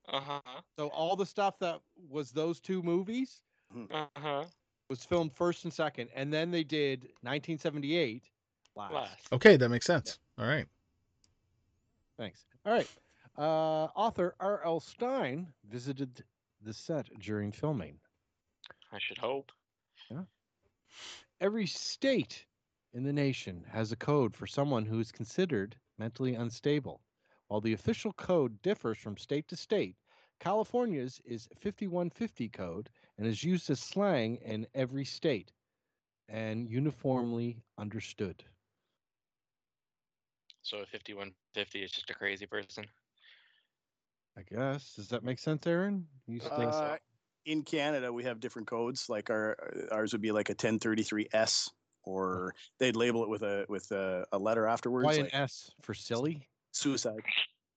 Uh 0.09 0.21
huh. 0.21 0.61
so 0.77 0.89
all 0.89 1.17
the 1.17 1.27
stuff 1.27 1.59
that 1.59 1.81
was 2.11 2.31
those 2.33 2.61
two 2.61 2.83
movies 2.83 3.43
Uh 3.91 4.07
huh. 4.17 4.45
was 4.89 5.05
filmed 5.05 5.33
first 5.33 5.65
and 5.65 5.73
second 5.73 6.09
and 6.15 6.33
then 6.33 6.51
they 6.51 6.65
did 6.65 7.03
1978 7.23 8.31
last, 8.75 8.93
Last. 8.93 9.33
Okay, 9.33 9.57
that 9.57 9.69
makes 9.69 9.87
sense. 9.87 10.19
All 10.39 10.47
right. 10.47 10.67
thanks 12.17 12.45
all 12.65 12.73
right 12.73 12.89
uh, 13.39 13.89
author 13.97 14.35
R.L. 14.41 14.81
Stine 14.81 15.53
visited 15.71 16.25
the 16.61 16.73
set 16.73 17.09
during 17.19 17.53
filming 17.53 17.99
I 18.93 18.99
should 18.99 19.19
hope. 19.19 19.53
Yeah. 20.11 20.25
Every 21.41 21.67
state 21.67 22.47
in 22.93 23.05
the 23.05 23.13
nation 23.13 23.65
has 23.71 23.91
a 23.93 23.97
code 23.97 24.37
for 24.37 24.47
someone 24.47 24.85
who 24.87 25.01
is 25.01 25.11
considered 25.11 25.77
mentally 25.99 26.35
unstable. 26.35 27.01
While 27.53 27.61
the 27.61 27.75
official 27.75 28.15
code 28.15 28.63
differs 28.63 28.97
from 28.97 29.19
state 29.19 29.47
to 29.49 29.57
state, 29.57 29.95
California's 30.41 31.21
is 31.27 31.51
5150 31.61 32.49
code 32.49 32.89
and 33.19 33.27
is 33.27 33.45
used 33.45 33.69
as 33.69 33.79
slang 33.79 34.37
in 34.37 34.67
every 34.75 35.05
state 35.05 35.53
and 36.31 36.67
uniformly 36.67 37.63
understood. 37.77 38.43
So 40.63 40.79
a 40.79 40.87
5150 40.87 41.83
is 41.83 41.91
just 41.91 42.09
a 42.09 42.15
crazy 42.15 42.47
person. 42.47 42.87
I 44.39 44.41
guess. 44.51 44.95
Does 44.95 45.09
that 45.09 45.23
make 45.23 45.39
sense, 45.39 45.67
Aaron? 45.67 46.07
You 46.27 46.41
still 46.41 46.57
think 46.57 46.73
so. 46.73 46.79
Uh, 46.79 46.97
in 47.45 47.65
Canada, 47.65 48.11
we 48.11 48.25
have 48.25 48.41
different 48.41 48.67
codes. 48.67 49.11
Like 49.11 49.29
our 49.29 49.59
ours 49.91 50.13
would 50.13 50.23
be 50.23 50.33
like 50.33 50.49
a 50.49 50.55
1033S, 50.55 51.69
or 52.05 52.55
they'd 52.79 52.97
label 52.97 53.23
it 53.23 53.29
with 53.29 53.43
a 53.43 53.67
with 53.69 53.91
a, 53.91 54.25
a 54.33 54.39
letter 54.39 54.67
afterwards, 54.67 55.05
why 55.05 55.17
an 55.17 55.29
S 55.35 55.71
for 55.83 55.93
silly? 55.93 56.49
Suicide, 56.73 57.21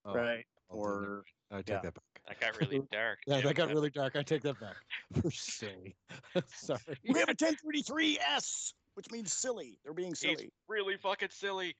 Oh, 0.05 0.13
right? 0.13 0.45
I'll 0.71 0.77
Or 0.79 1.23
I 1.51 1.57
take 1.57 1.69
yeah. 1.69 1.79
that 1.83 1.93
back. 1.93 2.03
That 2.27 2.39
got 2.39 2.59
really 2.59 2.81
dark. 2.91 3.19
Yeah, 3.27 3.37
Jim. 3.37 3.47
that 3.47 3.53
got 3.55 3.69
really 3.69 3.89
dark. 3.91 4.15
I 4.15 4.23
take 4.23 4.41
that 4.43 4.59
back. 4.59 4.75
For 5.21 5.29
silly. 5.31 5.95
Sorry. 6.47 6.79
we 7.07 7.19
have 7.19 7.29
a 7.29 7.35
1033S, 7.35 8.73
which 8.95 9.11
means 9.11 9.31
silly. 9.33 9.77
They're 9.83 9.93
being 9.93 10.09
He's 10.09 10.19
silly. 10.19 10.51
really 10.67 10.97
fucking 10.97 11.29
silly. 11.31 11.75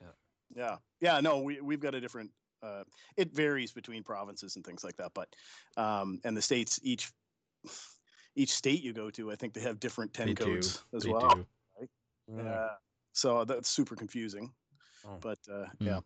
Yeah, 0.00 0.08
yeah. 0.54 0.76
Yeah. 1.00 1.20
No, 1.20 1.38
we 1.40 1.60
we've 1.60 1.80
got 1.80 1.94
a 1.94 2.00
different. 2.00 2.30
Uh, 2.62 2.82
it 3.16 3.32
varies 3.34 3.70
between 3.72 4.02
provinces 4.02 4.56
and 4.56 4.64
things 4.64 4.82
like 4.82 4.96
that, 4.96 5.12
but 5.14 5.28
um, 5.76 6.18
and 6.24 6.36
the 6.36 6.42
states 6.42 6.80
each 6.82 7.10
each 8.34 8.50
state 8.50 8.82
you 8.82 8.92
go 8.92 9.10
to, 9.10 9.30
I 9.30 9.36
think 9.36 9.52
they 9.54 9.60
have 9.60 9.78
different 9.80 10.12
ten 10.12 10.28
They 10.28 10.34
do. 10.34 10.44
codes 10.44 10.82
as 10.94 11.02
They 11.04 11.10
well. 11.10 11.28
do. 11.34 11.46
Yeah. 12.34 12.42
Yeah. 12.42 12.68
So 13.12 13.44
that's 13.44 13.68
super 13.70 13.94
confusing. 13.96 14.52
Oh. 15.06 15.16
But 15.20 15.38
uh, 15.50 15.66
Hmm. 15.78 15.86
yeah, 15.86 16.00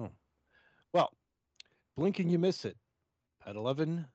Hmm. 0.00 0.06
Well, 0.94 1.12
blinking 1.94 2.30
you 2.30 2.38
miss 2.38 2.64
it 2.64 2.78
at 3.44 3.54
11 3.54 4.06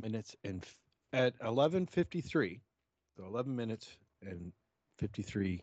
minutes 0.00 0.36
and 0.44 0.62
f- 0.62 0.76
at 1.12 1.34
11:53, 1.40 2.60
so 3.16 3.24
11 3.24 3.56
minutes 3.56 3.98
and 4.22 4.52
53 4.98 5.60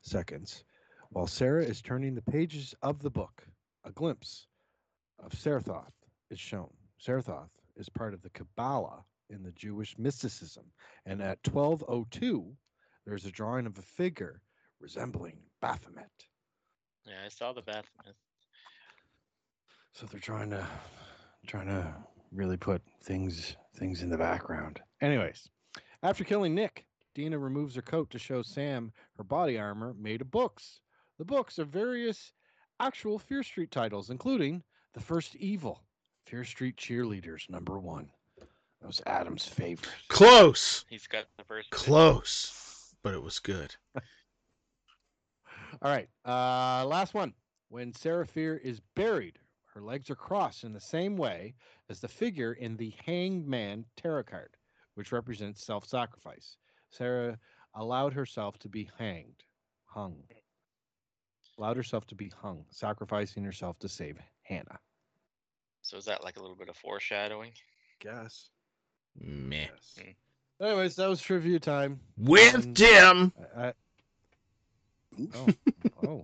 seconds, 0.00 0.64
while 1.10 1.26
Sarah 1.26 1.62
is 1.62 1.82
turning 1.82 2.14
the 2.14 2.22
pages 2.22 2.74
of 2.80 3.02
the 3.02 3.10
book, 3.10 3.46
a 3.84 3.92
glimpse 3.92 4.46
of 5.18 5.32
Sarathoth 5.32 5.92
is 6.30 6.40
shown. 6.40 6.72
Sarathoth 6.98 7.50
is 7.76 7.90
part 7.90 8.14
of 8.14 8.22
the 8.22 8.30
Kabbalah 8.30 9.04
in 9.28 9.42
the 9.42 9.52
Jewish 9.52 9.98
mysticism, 9.98 10.64
and 11.04 11.20
at 11.20 11.42
12:02, 11.42 12.56
there's 13.04 13.26
a 13.26 13.30
drawing 13.30 13.66
of 13.66 13.76
a 13.76 13.82
figure 13.82 14.40
resembling 14.78 15.42
Baphomet. 15.60 16.26
Yeah, 17.04 17.22
I 17.26 17.28
saw 17.28 17.52
the 17.52 17.60
Baphomet. 17.60 18.16
So 19.92 20.06
they're 20.06 20.20
trying 20.20 20.50
to 20.50 20.66
trying 21.46 21.66
to 21.66 21.94
really 22.32 22.56
put 22.56 22.82
things 23.02 23.56
things 23.76 24.02
in 24.02 24.10
the 24.10 24.16
background. 24.18 24.80
Anyways, 25.00 25.48
after 26.02 26.24
killing 26.24 26.54
Nick, 26.54 26.86
Dina 27.14 27.38
removes 27.38 27.74
her 27.74 27.82
coat 27.82 28.10
to 28.10 28.18
show 28.18 28.42
Sam 28.42 28.92
her 29.16 29.24
body 29.24 29.58
armor 29.58 29.94
made 29.98 30.20
of 30.20 30.30
books. 30.30 30.80
The 31.18 31.24
books 31.24 31.58
are 31.58 31.64
various 31.64 32.32
actual 32.78 33.18
Fear 33.18 33.42
Street 33.42 33.70
titles, 33.70 34.10
including 34.10 34.62
The 34.94 35.00
First 35.00 35.36
Evil, 35.36 35.82
Fear 36.24 36.44
Street 36.44 36.76
Cheerleaders 36.76 37.50
number 37.50 37.78
one. 37.78 38.08
That 38.80 38.86
was 38.86 39.02
Adam's 39.06 39.44
favorite. 39.44 39.90
Close. 40.08 40.86
He's 40.88 41.06
got 41.06 41.24
the 41.36 41.44
first. 41.44 41.70
two. 41.70 41.76
Close. 41.76 42.94
But 43.02 43.12
it 43.14 43.22
was 43.22 43.38
good. 43.38 43.74
All 45.82 45.90
right. 45.90 46.08
Uh 46.24 46.84
last 46.86 47.12
one. 47.14 47.34
When 47.68 47.92
Sarah 47.92 48.26
Fear 48.26 48.56
is 48.58 48.80
buried, 48.96 49.38
her 49.80 49.86
Her 49.86 49.92
legs 49.92 50.10
are 50.10 50.14
crossed 50.16 50.64
in 50.64 50.72
the 50.72 50.80
same 50.80 51.16
way 51.16 51.54
as 51.88 52.00
the 52.00 52.08
figure 52.08 52.52
in 52.52 52.76
the 52.76 52.92
Hanged 53.04 53.46
Man 53.46 53.84
tarot 53.96 54.24
card, 54.24 54.56
which 54.94 55.12
represents 55.12 55.64
self 55.64 55.86
sacrifice. 55.86 56.56
Sarah 56.90 57.38
allowed 57.74 58.12
herself 58.12 58.58
to 58.60 58.68
be 58.68 58.90
hanged, 58.98 59.44
hung, 59.86 60.22
allowed 61.58 61.76
herself 61.76 62.06
to 62.08 62.14
be 62.14 62.30
hung, 62.42 62.64
sacrificing 62.70 63.44
herself 63.44 63.78
to 63.78 63.88
save 63.88 64.18
Hannah. 64.42 64.78
So 65.82 65.96
is 65.96 66.04
that 66.04 66.22
like 66.24 66.36
a 66.36 66.40
little 66.40 66.56
bit 66.56 66.68
of 66.68 66.76
foreshadowing? 66.76 67.52
Guess. 68.00 68.50
Meh. 69.18 69.66
Yes. 69.72 69.98
Hmm. 69.98 70.64
Anyways, 70.64 70.96
that 70.96 71.08
was 71.08 71.22
trivia 71.22 71.58
time. 71.58 72.00
With 72.18 72.54
And- 72.54 72.76
Tim. 72.76 73.32
I, 73.56 73.66
I, 73.68 73.72
oh, 75.34 75.46
oh, 76.06 76.22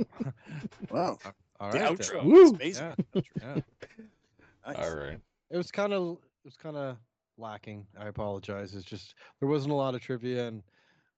Wow. 0.91 1.19
All 1.61 1.71
The 1.71 1.79
right. 1.81 1.99
outro. 1.99 2.25
Woo. 2.25 2.51
Amazing. 2.55 2.95
Yeah, 3.13 3.23
yeah. 3.43 3.61
Nice. 4.67 4.77
All 4.79 4.97
right. 4.97 5.21
It 5.51 5.57
was 5.57 5.71
kind 5.71 5.93
of 5.93 6.15
it 6.15 6.45
was 6.45 6.57
kind 6.57 6.77
of 6.77 6.97
lacking. 7.39 7.87
I 7.97 8.09
apologize. 8.09 8.75
It's 8.75 8.85
just 8.85 9.15
there 9.39 9.49
wasn't 9.49 9.71
a 9.73 9.77
lot 9.77 9.95
of 9.95 10.01
trivia, 10.01 10.49
and 10.49 10.61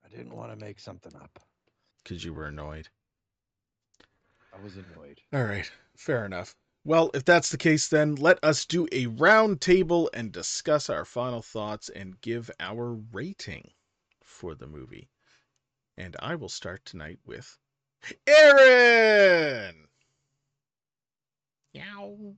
I 0.04 0.14
didn't 0.14 0.36
want 0.36 0.50
to 0.52 0.62
make 0.62 0.78
something 0.80 1.14
up. 1.16 1.38
Because 2.04 2.22
you 2.24 2.34
were 2.34 2.46
annoyed. 2.46 2.88
I 4.52 4.62
was 4.62 4.74
annoyed. 4.76 5.20
All 5.32 5.44
right. 5.44 5.70
Fair 5.96 6.26
enough. 6.26 6.54
Well, 6.84 7.10
if 7.14 7.24
that's 7.24 7.50
the 7.50 7.56
case, 7.56 7.88
then 7.88 8.14
let 8.16 8.38
us 8.42 8.64
do 8.66 8.86
a 8.92 9.06
round 9.06 9.60
table 9.62 10.10
and 10.12 10.30
discuss 10.30 10.88
our 10.90 11.04
final 11.06 11.40
thoughts 11.42 11.88
and 11.88 12.20
give 12.20 12.50
our 12.60 12.94
rating 13.12 13.70
for 14.22 14.54
the 14.54 14.66
movie. 14.66 15.08
And 15.96 16.16
I 16.20 16.34
will 16.34 16.48
start 16.48 16.84
tonight 16.84 17.18
with 17.26 17.58
Aaron. 18.26 19.87
Yow. 21.78 22.34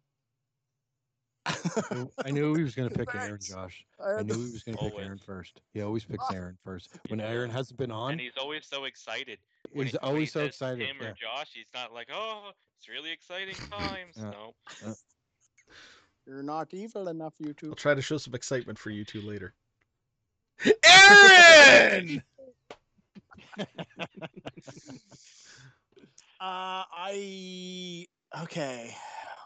I 2.25 2.31
knew- 2.31 2.55
he 2.55 2.63
was 2.63 2.75
going 2.75 2.89
to 2.91 2.95
pick 2.99 3.15
Aaron, 3.15 3.31
Thanks. 3.31 3.49
Josh. 3.49 3.85
I 3.99 4.19
I 4.19 4.23
knew 4.23 4.35
he 4.35 4.53
was 4.53 4.63
going 4.63 4.77
to 4.77 4.85
pick 4.85 4.95
Aaron 4.99 5.19
first. 5.19 5.61
He 5.73 5.81
always 5.83 6.05
picks. 6.05 6.25
Aaron 6.33 6.57
first. 6.65 6.91
When 7.09 7.21
Aaron 7.21 7.51
hasn't 7.51 7.79
been 7.79 7.91
on, 7.91 8.13
And 8.13 8.21
he's 8.21 8.37
always 8.39 8.67
so 8.67 8.85
excited. 8.85 9.39
When 9.73 9.87
he's 9.87 9.93
he- 9.93 9.99
when 9.99 10.09
he 10.11 10.15
always 10.15 10.33
so 10.33 10.41
says 10.41 10.49
excited. 10.51 10.87
Tim 10.87 10.97
yeah. 11.01 11.09
or 11.09 11.13
Josh, 11.15 11.51
he's 11.55 11.67
not 11.75 11.93
like, 11.93 12.09
oh, 12.13 12.51
it's 12.79 12.89
really 12.89 13.11
exciting 13.11 13.55
times. 13.71 14.17
Yeah. 14.17 14.31
No. 14.31 14.55
You're 16.27 16.43
not 16.43 16.69
evil 16.73 17.09
enough, 17.09 17.35
you 17.39 17.55
two. 17.55 17.71
I'll 17.71 17.75
try 17.75 17.95
to 17.95 18.03
show 18.03 18.19
some 18.19 18.35
excitement 18.35 18.79
for 18.79 18.91
you 18.91 19.05
two 19.05 19.21
later. 19.23 19.55
Aaron! 20.85 22.23
Uh, 26.43 26.85
I 26.91 28.07
okay. 28.45 28.95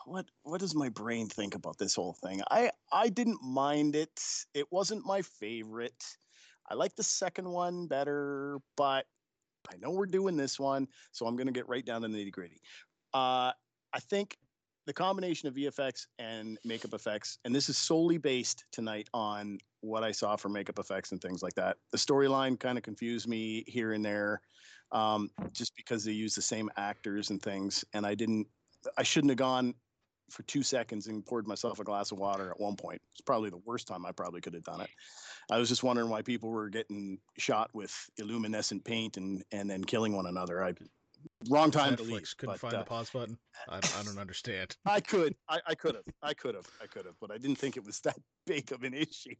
What 0.07 0.27
what 0.43 0.61
does 0.61 0.75
my 0.75 0.89
brain 0.89 1.29
think 1.29 1.55
about 1.55 1.79
this 1.79 1.95
whole 1.95 2.13
thing? 2.13 2.43
I 2.51 2.71
I 2.93 3.09
didn't 3.09 3.43
mind 3.43 3.97
it. 3.97 4.21
It 4.55 4.71
wasn't 4.71 5.07
my 5.07 5.23
favorite. 5.23 6.05
I 6.69 6.75
like 6.75 6.95
the 6.95 7.03
second 7.03 7.49
one 7.49 7.87
better, 7.87 8.59
but 8.77 9.07
I 9.71 9.77
know 9.77 9.91
we're 9.91 10.07
doing 10.07 10.37
this 10.37 10.59
one, 10.59 10.89
so 11.13 11.27
I'm 11.27 11.37
gonna 11.37 11.53
get 11.53 11.69
right 11.69 11.85
down 11.85 12.03
to 12.03 12.09
the 12.09 12.17
nitty 12.17 12.33
gritty. 12.33 12.61
Uh, 13.13 13.53
I 13.93 14.01
think 14.01 14.37
the 14.87 14.93
combination 14.93 15.49
of 15.49 15.55
VFX 15.55 16.07
and 16.19 16.59
makeup 16.65 16.93
effects, 16.93 17.39
and 17.45 17.55
this 17.55 17.69
is 17.69 17.79
solely 17.79 18.19
based 18.19 18.65
tonight 18.71 19.09
on 19.15 19.59
what 19.81 20.05
I 20.05 20.13
saw 20.13 20.37
for 20.37 20.49
makeup 20.49 20.79
effects 20.79 21.13
and 21.13 21.21
things 21.21 21.43
like 21.43 21.55
that. 21.55 21.77
The 21.93 21.99
storyline 21.99 22.59
kind 22.59 22.77
of 22.77 22.85
confused 22.85 23.29
me 23.29 23.65
here 23.67 23.93
and 23.93 24.05
there 24.05 24.41
um, 24.93 25.31
just 25.53 25.75
because 25.77 26.05
they 26.05 26.13
use 26.13 26.35
the 26.35 26.43
same 26.43 26.71
actors 26.77 27.31
and 27.31 27.43
things. 27.43 27.85
And 27.93 28.07
I 28.07 28.15
didn't, 28.15 28.47
I 28.99 29.03
shouldn't 29.03 29.31
have 29.31 29.39
gone 29.39 29.75
for 30.31 30.43
two 30.45 30.63
seconds 30.63 31.07
and 31.07 31.25
poured 31.25 31.47
myself 31.47 31.81
a 31.81 31.85
glass 31.85 32.13
of 32.13 32.19
water 32.19 32.51
at 32.51 32.61
one 32.61 32.77
point. 32.77 33.01
It's 33.13 33.21
probably 33.21 33.51
the 33.51 33.61
worst 33.65 33.87
time 33.87 34.07
I 34.07 34.13
probably 34.13 34.41
could 34.41 34.55
have 34.55 34.65
done 34.65 34.81
it. 34.81 34.91
I 35.51 35.59
was 35.59 35.69
just 35.69 35.83
wondering 35.83 36.09
why 36.09 36.23
people 36.23 36.51
were 36.51 36.69
getting 36.69 37.19
shot 37.39 37.71
with 37.75 37.95
illuminescent 38.19 38.85
paint 38.85 39.17
and 39.17 39.45
and 39.53 39.69
then 39.69 39.85
killing 39.85 40.15
one 40.15 40.27
another. 40.27 40.65
I 40.65 40.75
wrong 41.49 41.71
time 41.71 41.97
to 41.97 42.03
leave. 42.03 42.23
Netflix 42.23 42.37
couldn't 42.37 42.55
but, 42.55 42.61
find 42.61 42.75
uh, 42.75 42.79
the 42.79 42.85
pause 42.85 43.11
button. 43.11 43.39
I, 43.69 43.77
I 43.77 44.03
don't 44.05 44.19
understand. 44.19 44.77
I 44.87 45.01
could, 45.01 45.35
I, 45.49 45.61
I 45.67 45.75
could 45.75 45.95
have, 45.95 46.05
I 46.23 46.35
could 46.35 46.55
have, 46.55 46.67
I 46.83 46.87
could 46.87 47.07
have, 47.07 47.15
but 47.21 47.31
I 47.31 47.39
didn't 47.39 47.57
think 47.57 47.77
it 47.77 47.85
was 47.85 48.01
that 48.01 48.19
big 48.47 48.73
of 48.73 48.83
an 48.83 48.95
issue. 48.95 49.35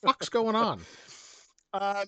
What's 0.00 0.28
going 0.28 0.56
on? 0.56 0.80
Um, 1.72 2.06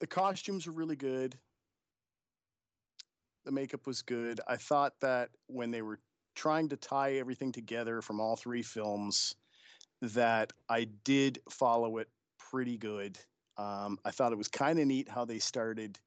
the 0.00 0.06
costumes 0.06 0.66
were 0.66 0.72
really 0.72 0.96
good. 0.96 1.36
The 3.44 3.52
makeup 3.52 3.86
was 3.86 4.02
good. 4.02 4.40
I 4.48 4.56
thought 4.56 4.94
that 5.00 5.30
when 5.46 5.70
they 5.70 5.82
were 5.82 6.00
trying 6.34 6.68
to 6.70 6.76
tie 6.76 7.14
everything 7.14 7.52
together 7.52 8.00
from 8.00 8.20
all 8.20 8.36
three 8.36 8.62
films, 8.62 9.34
that 10.00 10.52
I 10.68 10.84
did 11.04 11.38
follow 11.50 11.98
it 11.98 12.08
pretty 12.38 12.76
good. 12.76 13.18
Um, 13.56 13.98
I 14.04 14.10
thought 14.10 14.32
it 14.32 14.38
was 14.38 14.48
kind 14.48 14.78
of 14.78 14.86
neat 14.86 15.08
how 15.08 15.24
they 15.24 15.38
started 15.38 15.98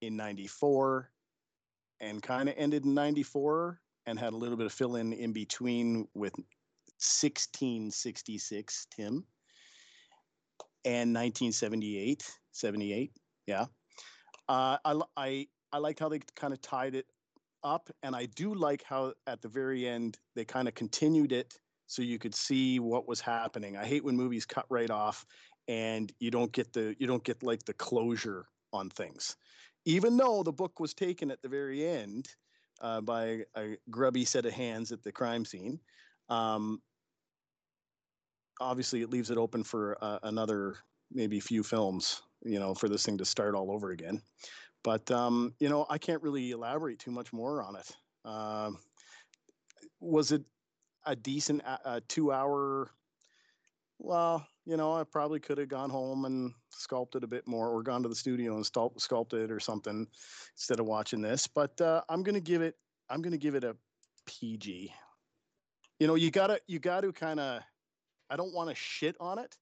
in 0.00 0.16
94 0.16 1.10
and 2.00 2.22
kind 2.22 2.48
of 2.48 2.54
ended 2.58 2.84
in 2.84 2.94
94 2.94 3.80
and 4.06 4.18
had 4.18 4.32
a 4.32 4.36
little 4.36 4.56
bit 4.56 4.66
of 4.66 4.72
fill 4.72 4.96
in 4.96 5.12
in 5.12 5.32
between 5.32 6.08
with 6.14 6.34
1666 6.98 8.86
Tim 8.90 9.24
and 10.84 11.14
1978 11.14 12.24
78 12.52 13.12
yeah 13.46 13.66
uh, 14.48 14.78
I, 14.84 15.00
I 15.16 15.46
i 15.72 15.78
liked 15.78 16.00
how 16.00 16.08
they 16.08 16.20
kind 16.36 16.52
of 16.52 16.60
tied 16.60 16.94
it 16.94 17.06
up 17.62 17.90
and 18.02 18.16
i 18.16 18.26
do 18.26 18.54
like 18.54 18.82
how 18.82 19.12
at 19.26 19.42
the 19.42 19.48
very 19.48 19.86
end 19.86 20.18
they 20.34 20.44
kind 20.44 20.68
of 20.68 20.74
continued 20.74 21.32
it 21.32 21.58
so 21.90 22.02
you 22.02 22.20
could 22.20 22.36
see 22.36 22.78
what 22.78 23.08
was 23.08 23.20
happening. 23.20 23.76
I 23.76 23.84
hate 23.84 24.04
when 24.04 24.16
movies 24.16 24.46
cut 24.46 24.64
right 24.70 24.90
off 24.90 25.26
and 25.66 26.12
you 26.20 26.30
don't 26.30 26.52
get 26.52 26.72
the 26.72 26.94
you 27.00 27.06
don't 27.08 27.24
get 27.24 27.42
like 27.42 27.64
the 27.64 27.74
closure 27.74 28.46
on 28.72 28.90
things. 28.90 29.36
Even 29.86 30.16
though 30.16 30.44
the 30.44 30.52
book 30.52 30.78
was 30.78 30.94
taken 30.94 31.32
at 31.32 31.42
the 31.42 31.48
very 31.48 31.84
end 31.84 32.28
uh, 32.80 33.00
by 33.00 33.40
a 33.56 33.76
grubby 33.90 34.24
set 34.24 34.46
of 34.46 34.52
hands 34.52 34.92
at 34.92 35.02
the 35.02 35.10
crime 35.10 35.44
scene 35.44 35.80
um, 36.28 36.80
obviously 38.60 39.02
it 39.02 39.10
leaves 39.10 39.32
it 39.32 39.36
open 39.36 39.64
for 39.64 39.98
uh, 40.00 40.20
another 40.22 40.76
maybe 41.10 41.40
few 41.40 41.64
films 41.64 42.22
you 42.44 42.60
know 42.60 42.72
for 42.72 42.88
this 42.88 43.04
thing 43.04 43.18
to 43.18 43.24
start 43.24 43.56
all 43.56 43.72
over 43.72 43.90
again 43.90 44.22
but 44.82 45.10
um, 45.10 45.54
you 45.58 45.68
know 45.68 45.86
i 45.90 45.98
can't 45.98 46.22
really 46.22 46.50
elaborate 46.50 46.98
too 46.98 47.10
much 47.10 47.32
more 47.32 47.62
on 47.62 47.76
it. 47.76 47.96
Um, 48.24 48.78
was 50.00 50.32
it 50.32 50.42
a 51.06 51.16
decent 51.16 51.62
uh, 51.64 51.78
uh, 51.84 52.00
two 52.08 52.32
hour 52.32 52.90
well 53.98 54.46
you 54.66 54.76
know 54.76 54.92
i 54.92 55.04
probably 55.04 55.40
could 55.40 55.58
have 55.58 55.68
gone 55.68 55.90
home 55.90 56.24
and 56.24 56.52
sculpted 56.70 57.24
a 57.24 57.26
bit 57.26 57.46
more 57.46 57.68
or 57.68 57.82
gone 57.82 58.02
to 58.02 58.08
the 58.08 58.14
studio 58.14 58.56
and 58.56 58.64
sculpt, 58.64 59.00
sculpted 59.00 59.50
or 59.50 59.60
something 59.60 60.06
instead 60.54 60.80
of 60.80 60.86
watching 60.86 61.20
this 61.20 61.46
but 61.46 61.78
uh, 61.80 62.02
i'm 62.08 62.22
gonna 62.22 62.40
give 62.40 62.62
it 62.62 62.76
i'm 63.08 63.22
gonna 63.22 63.36
give 63.38 63.54
it 63.54 63.64
a 63.64 63.76
pg 64.26 64.92
you 65.98 66.06
know 66.06 66.14
you 66.14 66.30
gotta 66.30 66.60
you 66.66 66.78
gotta 66.78 67.12
kind 67.12 67.40
of 67.40 67.62
I 68.30 68.36
don't 68.36 68.54
want 68.54 68.70
to 68.70 68.74
shit 68.76 69.16
on 69.20 69.38
it 69.38 69.56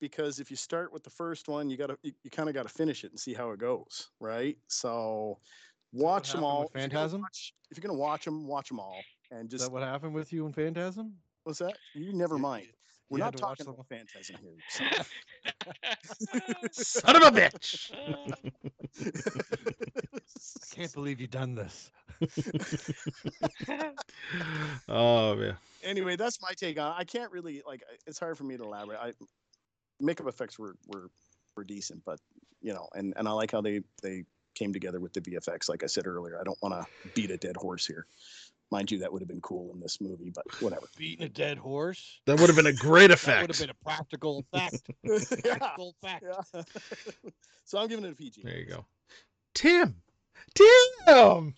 because 0.00 0.40
if 0.40 0.50
you 0.50 0.56
start 0.56 0.92
with 0.92 1.04
the 1.04 1.10
first 1.10 1.48
one, 1.48 1.70
you 1.70 1.76
gotta 1.76 1.96
you, 2.02 2.12
you 2.24 2.30
kind 2.30 2.48
of 2.48 2.54
got 2.54 2.64
to 2.64 2.68
finish 2.68 3.04
it 3.04 3.10
and 3.10 3.20
see 3.20 3.34
how 3.34 3.50
it 3.50 3.58
goes, 3.58 4.08
right? 4.20 4.56
So 4.68 5.38
watch 5.92 6.32
them 6.32 6.44
all. 6.44 6.62
with 6.62 6.70
If 6.74 6.82
you're, 6.82 6.88
gonna 6.88 7.00
Phantasm? 7.00 7.20
watch, 7.22 7.54
if 7.70 7.78
you're 7.78 7.88
gonna 7.88 7.98
watch 7.98 8.24
them, 8.24 8.46
watch 8.46 8.68
them 8.68 8.80
all, 8.80 9.00
and 9.30 9.46
Is 9.46 9.52
just 9.52 9.64
that 9.64 9.72
what 9.72 9.82
happened 9.82 10.14
with 10.14 10.32
you 10.32 10.46
in 10.46 10.52
Phantasm? 10.52 11.14
what's 11.44 11.60
that? 11.60 11.78
You 11.94 12.12
never 12.12 12.38
mind. 12.38 12.66
We're 13.08 13.18
you 13.18 13.24
not 13.24 13.32
to 13.32 13.38
talking 13.38 13.66
about 13.66 13.86
Phantasm 13.88 14.36
here. 14.40 14.52
Son 16.70 17.16
of 17.16 17.22
a 17.22 17.32
bitch! 17.32 17.90
I 17.92 18.32
can't 20.74 20.92
believe 20.92 21.20
you've 21.20 21.30
done 21.30 21.56
this. 21.56 21.90
oh 24.88 25.34
man. 25.34 25.56
anyway, 25.82 26.14
that's 26.14 26.40
my 26.40 26.52
take 26.52 26.78
on. 26.78 26.94
I 26.96 27.02
can't 27.02 27.32
really 27.32 27.62
like. 27.66 27.82
It's 28.06 28.20
hard 28.20 28.38
for 28.38 28.44
me 28.44 28.56
to 28.56 28.62
elaborate. 28.62 29.00
I 29.00 29.12
makeup 30.00 30.26
effects 30.26 30.58
were 30.58 30.76
were 30.86 31.10
were 31.56 31.64
decent, 31.64 32.04
but 32.04 32.20
you 32.60 32.72
know, 32.72 32.88
and 32.94 33.14
and 33.16 33.28
I 33.28 33.32
like 33.32 33.52
how 33.52 33.60
they 33.60 33.80
they 34.02 34.24
came 34.54 34.72
together 34.72 35.00
with 35.00 35.12
the 35.12 35.20
VFX. 35.20 35.68
Like 35.68 35.82
I 35.82 35.86
said 35.86 36.06
earlier, 36.06 36.38
I 36.40 36.44
don't 36.44 36.58
want 36.62 36.74
to 36.74 37.08
beat 37.14 37.30
a 37.30 37.36
dead 37.36 37.56
horse 37.56 37.86
here. 37.86 38.06
Mind 38.70 38.90
you, 38.90 38.98
that 38.98 39.12
would 39.12 39.20
have 39.20 39.28
been 39.28 39.40
cool 39.40 39.72
in 39.74 39.80
this 39.80 40.00
movie, 40.00 40.30
but 40.30 40.44
whatever. 40.60 40.86
Beating 40.96 41.26
a 41.26 41.28
dead 41.28 41.58
horse. 41.58 42.20
That 42.26 42.38
would 42.38 42.48
have 42.48 42.56
been 42.56 42.66
a 42.66 42.72
great 42.72 43.10
effect. 43.10 43.26
That 43.26 43.40
would 43.42 43.56
have 43.56 43.60
been 43.60 43.70
a 43.70 43.84
practical 43.84 44.44
effect. 44.52 44.90
Practical 45.42 45.94
effect. 46.02 46.24
yeah. 46.54 46.62
so 47.64 47.78
I'm 47.78 47.88
giving 47.88 48.04
it 48.04 48.12
a 48.12 48.14
PG. 48.14 48.42
There 48.44 48.58
you 48.58 48.66
go. 48.66 48.86
Tim! 49.54 49.96
Tim! 50.54 51.54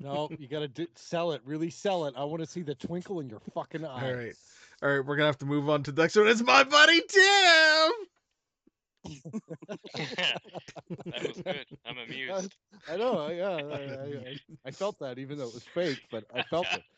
No, 0.00 0.28
you 0.38 0.48
gotta 0.48 0.68
do, 0.68 0.86
sell 0.96 1.32
it. 1.32 1.40
Really 1.44 1.70
sell 1.70 2.04
it. 2.06 2.14
I 2.16 2.24
want 2.24 2.42
to 2.42 2.48
see 2.48 2.62
the 2.62 2.74
twinkle 2.74 3.20
in 3.20 3.28
your 3.28 3.40
fucking 3.54 3.84
eyes. 3.84 4.02
All 4.02 4.14
right. 4.14 4.34
All 4.82 4.88
right, 4.90 5.04
we're 5.04 5.16
gonna 5.16 5.26
have 5.26 5.38
to 5.38 5.46
move 5.46 5.68
on 5.68 5.82
to 5.84 5.92
the 5.92 6.02
next 6.02 6.16
one. 6.16 6.28
It's 6.28 6.42
my 6.42 6.64
buddy 6.64 7.00
Tim. 7.08 7.92
that 9.94 11.28
was 11.28 11.42
good. 11.44 11.66
I'm 11.86 11.98
amused. 11.98 12.56
I 12.90 12.96
know. 12.96 13.28
Yeah, 13.28 13.48
I, 13.48 13.78
I, 13.78 14.30
I, 14.30 14.38
I 14.66 14.70
felt 14.70 14.98
that 15.00 15.18
even 15.18 15.38
though 15.38 15.48
it 15.48 15.54
was 15.54 15.62
fake, 15.62 15.98
but 16.10 16.24
I 16.34 16.42
felt 16.42 16.66
it. 16.72 16.82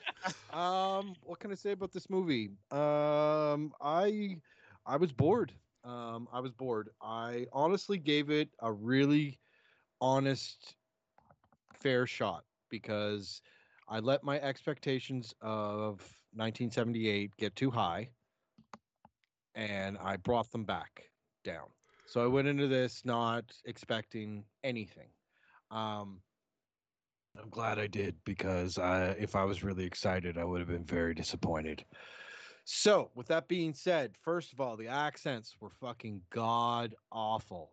Um, 0.53 1.14
what 1.22 1.39
can 1.39 1.53
I 1.53 1.55
say 1.55 1.72
about 1.72 1.93
this 1.93 2.09
movie? 2.11 2.51
Um, 2.72 3.72
I 3.81 4.39
I 4.87 4.97
was 4.97 5.12
bored. 5.12 5.53
Um, 5.85 6.27
I 6.33 6.41
was 6.41 6.51
bored. 6.53 6.89
I 7.01 7.47
honestly 7.53 7.99
gave 7.99 8.31
it 8.31 8.49
a 8.61 8.72
really 8.72 9.39
honest, 10.01 10.74
fair 11.81 12.07
shot 12.07 12.45
because 12.70 13.41
I 13.89 14.01
let 14.01 14.24
my 14.24 14.41
expectations 14.41 15.33
of 15.41 16.01
1978 16.37 17.32
get 17.39 17.57
too 17.57 17.70
high, 17.70 18.09
and 19.55 19.97
I 19.99 20.16
brought 20.16 20.51
them 20.53 20.64
back 20.64 21.05
down. 21.45 21.66
So 22.07 22.22
I 22.22 22.26
went 22.26 22.47
into 22.47 22.68
this 22.68 23.03
not 23.05 23.45
expecting 23.64 24.45
anything. 24.62 25.09
Um, 25.70 26.20
I'm 27.41 27.51
glad 27.51 27.78
I 27.78 27.87
did 27.87 28.14
because 28.24 28.78
I, 28.78 29.09
if 29.18 29.34
I 29.34 29.45
was 29.45 29.64
really 29.64 29.84
excited, 29.84 30.39
I 30.39 30.45
would 30.45 30.61
have 30.61 30.68
been 30.68 30.84
very 30.84 31.14
disappointed. 31.14 31.84
So, 32.64 33.11
with 33.14 33.28
that 33.28 33.47
being 33.47 33.74
said, 33.74 34.16
first 34.22 34.53
of 34.53 34.61
all, 34.61 34.76
the 34.76 34.89
accents 34.89 35.55
were 35.61 35.70
fucking 35.70 36.20
god 36.30 36.95
awful. 37.12 37.70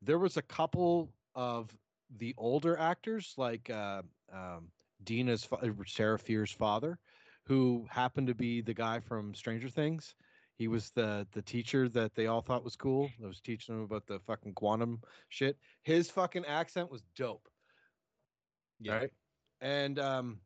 There 0.00 0.18
was 0.18 0.36
a 0.36 0.42
couple 0.42 1.12
of 1.34 1.70
the 2.18 2.34
older 2.36 2.76
actors, 2.76 3.34
like 3.36 3.70
uh, 3.70 4.02
um, 4.32 4.68
Dina's 5.04 5.44
fa- 5.44 5.72
Sarah 5.86 6.18
Fear's 6.18 6.50
father, 6.50 6.98
who 7.44 7.86
happened 7.90 8.26
to 8.28 8.34
be 8.34 8.60
the 8.60 8.74
guy 8.74 9.00
from 9.00 9.34
Stranger 9.34 9.68
Things. 9.68 10.14
He 10.56 10.68
was 10.68 10.90
the 10.90 11.26
the 11.32 11.42
teacher 11.42 11.88
that 11.90 12.14
they 12.14 12.26
all 12.26 12.40
thought 12.42 12.64
was 12.64 12.76
cool. 12.76 13.10
That 13.20 13.26
was 13.26 13.40
teaching 13.40 13.74
them 13.74 13.84
about 13.84 14.06
the 14.06 14.20
fucking 14.20 14.54
quantum 14.54 15.00
shit. 15.28 15.56
His 15.82 16.10
fucking 16.10 16.44
accent 16.44 16.90
was 16.90 17.02
dope. 17.16 17.48
Yeah. 18.80 18.98
Right. 18.98 19.10
And 19.60 19.98
um 19.98 20.40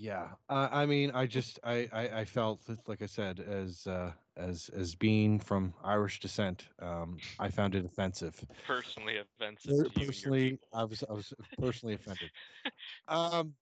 yeah, 0.00 0.28
uh, 0.48 0.68
I 0.70 0.86
mean, 0.86 1.10
I 1.12 1.26
just 1.26 1.58
I, 1.64 1.88
I 1.92 2.20
I 2.20 2.24
felt 2.24 2.60
like 2.86 3.02
I 3.02 3.06
said, 3.06 3.40
as 3.40 3.84
uh, 3.84 4.12
as 4.36 4.70
as 4.72 4.94
being 4.94 5.40
from 5.40 5.74
Irish 5.82 6.20
descent, 6.20 6.68
um, 6.80 7.18
I 7.40 7.48
found 7.48 7.74
it 7.74 7.84
offensive. 7.84 8.40
Personally 8.64 9.18
offensive 9.18 9.70
Per- 9.70 9.88
to 9.88 10.00
you 10.00 10.06
personally 10.06 10.58
i 10.72 10.84
was 10.84 11.02
i 11.08 11.12
was 11.12 11.32
personally 11.60 11.94
offended 11.94 12.30
um 13.08 13.54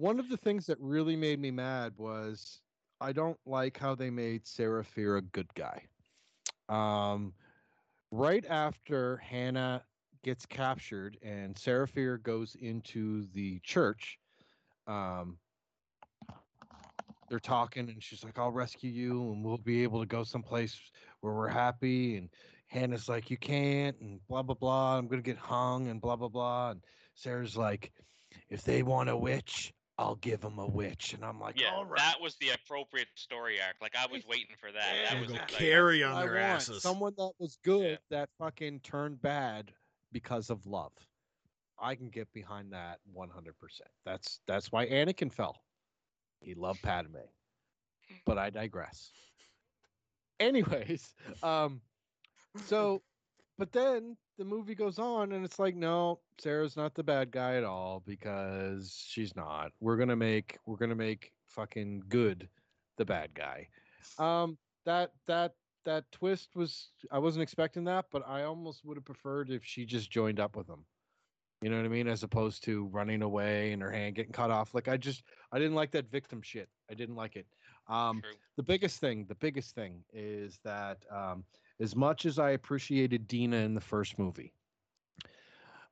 one 0.00 0.18
of 0.18 0.30
the 0.30 0.36
things 0.38 0.64
that 0.64 0.78
really 0.80 1.14
made 1.14 1.38
me 1.38 1.50
mad 1.50 1.92
was 1.98 2.62
i 3.02 3.12
don't 3.12 3.38
like 3.44 3.76
how 3.76 3.94
they 3.94 4.08
made 4.08 4.46
fear 4.46 5.18
a 5.18 5.22
good 5.22 5.48
guy. 5.54 5.82
Um 6.70 7.34
right 8.10 8.44
after 8.48 9.18
hannah 9.18 9.84
gets 10.24 10.46
captured 10.46 11.18
and 11.22 11.58
fear 11.58 12.16
goes 12.16 12.56
into 12.62 13.26
the 13.34 13.60
church 13.62 14.18
um 14.86 15.36
they're 17.28 17.38
talking 17.38 17.90
and 17.90 18.02
she's 18.02 18.24
like 18.24 18.38
i'll 18.38 18.50
rescue 18.50 18.90
you 18.90 19.32
and 19.32 19.44
we'll 19.44 19.58
be 19.58 19.82
able 19.82 20.00
to 20.00 20.06
go 20.06 20.24
someplace 20.24 20.80
where 21.20 21.34
we're 21.34 21.46
happy. 21.46 22.16
And 22.16 22.30
hannah's 22.68 23.06
like 23.06 23.30
you 23.30 23.36
can't 23.36 24.00
and 24.00 24.18
blah 24.28 24.42
blah 24.42 24.54
blah 24.54 24.96
i'm 24.96 25.08
gonna 25.08 25.20
get 25.20 25.36
hung 25.36 25.88
and 25.88 26.00
blah 26.00 26.16
blah 26.16 26.28
blah. 26.28 26.70
And 26.70 26.80
sarah's 27.14 27.54
like 27.54 27.92
if 28.48 28.64
they 28.64 28.82
want 28.82 29.10
a 29.10 29.16
witch 29.16 29.74
i'll 30.00 30.16
give 30.16 30.42
him 30.42 30.58
a 30.58 30.66
witch 30.66 31.12
and 31.14 31.24
i'm 31.24 31.38
like 31.38 31.60
Yeah, 31.60 31.74
all 31.74 31.84
right 31.84 31.98
that 31.98 32.20
was 32.20 32.34
the 32.40 32.50
appropriate 32.50 33.08
story 33.14 33.58
arc. 33.64 33.76
Like 33.80 33.94
I 33.96 34.06
was 34.10 34.26
waiting 34.26 34.56
for 34.58 34.72
that. 34.72 34.94
Yeah, 35.04 35.10
That 35.14 35.20
was 35.20 35.28
go 35.28 35.34
like, 35.34 35.48
carry 35.48 36.02
on 36.02 36.16
I 36.16 36.22
their 36.22 36.32
want 36.34 36.44
asses. 36.44 36.82
someone 36.82 37.12
that 37.18 37.32
was 37.38 37.58
good 37.64 37.98
that 38.10 38.30
fucking 38.38 38.80
turned 38.80 39.20
bad 39.20 39.72
because 40.12 40.50
of 40.50 40.66
love 40.66 40.92
i 41.78 41.94
can 41.94 42.08
get 42.08 42.32
behind 42.32 42.72
that 42.72 42.98
100% 43.16 43.28
that's 44.04 44.40
that's 44.46 44.72
why 44.72 44.86
anakin 44.86 45.32
fell 45.32 45.56
he 46.40 46.54
loved 46.54 46.82
padme 46.82 47.16
but 48.26 48.38
i 48.38 48.50
digress 48.50 49.12
anyways 50.40 51.14
um 51.42 51.80
so 52.66 53.02
but 53.60 53.72
then 53.72 54.16
the 54.38 54.44
movie 54.44 54.74
goes 54.74 54.98
on 54.98 55.32
and 55.32 55.44
it's 55.44 55.58
like 55.58 55.76
no 55.76 56.18
sarah's 56.38 56.78
not 56.78 56.94
the 56.94 57.02
bad 57.02 57.30
guy 57.30 57.56
at 57.56 57.62
all 57.62 58.02
because 58.06 59.04
she's 59.06 59.36
not. 59.36 59.70
We're 59.80 59.98
gonna 59.98 60.16
make 60.16 60.58
we're 60.64 60.78
gonna 60.78 60.94
make 60.94 61.32
fucking 61.46 62.04
good 62.08 62.48
the 62.96 63.04
bad 63.04 63.34
guy. 63.34 63.68
Um 64.18 64.56
that 64.86 65.12
that 65.26 65.52
that 65.84 66.10
twist 66.10 66.56
was 66.56 66.88
i 67.12 67.18
wasn't 67.18 67.42
expecting 67.42 67.84
that 67.84 68.04
but 68.10 68.26
i 68.26 68.42
almost 68.44 68.84
would 68.84 68.96
have 68.98 69.04
preferred 69.04 69.50
if 69.50 69.64
she 69.64 69.84
just 69.84 70.10
joined 70.10 70.40
up 70.40 70.56
with 70.56 70.68
him. 70.68 70.86
You 71.60 71.68
know 71.68 71.76
what 71.76 71.84
i 71.84 71.88
mean? 71.88 72.08
As 72.08 72.22
opposed 72.22 72.64
to 72.64 72.86
running 72.86 73.20
away 73.20 73.72
and 73.72 73.82
her 73.82 73.90
hand 73.90 74.14
getting 74.14 74.32
cut 74.32 74.50
off. 74.50 74.72
Like 74.74 74.88
i 74.88 74.96
just 74.96 75.22
i 75.52 75.58
didn't 75.58 75.74
like 75.74 75.90
that 75.90 76.10
victim 76.10 76.40
shit. 76.40 76.70
I 76.90 76.94
didn't 76.94 77.16
like 77.16 77.36
it. 77.36 77.46
Um 77.88 78.22
True. 78.22 78.32
the 78.56 78.62
biggest 78.62 79.00
thing 79.00 79.26
the 79.28 79.34
biggest 79.34 79.74
thing 79.74 80.02
is 80.14 80.58
that 80.64 81.04
um 81.14 81.44
as 81.80 81.96
much 81.96 82.26
as 82.26 82.38
i 82.38 82.50
appreciated 82.50 83.26
dina 83.26 83.56
in 83.56 83.74
the 83.74 83.80
first 83.80 84.18
movie 84.18 84.52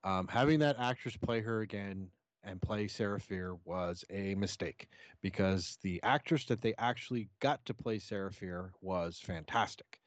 um 0.04 0.28
having 0.28 0.58
that 0.60 0.76
actress 0.78 1.16
play 1.16 1.40
her 1.40 1.60
again 1.62 2.08
and 2.44 2.62
play 2.62 2.86
sarah 2.86 3.20
fear 3.20 3.56
was 3.64 4.04
a 4.10 4.34
mistake 4.36 4.88
because 5.22 5.78
the 5.82 6.00
actress 6.02 6.44
that 6.44 6.60
they 6.62 6.74
actually 6.78 7.28
got 7.40 7.64
to 7.64 7.74
play 7.74 7.98
sarah 7.98 8.32
fear 8.32 8.72
was 8.80 9.18
fantastic. 9.18 10.00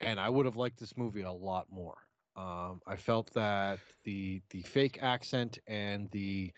And 0.00 0.20
i 0.20 0.28
would 0.28 0.46
have 0.46 0.56
liked 0.56 0.78
this 0.78 0.96
movie 0.96 1.22
a 1.22 1.32
lot 1.32 1.66
more. 1.70 1.96
Um 2.36 2.80
i 2.86 2.96
felt 2.96 3.32
that 3.34 3.80
the 4.04 4.42
the 4.50 4.62
fake 4.62 4.98
accent 5.02 5.58
and 5.66 6.10
the 6.10 6.52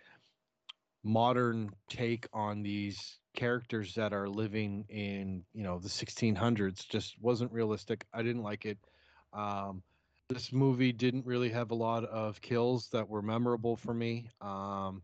modern 1.05 1.71
take 1.89 2.27
on 2.33 2.63
these 2.63 3.21
characters 3.39 3.95
that 3.95 4.13
are 4.13 4.29
living 4.29 4.85
in 4.89 5.45
you 5.55 5.63
know 5.63 5.79
the 5.79 5.89
1600s 5.89 6.89
just 6.89 7.15
wasn't 7.21 7.51
realistic 7.53 8.05
i 8.13 8.21
didn't 8.21 8.43
like 8.43 8.67
it. 8.67 8.79
Um 9.33 9.83
this 10.29 10.53
movie 10.53 10.93
didn't 10.93 11.25
really 11.25 11.49
have 11.49 11.71
a 11.71 11.75
lot 11.75 12.05
of 12.05 12.41
kills 12.41 12.89
that 12.91 13.09
were 13.09 13.23
memorable 13.23 13.77
for 13.77 13.95
me 13.95 14.29
um 14.41 15.03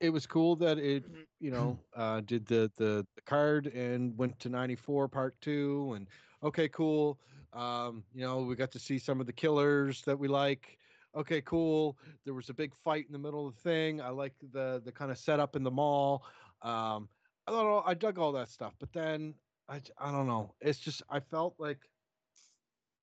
it 0.00 0.10
was 0.10 0.26
cool 0.26 0.56
that 0.56 0.78
it 0.78 1.04
you 1.38 1.50
know 1.54 1.78
uh 1.94 2.20
did 2.22 2.44
the 2.46 2.70
the, 2.76 3.06
the 3.14 3.22
card 3.24 3.68
and 3.68 4.18
went 4.18 4.36
to 4.40 4.48
94 4.48 5.06
part 5.06 5.40
2 5.40 5.92
and 5.96 6.08
okay 6.42 6.68
cool 6.68 7.20
um 7.52 8.02
you 8.12 8.22
know 8.22 8.38
we 8.42 8.56
got 8.56 8.72
to 8.72 8.80
see 8.80 8.98
some 8.98 9.20
of 9.20 9.26
the 9.26 9.32
killers 9.32 10.02
that 10.02 10.18
we 10.18 10.26
like. 10.26 10.76
Okay 11.14 11.40
cool 11.42 11.96
there 12.24 12.34
was 12.34 12.50
a 12.50 12.54
big 12.54 12.72
fight 12.84 13.06
in 13.06 13.12
the 13.12 13.18
middle 13.18 13.46
of 13.46 13.54
the 13.54 13.60
thing 13.62 14.00
i 14.00 14.08
like 14.08 14.34
the 14.52 14.82
the 14.84 14.92
kind 14.92 15.10
of 15.10 15.18
setup 15.18 15.56
in 15.56 15.62
the 15.62 15.70
mall 15.70 16.24
um 16.62 17.08
i 17.48 17.50
don't 17.50 17.64
know 17.64 17.82
i 17.86 17.94
dug 17.94 18.18
all 18.18 18.32
that 18.32 18.48
stuff 18.48 18.74
but 18.78 18.92
then 18.92 19.34
I 19.68 19.80
I 19.98 20.12
don't 20.12 20.26
know 20.26 20.54
it's 20.60 20.78
just 20.78 21.02
i 21.10 21.20
felt 21.20 21.54
like 21.58 21.78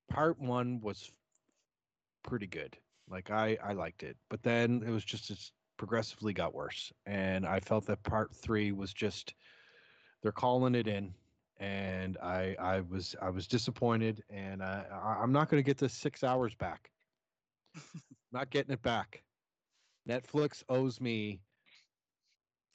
part 0.08 0.40
one 0.40 0.80
was 0.80 1.10
pretty 2.22 2.46
good 2.46 2.76
like 3.08 3.30
i 3.30 3.58
i 3.62 3.72
liked 3.72 4.02
it 4.02 4.16
but 4.30 4.42
then 4.42 4.82
it 4.86 4.90
was 4.90 5.04
just 5.04 5.30
it's 5.30 5.52
progressively 5.76 6.32
got 6.32 6.54
worse 6.54 6.92
and 7.06 7.46
i 7.46 7.60
felt 7.60 7.86
that 7.86 8.02
part 8.02 8.34
three 8.34 8.72
was 8.72 8.92
just 8.94 9.34
they're 10.22 10.32
calling 10.32 10.74
it 10.74 10.88
in 10.88 11.12
and 11.58 12.16
i 12.22 12.56
i 12.58 12.80
was 12.80 13.14
i 13.20 13.28
was 13.28 13.46
disappointed 13.46 14.22
and 14.30 14.62
i, 14.62 14.84
I 14.90 15.22
i'm 15.22 15.32
not 15.32 15.48
going 15.50 15.62
to 15.62 15.66
get 15.66 15.78
this 15.78 15.92
six 15.92 16.24
hours 16.24 16.54
back. 16.54 16.90
Not 18.32 18.50
getting 18.50 18.72
it 18.72 18.82
back. 18.82 19.22
Netflix 20.08 20.62
owes 20.68 21.00
me 21.00 21.40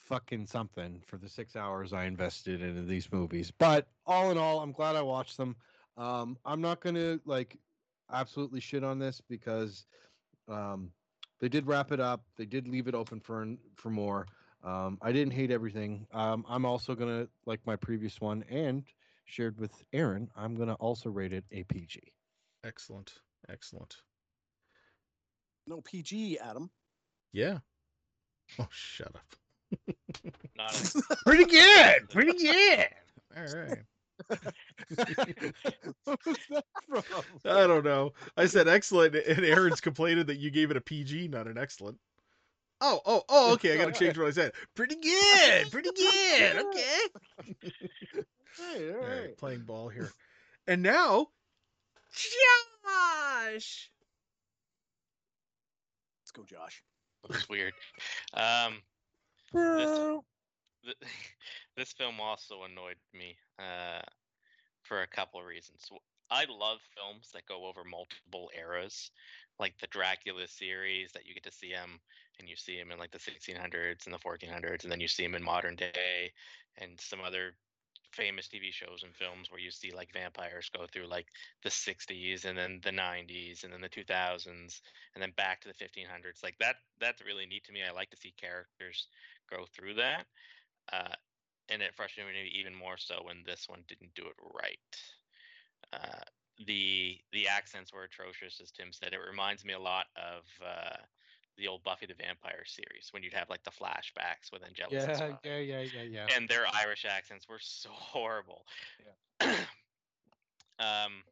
fucking 0.05 0.45
something 0.45 1.01
for 1.05 1.17
the 1.17 1.29
six 1.29 1.55
hours 1.55 1.93
i 1.93 2.05
invested 2.05 2.61
into 2.61 2.81
these 2.81 3.11
movies 3.11 3.51
but 3.51 3.87
all 4.05 4.31
in 4.31 4.37
all 4.37 4.59
i'm 4.59 4.71
glad 4.71 4.95
i 4.95 5.01
watched 5.01 5.37
them 5.37 5.55
um 5.97 6.37
i'm 6.45 6.61
not 6.61 6.81
going 6.81 6.95
to 6.95 7.19
like 7.25 7.57
absolutely 8.11 8.59
shit 8.59 8.83
on 8.83 8.99
this 8.99 9.21
because 9.29 9.85
um 10.49 10.91
they 11.39 11.47
did 11.47 11.65
wrap 11.65 11.91
it 11.91 11.99
up 11.99 12.23
they 12.37 12.45
did 12.45 12.67
leave 12.67 12.87
it 12.87 12.95
open 12.95 13.19
for 13.19 13.47
for 13.75 13.89
more 13.89 14.27
um 14.63 14.97
i 15.01 15.11
didn't 15.11 15.33
hate 15.33 15.51
everything 15.51 16.05
um 16.13 16.45
i'm 16.49 16.65
also 16.65 16.95
gonna 16.95 17.27
like 17.45 17.59
my 17.65 17.75
previous 17.75 18.19
one 18.19 18.43
and 18.49 18.83
shared 19.25 19.57
with 19.59 19.83
aaron 19.93 20.29
i'm 20.35 20.55
gonna 20.55 20.73
also 20.75 21.09
rate 21.09 21.31
it 21.31 21.45
a 21.51 21.63
pg 21.63 22.01
Excellent. 22.63 23.13
Excellent. 23.49 23.97
No 25.67 25.81
PG, 25.81 26.39
Adam. 26.39 26.69
Yeah. 27.31 27.59
Oh, 28.59 28.67
shut 28.71 29.15
up. 29.15 29.35
Not 30.57 30.95
a, 30.95 31.15
Pretty 31.25 31.45
good. 31.45 32.09
Pretty 32.09 32.33
good. 32.33 32.87
All 33.37 33.43
right. 33.43 33.77
what 36.03 36.19
was 36.25 36.37
that 36.49 36.65
from 36.87 37.03
I 37.45 37.67
don't 37.67 37.83
know. 37.83 38.13
I 38.37 38.45
said 38.45 38.67
excellent, 38.67 39.15
and 39.15 39.45
Aaron's 39.45 39.81
complaining 39.81 40.25
that 40.27 40.37
you 40.37 40.51
gave 40.51 40.69
it 40.71 40.77
a 40.77 40.81
PG, 40.81 41.29
not 41.29 41.47
an 41.47 41.57
excellent. 41.57 41.97
Oh, 42.81 42.99
oh, 43.05 43.23
oh, 43.29 43.53
okay. 43.53 43.73
I 43.73 43.77
got 43.77 43.93
to 43.93 43.99
change 43.99 44.17
what 44.17 44.27
I 44.27 44.31
said. 44.31 44.53
Pretty 44.75 44.95
good. 44.95 45.71
Pretty 45.71 45.91
good. 45.95 46.65
Okay. 46.65 46.99
hey, 48.57 48.89
all 48.89 48.95
All 48.95 49.01
right. 49.01 49.21
right, 49.21 49.37
playing 49.37 49.61
ball 49.61 49.87
here. 49.89 50.11
And 50.67 50.81
now, 50.81 51.27
Josh. 52.11 53.91
Let's 56.21 56.31
go, 56.33 56.43
Josh. 56.43 56.83
It 57.23 57.29
was 57.29 57.49
weird. 57.49 57.73
Um, 58.33 58.81
Bro. 59.51 60.23
th- 60.83 60.97
this 61.77 61.93
film 61.93 62.19
also 62.19 62.63
annoyed 62.63 62.97
me 63.13 63.35
uh, 63.59 64.01
for 64.83 65.01
a 65.01 65.07
couple 65.07 65.39
of 65.39 65.45
reasons. 65.45 65.89
I 66.29 66.45
love 66.49 66.79
films 66.95 67.29
that 67.33 67.45
go 67.45 67.65
over 67.65 67.83
multiple 67.83 68.49
eras, 68.57 69.11
like 69.59 69.77
the 69.79 69.87
Dracula 69.87 70.47
series 70.47 71.11
that 71.11 71.25
you 71.25 71.33
get 71.33 71.43
to 71.43 71.51
see 71.51 71.69
him 71.69 71.99
and 72.39 72.47
you 72.47 72.55
see 72.55 72.77
him 72.77 72.91
in 72.91 72.97
like 72.99 73.11
the 73.11 73.19
1600s 73.19 74.05
and 74.05 74.13
the 74.13 74.19
1400s, 74.19 74.83
and 74.83 74.91
then 74.91 75.01
you 75.01 75.07
see 75.09 75.23
him 75.25 75.35
in 75.35 75.43
modern 75.43 75.75
day, 75.75 76.31
and 76.77 76.99
some 76.99 77.19
other 77.21 77.53
famous 78.11 78.47
TV 78.47 78.71
shows 78.71 79.03
and 79.03 79.15
films 79.15 79.49
where 79.49 79.59
you 79.59 79.71
see 79.71 79.91
like 79.91 80.11
vampires 80.13 80.69
go 80.75 80.85
through 80.91 81.07
like 81.07 81.27
the 81.63 81.69
60s 81.69 82.45
and 82.45 82.57
then 82.57 82.79
the 82.83 82.91
90s 82.91 83.63
and 83.63 83.71
then 83.71 83.81
the 83.81 83.89
2000s 83.89 84.81
and 85.15 85.21
then 85.21 85.31
back 85.37 85.61
to 85.61 85.67
the 85.67 85.73
1500s. 85.73 86.41
Like 86.43 86.57
that, 86.59 86.75
that's 86.99 87.25
really 87.25 87.45
neat 87.45 87.63
to 87.65 87.71
me. 87.71 87.81
I 87.87 87.91
like 87.93 88.09
to 88.11 88.17
see 88.17 88.33
characters 88.39 89.07
go 89.51 89.65
through 89.75 89.95
that. 89.95 90.25
Uh, 90.91 91.15
and 91.69 91.81
it 91.81 91.95
frustrated 91.95 92.33
me 92.33 92.51
even 92.57 92.75
more 92.75 92.97
so 92.97 93.21
when 93.23 93.43
this 93.45 93.65
one 93.67 93.83
didn't 93.87 94.13
do 94.15 94.23
it 94.23 94.35
right. 94.53 94.77
Uh, 95.93 96.23
the 96.65 97.17
the 97.31 97.47
accents 97.47 97.93
were 97.93 98.03
atrocious, 98.03 98.59
as 98.61 98.71
Tim 98.71 98.91
said. 98.91 99.13
It 99.13 99.19
reminds 99.19 99.65
me 99.65 99.73
a 99.73 99.79
lot 99.79 100.05
of 100.15 100.43
uh, 100.63 100.97
the 101.57 101.67
old 101.67 101.83
Buffy 101.83 102.05
the 102.05 102.13
Vampire 102.13 102.63
series 102.65 103.09
when 103.11 103.23
you'd 103.23 103.33
have 103.33 103.49
like 103.49 103.63
the 103.63 103.71
flashbacks 103.71 104.51
with 104.51 104.63
Angelus. 104.63 104.91
Yeah, 104.91 105.35
yeah, 105.43 105.57
yeah, 105.57 105.81
yeah, 105.81 106.03
yeah. 106.03 106.27
And 106.35 106.47
their 106.47 106.65
Irish 106.73 107.05
accents 107.05 107.47
were 107.47 107.59
so 107.61 107.89
horrible. 107.91 108.65
Yeah. 109.41 109.47
um, 110.79 111.23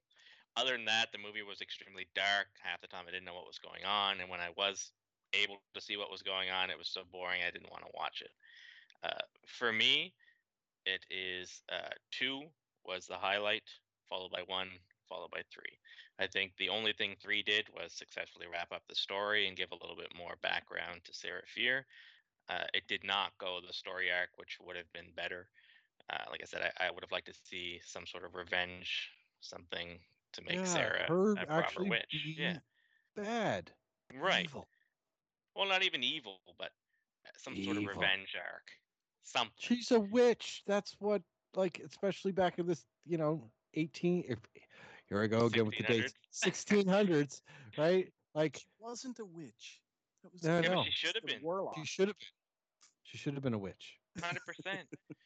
other 0.55 0.73
than 0.73 0.85
that, 0.85 1.11
the 1.11 1.19
movie 1.19 1.43
was 1.43 1.61
extremely 1.61 2.07
dark. 2.15 2.47
Half 2.61 2.81
the 2.81 2.87
time, 2.87 3.05
I 3.07 3.11
didn't 3.11 3.25
know 3.25 3.35
what 3.35 3.47
was 3.47 3.59
going 3.59 3.85
on, 3.85 4.19
and 4.19 4.29
when 4.29 4.39
I 4.39 4.49
was 4.57 4.91
able 5.33 5.61
to 5.73 5.81
see 5.81 5.97
what 5.97 6.11
was 6.11 6.21
going 6.21 6.49
on, 6.49 6.69
it 6.69 6.77
was 6.77 6.87
so 6.87 7.01
boring 7.11 7.41
I 7.45 7.51
didn't 7.51 7.71
want 7.71 7.83
to 7.83 7.91
watch 7.95 8.21
it. 8.21 8.31
Uh, 9.03 9.21
for 9.45 9.71
me, 9.71 10.13
it 10.85 11.05
is 11.09 11.61
uh, 11.71 11.93
two 12.11 12.43
was 12.85 13.05
the 13.05 13.15
highlight, 13.15 13.63
followed 14.09 14.31
by 14.31 14.41
one, 14.47 14.69
followed 15.07 15.31
by 15.31 15.41
three. 15.53 15.77
I 16.19 16.27
think 16.27 16.51
the 16.57 16.69
only 16.69 16.93
thing 16.93 17.15
three 17.21 17.43
did 17.43 17.65
was 17.73 17.93
successfully 17.93 18.45
wrap 18.51 18.71
up 18.71 18.83
the 18.89 18.95
story 18.95 19.47
and 19.47 19.55
give 19.55 19.71
a 19.71 19.81
little 19.81 19.95
bit 19.95 20.11
more 20.17 20.35
background 20.41 21.01
to 21.05 21.13
Sarah 21.13 21.43
Fear. 21.53 21.85
Uh, 22.49 22.65
it 22.73 22.83
did 22.87 23.03
not 23.03 23.31
go 23.37 23.59
the 23.65 23.73
story 23.73 24.07
arc, 24.11 24.29
which 24.37 24.57
would 24.61 24.75
have 24.75 24.91
been 24.91 25.11
better. 25.15 25.47
Uh, 26.09 26.23
like 26.31 26.41
I 26.41 26.45
said, 26.45 26.61
I, 26.79 26.87
I 26.87 26.91
would 26.91 27.03
have 27.03 27.11
liked 27.11 27.27
to 27.27 27.33
see 27.45 27.79
some 27.85 28.05
sort 28.05 28.25
of 28.25 28.35
revenge, 28.35 29.11
something 29.41 29.99
to 30.33 30.41
make 30.43 30.57
yeah, 30.57 30.63
Sarah 30.65 31.03
a 31.03 31.45
proper 31.45 31.51
actually 31.51 31.89
witch. 31.89 32.15
Yeah, 32.37 32.57
bad. 33.15 33.71
right. 34.19 34.45
evil. 34.45 34.67
Well, 35.59 35.67
not 35.67 35.83
even 35.83 36.03
evil, 36.03 36.39
but 36.57 36.69
some 37.35 37.61
sort 37.61 37.75
of 37.75 37.83
revenge 37.85 38.33
arc. 38.37 38.71
Something. 39.23 39.51
She's 39.59 39.91
a 39.91 39.99
witch. 39.99 40.63
That's 40.65 40.95
what, 40.99 41.21
like, 41.53 41.81
especially 41.85 42.31
back 42.31 42.59
in 42.59 42.65
this, 42.65 42.85
you 43.05 43.17
know, 43.17 43.51
18. 43.73 44.23
If 44.29 44.39
here 45.09 45.21
I 45.21 45.27
go 45.27 45.47
again 45.47 45.65
with 45.65 45.75
the 45.75 45.83
dates, 45.83 46.13
1600s, 46.33 47.41
right? 47.77 48.07
Like, 48.33 48.55
She 48.59 48.67
wasn't 48.79 49.19
a 49.19 49.25
witch. 49.25 49.81
That 50.23 50.31
was 50.31 50.43
No, 50.43 50.61
yeah, 50.61 50.75
no. 50.75 50.83
she 50.85 50.91
should 50.91 51.15
have 51.15 51.25
been. 51.25 51.41
warlock. 51.41 51.75
she 51.77 51.85
should 51.85 52.07
have 52.07 52.17
been. 52.17 52.27
She 53.03 53.17
should 53.17 53.33
have 53.33 53.43
been 53.43 53.53
a 53.53 53.59
witch. 53.59 53.97
Hundred 54.21 54.45
percent. 54.45 54.87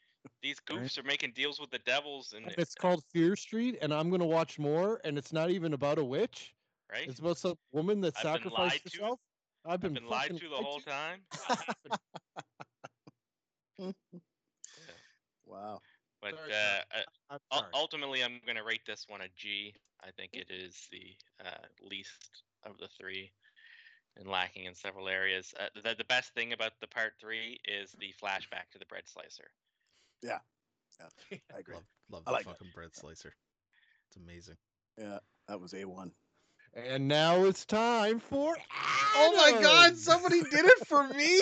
These 0.42 0.60
Right. 0.68 0.80
goofs 0.80 0.98
are 0.98 1.04
making 1.04 1.34
deals 1.34 1.60
with 1.60 1.70
the 1.70 1.80
devils, 1.80 2.34
and 2.34 2.48
And 2.48 2.56
it's 2.58 2.74
called 2.74 3.04
Fear 3.12 3.36
Street, 3.36 3.78
and 3.84 3.94
I'm 3.94 4.10
gonna 4.10 4.26
watch 4.26 4.58
more. 4.58 5.00
And 5.04 5.16
it's 5.16 5.32
not 5.32 5.52
even 5.52 5.74
about 5.74 6.00
a 6.00 6.04
witch. 6.04 6.56
right. 6.92 7.08
It's 7.08 7.20
about 7.20 7.38
some 7.38 7.56
woman 7.72 8.02
that 8.02 8.18
I've 8.18 8.42
been 8.42 8.52
lied 8.52 8.72
sacrificed 8.72 8.92
to. 8.94 8.98
herself. 8.98 9.20
I've 9.66 9.74
I've 9.74 9.82
been, 9.82 9.94
been 9.94 10.08
lied 10.08 10.28
fucking 10.28 10.40
to 10.40 10.50
the 10.50 10.56
whole 10.56 10.80
time. 10.80 11.20
Wow. 15.46 15.82
But 16.22 16.36
Sorry, 16.36 16.54
uh, 17.30 17.38
I'm 17.52 17.64
ultimately, 17.74 18.24
I'm 18.24 18.40
going 18.46 18.56
to 18.56 18.64
rate 18.64 18.86
this 18.88 19.06
one 19.08 19.22
a 19.22 19.28
G. 19.36 19.76
I 20.02 20.10
think 20.12 20.34
it 20.34 20.48
is 20.50 20.88
the 20.92 21.16
uh, 21.46 21.68
least 21.82 22.44
of 22.66 22.78
the 22.78 22.88
three, 22.98 23.30
and 24.18 24.28
lacking 24.28 24.66
in 24.66 24.74
several 24.74 25.10
areas. 25.10 25.54
Uh, 25.60 25.68
the 25.84 25.96
the 25.96 26.06
best 26.06 26.34
thing 26.34 26.54
about 26.54 26.72
the 26.80 26.88
part 26.88 27.14
three 27.20 27.60
is 27.66 27.92
the 28.00 28.14
flashback 28.22 28.72
to 28.72 28.80
the 28.80 28.86
bread 28.86 29.04
slicer. 29.06 29.46
Yeah. 30.22 30.40
Yeah, 31.00 31.38
I 31.56 31.60
agree. 31.60 31.76
Love, 31.76 31.84
love 32.10 32.24
I 32.26 32.30
the 32.30 32.34
like 32.38 32.46
that. 32.46 32.52
fucking 32.52 32.72
bread 32.74 32.96
slicer. 32.96 33.34
It's 34.08 34.18
amazing. 34.18 34.58
Yeah, 34.98 35.20
that 35.48 35.60
was 35.60 35.74
a 35.74 35.86
one. 35.86 36.12
And 36.76 37.08
now 37.08 37.44
it's 37.46 37.66
time 37.66 38.20
for. 38.20 38.56
Oh 39.16 39.34
my 39.36 39.62
god, 39.62 39.96
somebody 39.96 40.42
did 40.42 40.66
it 40.66 40.88
for 40.88 41.08
me? 41.10 41.42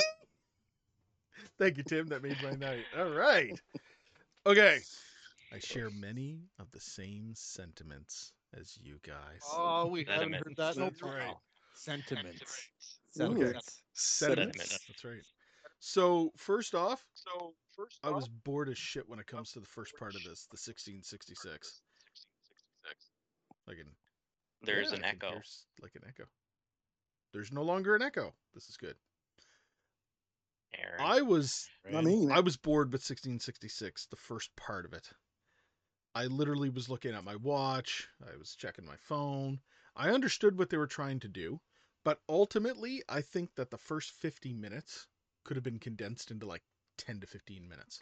Thank 1.57 1.77
you, 1.77 1.83
Tim. 1.83 2.07
That 2.07 2.23
made 2.23 2.37
my 2.43 2.51
night. 2.51 2.83
All 2.97 3.11
right. 3.11 3.59
Okay. 4.45 4.79
I 5.53 5.59
share 5.59 5.89
many 5.91 6.39
of 6.59 6.71
the 6.71 6.79
same 6.79 7.31
sentiments 7.33 8.33
as 8.59 8.77
you 8.81 8.99
guys. 9.05 9.41
Oh, 9.53 9.87
we 9.87 10.03
haven't 10.05 10.33
heard 10.33 10.55
that 10.57 10.75
in 10.75 10.81
a 10.81 10.85
That's 10.85 11.01
right. 11.01 11.27
while. 11.27 11.41
Sentiments. 11.75 12.69
Sentiments. 13.11 13.53
Sentiments. 13.53 13.81
Sentiments. 13.93 14.79
That's 14.87 15.05
right. 15.05 15.21
So, 15.79 16.31
first 16.37 16.75
off, 16.75 17.03
So 17.13 17.53
first, 17.75 17.99
I 18.03 18.09
was 18.09 18.27
bored 18.27 18.69
as 18.69 18.77
shit 18.77 19.07
when 19.07 19.19
it 19.19 19.27
comes 19.27 19.51
to 19.51 19.59
the 19.59 19.65
first 19.65 19.93
part 19.97 20.15
of 20.15 20.23
this, 20.23 20.47
the 20.51 20.57
1666. 20.57 21.81
1666. 22.05 23.09
Like 23.67 23.77
an 23.77 23.91
There's 24.63 24.91
yeah, 24.91 24.97
an 24.97 25.03
echo. 25.03 25.29
hear 25.29 25.39
s- 25.39 25.65
Like 25.81 25.95
an 25.95 26.03
echo. 26.07 26.25
There's 27.33 27.51
no 27.51 27.63
longer 27.63 27.95
an 27.95 28.01
echo. 28.01 28.33
This 28.53 28.69
is 28.69 28.77
good. 28.77 28.95
Aaron. 30.77 30.99
I 30.99 31.21
was 31.21 31.69
I 31.93 32.01
mean 32.01 32.31
I 32.31 32.39
was 32.39 32.57
bored 32.57 32.91
with 32.91 33.01
1666, 33.01 34.07
the 34.07 34.15
first 34.15 34.55
part 34.55 34.85
of 34.85 34.93
it. 34.93 35.09
I 36.13 36.25
literally 36.25 36.69
was 36.69 36.89
looking 36.89 37.13
at 37.13 37.23
my 37.23 37.37
watch, 37.37 38.09
I 38.21 38.35
was 38.35 38.55
checking 38.55 38.85
my 38.85 38.97
phone. 38.97 39.61
I 39.95 40.09
understood 40.09 40.57
what 40.57 40.69
they 40.69 40.77
were 40.77 40.87
trying 40.87 41.19
to 41.21 41.29
do, 41.29 41.61
but 42.03 42.21
ultimately, 42.27 43.01
I 43.07 43.21
think 43.21 43.55
that 43.55 43.71
the 43.71 43.77
first 43.77 44.11
50 44.11 44.53
minutes 44.53 45.07
could 45.43 45.55
have 45.55 45.63
been 45.63 45.79
condensed 45.79 46.29
into 46.29 46.45
like 46.45 46.63
10 46.97 47.21
to 47.21 47.27
15 47.27 47.67
minutes. 47.67 47.99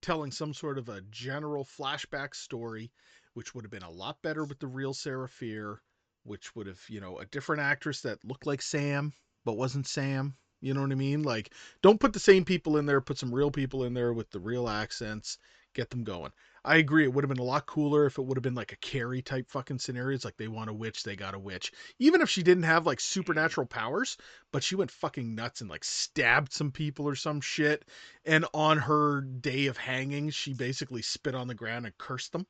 Telling 0.00 0.30
some 0.32 0.54
sort 0.54 0.78
of 0.78 0.88
a 0.88 1.02
general 1.02 1.64
flashback 1.64 2.34
story, 2.34 2.90
which 3.34 3.54
would 3.54 3.64
have 3.64 3.70
been 3.70 3.82
a 3.82 3.90
lot 3.90 4.20
better 4.22 4.44
with 4.44 4.58
the 4.58 4.66
real 4.66 4.94
Sarah 4.94 5.28
Fear, 5.28 5.80
which 6.24 6.54
would 6.54 6.66
have, 6.66 6.80
you 6.88 7.00
know, 7.00 7.18
a 7.18 7.26
different 7.26 7.62
actress 7.62 8.02
that 8.02 8.24
looked 8.24 8.46
like 8.46 8.62
Sam, 8.62 9.12
but 9.44 9.56
wasn't 9.56 9.86
Sam. 9.86 10.36
You 10.60 10.74
know 10.74 10.82
what 10.82 10.92
I 10.92 10.96
mean? 10.96 11.22
Like, 11.22 11.54
don't 11.80 12.00
put 12.00 12.12
the 12.12 12.18
same 12.18 12.44
people 12.44 12.76
in 12.76 12.84
there, 12.84 13.00
put 13.00 13.18
some 13.18 13.34
real 13.34 13.50
people 13.50 13.84
in 13.84 13.94
there 13.94 14.12
with 14.12 14.30
the 14.30 14.40
real 14.40 14.68
accents, 14.68 15.38
get 15.74 15.88
them 15.88 16.04
going. 16.04 16.32
I 16.62 16.76
agree, 16.76 17.04
it 17.04 17.14
would 17.14 17.24
have 17.24 17.30
been 17.30 17.38
a 17.38 17.42
lot 17.42 17.64
cooler 17.64 18.04
if 18.04 18.18
it 18.18 18.22
would 18.22 18.36
have 18.36 18.42
been 18.42 18.54
like 18.54 18.72
a 18.72 18.76
Carrie 18.76 19.22
type 19.22 19.48
fucking 19.48 19.78
scenarios, 19.78 20.24
like 20.26 20.36
they 20.36 20.48
want 20.48 20.68
a 20.68 20.74
witch, 20.74 21.02
they 21.02 21.16
got 21.16 21.34
a 21.34 21.38
witch. 21.38 21.72
Even 21.98 22.20
if 22.20 22.28
she 22.28 22.42
didn't 22.42 22.64
have 22.64 22.84
like 22.84 23.00
supernatural 23.00 23.66
powers, 23.66 24.18
but 24.52 24.62
she 24.62 24.74
went 24.74 24.90
fucking 24.90 25.34
nuts 25.34 25.62
and 25.62 25.70
like 25.70 25.84
stabbed 25.84 26.52
some 26.52 26.70
people 26.70 27.08
or 27.08 27.14
some 27.14 27.40
shit. 27.40 27.86
And 28.26 28.44
on 28.52 28.76
her 28.76 29.22
day 29.22 29.66
of 29.66 29.78
hanging, 29.78 30.28
she 30.28 30.52
basically 30.52 31.00
spit 31.00 31.34
on 31.34 31.48
the 31.48 31.54
ground 31.54 31.86
and 31.86 31.96
cursed 31.96 32.32
them. 32.32 32.46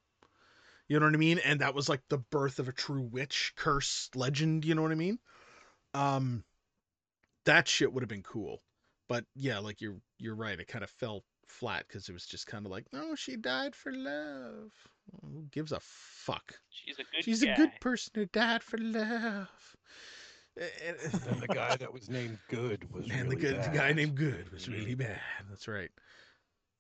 You 0.91 0.99
know 0.99 1.07
what 1.07 1.15
I 1.15 1.19
mean? 1.19 1.39
And 1.39 1.61
that 1.61 1.73
was 1.75 1.89
like 1.89 2.03
the 2.09 2.19
birth 2.19 2.59
of 2.59 2.69
a 2.69 2.73
true 2.73 3.03
witch 3.03 3.53
curse 3.57 4.11
legend, 4.17 4.65
you 4.65 4.75
know 4.75 4.83
what 4.83 4.91
I 4.91 4.97
mean? 4.97 5.19
Um 5.95 6.43
that 7.47 7.69
shit 7.69 7.93
would 7.93 8.03
have 8.03 8.09
been 8.09 8.23
cool. 8.25 8.61
But 9.09 9.25
yeah, 9.37 9.61
like 9.61 9.81
you're 9.81 10.01
you're 10.19 10.35
right. 10.35 10.59
It 10.59 10.67
kind 10.67 10.83
of 10.85 10.91
fell 10.91 11.23
flat 11.47 11.85
because 11.89 12.09
it 12.09 12.13
was 12.13 12.27
just 12.27 12.47
kind 12.49 12.67
of 12.67 12.73
like, 12.73 12.87
no, 12.93 13.15
she 13.15 13.37
died 13.37 13.75
for 13.77 13.93
love. 13.93 14.73
Who 15.23 15.47
gives 15.53 15.71
a 15.73 15.79
fuck? 15.81 16.55
She's 16.71 16.97
a 16.99 17.05
good. 17.05 17.25
She's 17.25 17.43
guy. 17.45 17.53
a 17.53 17.57
good 17.57 17.71
person 17.81 18.11
who 18.17 18.27
died 18.27 18.63
for 18.65 18.79
love. 18.79 19.49
And- 20.57 20.97
And 21.29 21.41
the 21.41 21.47
guy 21.49 21.77
that 21.77 21.93
was 21.93 22.09
named 22.11 22.39
Good 22.49 22.93
was 22.93 23.07
Man, 23.09 23.25
really 23.29 23.37
the 23.37 23.41
good 23.43 23.63
the 23.65 23.71
guy 23.77 23.93
named 23.93 24.17
Good 24.17 24.51
was 24.53 24.69
really 24.69 24.95
bad. 24.97 25.21
That's 25.49 25.69
right. 25.69 25.91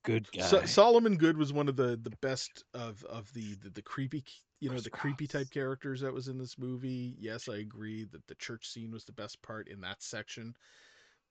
Good 0.02 0.30
guy. 0.32 0.40
So, 0.42 0.64
Solomon 0.64 1.16
Good 1.16 1.36
was 1.36 1.52
one 1.52 1.68
of 1.68 1.76
the 1.76 1.98
the 2.02 2.16
best 2.22 2.64
of 2.74 3.04
of 3.04 3.32
the 3.34 3.54
the, 3.56 3.70
the 3.70 3.82
creepy 3.82 4.24
you 4.60 4.68
know 4.68 4.74
First 4.76 4.84
the 4.84 4.90
creepy 4.90 5.26
type 5.26 5.50
characters 5.50 6.00
that 6.00 6.12
was 6.12 6.28
in 6.28 6.38
this 6.38 6.58
movie. 6.58 7.16
Yes, 7.18 7.48
I 7.48 7.56
agree 7.56 8.04
that 8.04 8.26
the 8.26 8.34
church 8.36 8.68
scene 8.68 8.90
was 8.92 9.04
the 9.04 9.12
best 9.12 9.42
part 9.42 9.68
in 9.68 9.80
that 9.82 10.02
section. 10.02 10.54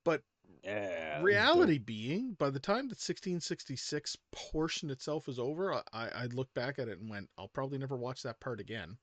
But 0.05 0.24
yeah, 0.63 1.24
that 1.24 1.24
was 1.24 1.26
reality 1.26 1.78
being, 1.78 2.34
by 2.34 2.49
the 2.49 2.59
time 2.59 2.88
the 2.88 2.95
1666 2.95 4.17
portion 4.32 4.89
itself 4.89 5.28
is 5.28 5.39
over, 5.39 5.74
I 5.74 5.84
I 5.93 6.26
look 6.28 6.53
back 6.53 6.80
at 6.80 6.88
it 6.88 6.99
and 6.99 7.09
went, 7.09 7.30
I'll 7.38 7.47
probably 7.49 7.78
never 7.78 7.97
watch 7.97 8.24
that 8.24 8.39
part 8.39 8.59
again. 8.59 8.97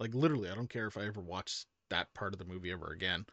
Like 0.00 0.14
literally, 0.14 0.50
I 0.50 0.54
don't 0.54 0.70
care 0.70 0.86
if 0.86 0.96
I 0.96 1.06
ever 1.06 1.20
watch 1.20 1.66
that 1.90 2.12
part 2.14 2.32
of 2.32 2.38
the 2.38 2.44
movie 2.44 2.72
ever 2.72 2.92
again. 2.92 3.26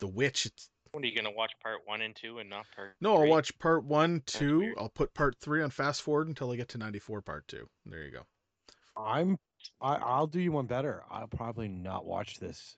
The 0.00 0.08
witch, 0.08 0.46
it's 0.46 0.70
When 0.92 1.04
are 1.04 1.06
you 1.06 1.16
gonna 1.16 1.30
watch 1.30 1.52
part 1.62 1.80
one 1.86 2.02
and 2.02 2.14
two 2.14 2.38
and 2.38 2.50
not 2.50 2.66
part? 2.76 2.96
no, 3.00 3.16
I'll 3.16 3.26
watch 3.26 3.58
part 3.58 3.82
one, 3.84 4.22
two. 4.26 4.74
I'll 4.76 4.90
put 4.90 5.14
part 5.14 5.36
three 5.40 5.62
on 5.62 5.70
fast 5.70 6.02
forward 6.02 6.28
until 6.28 6.50
I 6.50 6.56
get 6.56 6.68
to 6.70 6.78
94 6.78 7.22
part 7.22 7.48
two. 7.48 7.66
There 7.86 8.04
you 8.04 8.10
go. 8.10 8.26
I'm. 8.94 9.38
I, 9.80 9.94
I'll 9.94 10.26
do 10.26 10.38
you 10.38 10.52
one 10.52 10.66
better. 10.66 11.02
I'll 11.10 11.28
probably 11.28 11.68
not 11.68 12.04
watch 12.04 12.38
this 12.38 12.76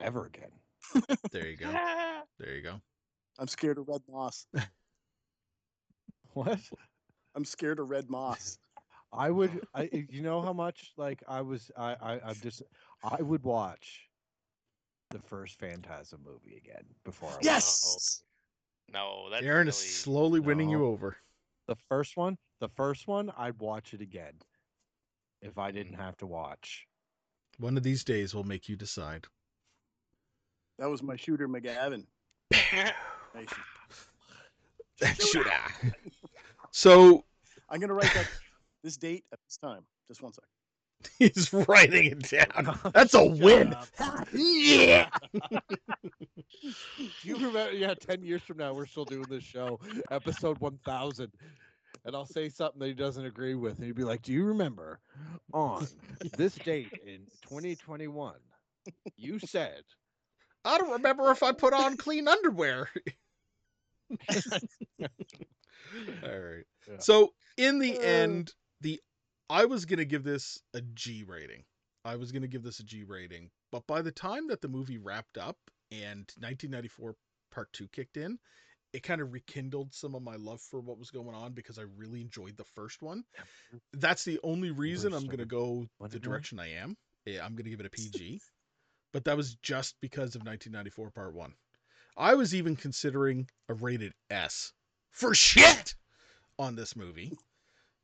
ever 0.00 0.26
again. 0.26 0.50
There 1.32 1.48
you 1.48 1.56
go. 1.56 1.70
There 2.38 2.54
you 2.54 2.62
go. 2.62 2.80
I'm 3.40 3.48
scared 3.48 3.78
of 3.78 3.88
red 3.88 4.02
moss. 4.08 4.46
What? 6.34 6.60
I'm 7.34 7.44
scared 7.44 7.80
of 7.80 7.90
red 7.90 8.08
moss. 8.08 8.58
I 9.12 9.30
would. 9.30 9.66
I. 9.74 9.88
You 10.08 10.22
know 10.22 10.40
how 10.40 10.52
much 10.52 10.92
like 10.96 11.24
I 11.26 11.40
was. 11.40 11.72
I. 11.76 11.96
I. 12.00 12.20
I'm 12.24 12.36
just. 12.40 12.62
I 13.02 13.20
would 13.20 13.42
watch 13.42 14.07
the 15.10 15.18
first 15.18 15.58
Phantasm 15.58 16.20
movie 16.24 16.56
again 16.56 16.84
before. 17.04 17.30
I 17.30 17.32
watched 17.32 17.44
Yes. 17.44 18.22
No, 18.92 19.28
that's 19.30 19.44
Aaron 19.44 19.68
is 19.68 19.76
silly. 19.76 19.90
slowly 19.90 20.40
winning 20.40 20.70
you 20.70 20.86
over. 20.86 21.16
the 21.66 21.76
first 21.88 22.16
one. 22.16 22.36
The 22.60 22.68
first 22.68 23.06
one. 23.06 23.30
I'd 23.36 23.58
watch 23.58 23.94
it 23.94 24.00
again 24.00 24.32
if 25.42 25.58
I 25.58 25.70
didn't 25.70 25.94
mm. 25.96 26.00
have 26.00 26.16
to 26.18 26.26
watch. 26.26 26.86
One 27.58 27.76
of 27.76 27.82
these 27.82 28.04
days 28.04 28.34
we'll 28.34 28.44
make 28.44 28.68
you 28.68 28.76
decide. 28.76 29.26
That 30.78 30.88
was 30.88 31.02
my 31.02 31.16
shooter 31.16 31.48
McGavin. 31.48 32.04
Nice. 33.34 33.48
Should 35.30 35.46
I? 35.46 35.92
So 36.70 37.24
I'm 37.68 37.80
gonna 37.80 37.94
write 37.94 38.12
that 38.14 38.26
this 38.82 38.96
date 38.96 39.24
at 39.32 39.38
this 39.46 39.56
time. 39.56 39.82
Just 40.06 40.22
one 40.22 40.32
second. 40.32 40.48
he's 41.18 41.52
writing 41.52 42.06
it 42.06 42.22
down. 42.22 42.78
That's 42.94 43.14
a 43.14 43.24
win. 43.24 43.74
yeah. 44.32 45.08
Do 46.98 47.28
you 47.28 47.36
remember? 47.38 47.72
Yeah, 47.72 47.94
ten 47.94 48.22
years 48.22 48.42
from 48.42 48.58
now, 48.58 48.74
we're 48.74 48.86
still 48.86 49.04
doing 49.04 49.28
this 49.28 49.44
show, 49.44 49.80
episode 50.10 50.60
one 50.60 50.78
thousand, 50.84 51.32
and 52.04 52.14
I'll 52.14 52.26
say 52.26 52.48
something 52.48 52.78
that 52.80 52.86
he 52.88 52.94
doesn't 52.94 53.24
agree 53.24 53.54
with, 53.54 53.76
and 53.76 53.86
he'd 53.86 53.94
be 53.96 54.04
like, 54.04 54.22
"Do 54.22 54.32
you 54.32 54.44
remember 54.44 55.00
on 55.52 55.88
this 56.36 56.58
date 56.58 56.94
in 57.02 57.26
2021, 57.42 58.36
you 59.16 59.38
said?" 59.38 59.82
I 60.64 60.78
don't 60.78 60.92
remember 60.92 61.30
if 61.30 61.42
I 61.42 61.52
put 61.52 61.72
on 61.72 61.96
clean 61.96 62.28
underwear. 62.28 62.90
All 66.22 66.38
right. 66.38 66.64
Yeah. 66.86 66.96
So 66.98 67.34
in 67.56 67.78
the 67.78 68.00
Uh. 68.00 68.00
end, 68.00 68.54
the 68.80 69.00
I 69.50 69.64
was 69.64 69.84
gonna 69.84 70.04
give 70.04 70.24
this 70.24 70.62
a 70.74 70.80
G 70.80 71.24
rating. 71.24 71.64
I 72.04 72.16
was 72.16 72.32
gonna 72.32 72.48
give 72.48 72.62
this 72.62 72.80
a 72.80 72.84
G 72.84 73.02
rating, 73.04 73.50
but 73.72 73.86
by 73.86 74.02
the 74.02 74.12
time 74.12 74.46
that 74.48 74.60
the 74.60 74.68
movie 74.68 74.98
wrapped 74.98 75.38
up 75.38 75.56
and 75.90 76.30
1994 76.38 77.14
Part 77.50 77.72
Two 77.72 77.88
kicked 77.88 78.16
in, 78.16 78.38
it 78.92 79.02
kind 79.02 79.20
of 79.20 79.32
rekindled 79.32 79.94
some 79.94 80.14
of 80.14 80.22
my 80.22 80.36
love 80.36 80.60
for 80.60 80.80
what 80.80 80.98
was 80.98 81.10
going 81.10 81.34
on 81.34 81.52
because 81.52 81.78
I 81.78 81.84
really 81.96 82.20
enjoyed 82.20 82.56
the 82.56 82.64
first 82.64 83.02
one. 83.02 83.24
That's 83.94 84.24
the 84.24 84.38
only 84.42 84.70
reason 84.70 85.12
I'm 85.12 85.26
gonna 85.26 85.46
go 85.46 85.86
What 85.98 86.10
the 86.10 86.18
direction 86.18 86.58
I 86.58 86.72
am. 86.72 86.96
Yeah, 87.24 87.44
I'm 87.44 87.54
gonna 87.54 87.70
give 87.70 87.80
it 87.80 87.86
a 87.86 87.90
PG, 87.90 88.40
but 89.12 89.24
that 89.24 89.36
was 89.36 89.54
just 89.56 89.96
because 90.00 90.34
of 90.34 90.42
1994 90.42 91.10
Part 91.10 91.34
One. 91.34 91.54
I 92.16 92.34
was 92.34 92.54
even 92.54 92.76
considering 92.76 93.48
a 93.68 93.74
rated 93.74 94.12
S 94.28 94.72
for 95.10 95.34
shit 95.34 95.94
on 96.58 96.74
this 96.74 96.96
movie, 96.96 97.32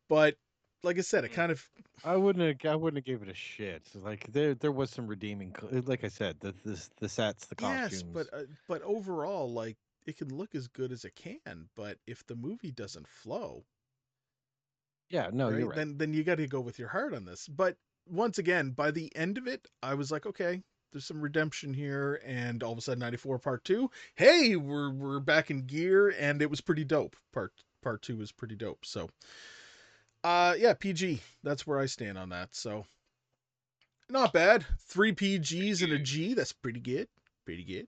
but 0.08 0.36
like 0.84 0.98
I 0.98 1.02
said, 1.02 1.24
it 1.24 1.32
kind 1.32 1.50
of 1.50 1.66
I 2.04 2.16
wouldn't. 2.16 2.62
Have, 2.62 2.72
I 2.72 2.76
wouldn't 2.76 2.98
have 2.98 3.04
gave 3.04 3.26
it 3.26 3.32
a 3.32 3.34
shit. 3.34 3.82
Like 3.94 4.30
there, 4.32 4.54
there 4.54 4.72
was 4.72 4.90
some 4.90 5.06
redeeming. 5.06 5.54
Like 5.70 6.04
I 6.04 6.08
said, 6.08 6.36
the 6.40 6.54
the, 6.64 6.88
the 7.00 7.08
sets, 7.08 7.46
the 7.46 7.54
costumes. 7.54 7.92
yes, 7.92 8.02
but 8.02 8.26
uh, 8.32 8.42
but 8.68 8.82
overall, 8.82 9.52
like 9.52 9.76
it 10.06 10.18
can 10.18 10.34
look 10.36 10.54
as 10.54 10.68
good 10.68 10.92
as 10.92 11.04
it 11.04 11.14
can, 11.16 11.68
but 11.74 11.98
if 12.06 12.26
the 12.26 12.36
movie 12.36 12.70
doesn't 12.70 13.08
flow, 13.08 13.64
yeah, 15.08 15.30
no, 15.32 15.50
right, 15.50 15.58
you're 15.58 15.68
right. 15.68 15.76
then 15.76 15.96
then 15.96 16.14
you 16.14 16.22
got 16.24 16.36
to 16.36 16.46
go 16.46 16.60
with 16.60 16.78
your 16.78 16.88
heart 16.88 17.14
on 17.14 17.24
this. 17.24 17.48
But 17.48 17.76
once 18.08 18.38
again, 18.38 18.70
by 18.70 18.90
the 18.90 19.14
end 19.16 19.38
of 19.38 19.46
it, 19.46 19.66
I 19.82 19.94
was 19.94 20.10
like, 20.10 20.26
okay, 20.26 20.62
there's 20.92 21.06
some 21.06 21.20
redemption 21.20 21.72
here, 21.74 22.20
and 22.24 22.62
all 22.62 22.72
of 22.72 22.78
a 22.78 22.80
sudden, 22.80 23.00
94 23.00 23.38
Part 23.38 23.64
Two, 23.64 23.90
hey, 24.14 24.56
we're 24.56 24.90
we're 24.90 25.20
back 25.20 25.50
in 25.50 25.66
gear, 25.66 26.14
and 26.18 26.42
it 26.42 26.50
was 26.50 26.60
pretty 26.60 26.84
dope. 26.84 27.16
Part 27.32 27.52
Part 27.82 28.02
Two 28.02 28.16
was 28.16 28.30
pretty 28.32 28.56
dope. 28.56 28.84
So, 28.84 29.08
uh, 30.24 30.54
yeah, 30.58 30.74
PG. 30.74 31.20
That's 31.42 31.66
where 31.66 31.78
I 31.78 31.86
stand 31.86 32.18
on 32.18 32.30
that. 32.30 32.54
So, 32.54 32.86
not 34.10 34.32
bad. 34.32 34.64
Three 34.88 35.12
PGs 35.12 35.82
and 35.82 35.92
a 35.92 35.98
G. 35.98 36.34
That's 36.34 36.52
pretty 36.52 36.80
good. 36.80 37.08
Pretty 37.44 37.64
good. 37.64 37.86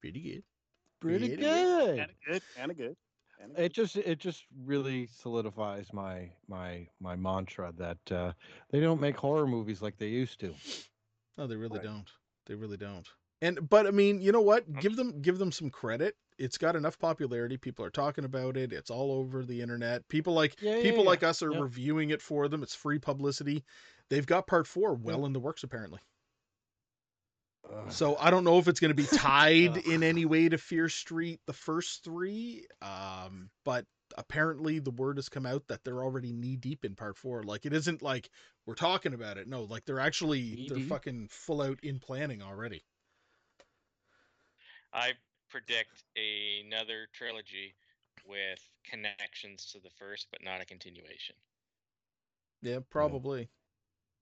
Pretty 0.00 0.20
good. 0.20 0.42
Pretty 1.00 1.28
pretty 1.28 1.36
good. 1.36 1.98
And 1.98 2.10
a 2.10 2.30
good. 2.30 2.42
And 2.56 2.70
a 2.70 2.74
good. 2.74 2.96
And 3.42 3.56
a 3.56 3.64
It 3.64 3.72
just 3.72 3.96
it 3.96 4.18
just 4.18 4.44
really 4.64 5.06
solidifies 5.06 5.92
my 5.92 6.30
my 6.48 6.88
my 7.00 7.16
mantra 7.16 7.72
that 7.78 8.12
uh, 8.12 8.32
they 8.70 8.80
don't 8.80 9.00
make 9.00 9.16
horror 9.16 9.46
movies 9.46 9.80
like 9.82 9.96
they 9.98 10.08
used 10.08 10.40
to. 10.40 10.54
No, 11.38 11.46
they 11.46 11.56
really 11.56 11.78
Right. 11.78 11.86
don't. 11.86 12.08
They 12.46 12.54
really 12.54 12.76
don't. 12.76 13.08
And 13.42 13.68
but 13.68 13.86
I 13.86 13.90
mean, 13.90 14.20
you 14.20 14.32
know 14.32 14.40
what? 14.42 14.70
Give 14.80 14.96
them 14.96 15.20
give 15.22 15.38
them 15.38 15.52
some 15.52 15.70
credit. 15.70 16.16
It's 16.38 16.58
got 16.58 16.76
enough 16.76 16.98
popularity. 16.98 17.56
People 17.56 17.84
are 17.84 17.90
talking 17.90 18.24
about 18.24 18.56
it. 18.56 18.72
It's 18.72 18.90
all 18.90 19.12
over 19.12 19.44
the 19.44 19.60
internet. 19.62 20.08
People 20.08 20.32
like 20.34 20.60
Yeah, 20.60 20.80
people 20.82 21.04
yeah. 21.04 21.10
like 21.10 21.22
us 21.22 21.42
are 21.42 21.52
Yeah. 21.52 21.60
reviewing 21.60 22.10
it 22.10 22.22
for 22.22 22.48
them. 22.48 22.62
It's 22.62 22.74
free 22.74 22.98
publicity. 22.98 23.64
They've 24.08 24.26
got 24.26 24.46
part 24.46 24.66
four 24.66 24.94
well 24.94 25.24
in 25.26 25.32
the 25.32 25.40
works 25.40 25.62
apparently. 25.62 26.00
Ugh. 27.70 27.92
So 27.92 28.16
I 28.18 28.30
don't 28.30 28.44
know 28.44 28.58
if 28.58 28.68
it's 28.68 28.80
going 28.80 28.90
to 28.90 28.94
be 28.94 29.06
tied 29.06 29.78
Ugh. 29.78 29.86
in 29.86 30.02
any 30.02 30.24
way 30.24 30.48
to 30.48 30.58
Fear 30.58 30.88
Street, 30.88 31.40
the 31.46 31.52
first 31.52 32.04
three. 32.04 32.66
Um, 32.82 33.50
but 33.64 33.86
apparently 34.18 34.78
the 34.80 34.90
word 34.90 35.18
has 35.18 35.28
come 35.28 35.46
out 35.46 35.62
that 35.68 35.84
they're 35.84 36.02
already 36.02 36.32
knee 36.32 36.56
deep 36.56 36.84
in 36.84 36.94
part 36.96 37.16
four. 37.16 37.42
Like 37.42 37.66
it 37.66 37.72
isn't 37.72 38.02
like 38.02 38.30
we're 38.66 38.74
talking 38.74 39.14
about 39.14 39.36
it. 39.38 39.46
No, 39.48 39.62
like 39.64 39.84
they're 39.84 40.00
actually 40.00 40.56
they're 40.68 40.78
Knee-deep? 40.78 40.88
fucking 40.88 41.28
full 41.30 41.62
out 41.62 41.78
in 41.82 41.98
planning 42.00 42.42
already. 42.42 42.82
I 44.92 45.12
predict 45.48 46.04
another 46.16 47.08
trilogy 47.12 47.74
with 48.26 48.60
connections 48.88 49.66
to 49.72 49.80
the 49.80 49.90
first, 49.90 50.28
but 50.30 50.42
not 50.44 50.60
a 50.60 50.64
continuation. 50.64 51.36
Yeah, 52.62 52.78
probably. 52.90 53.48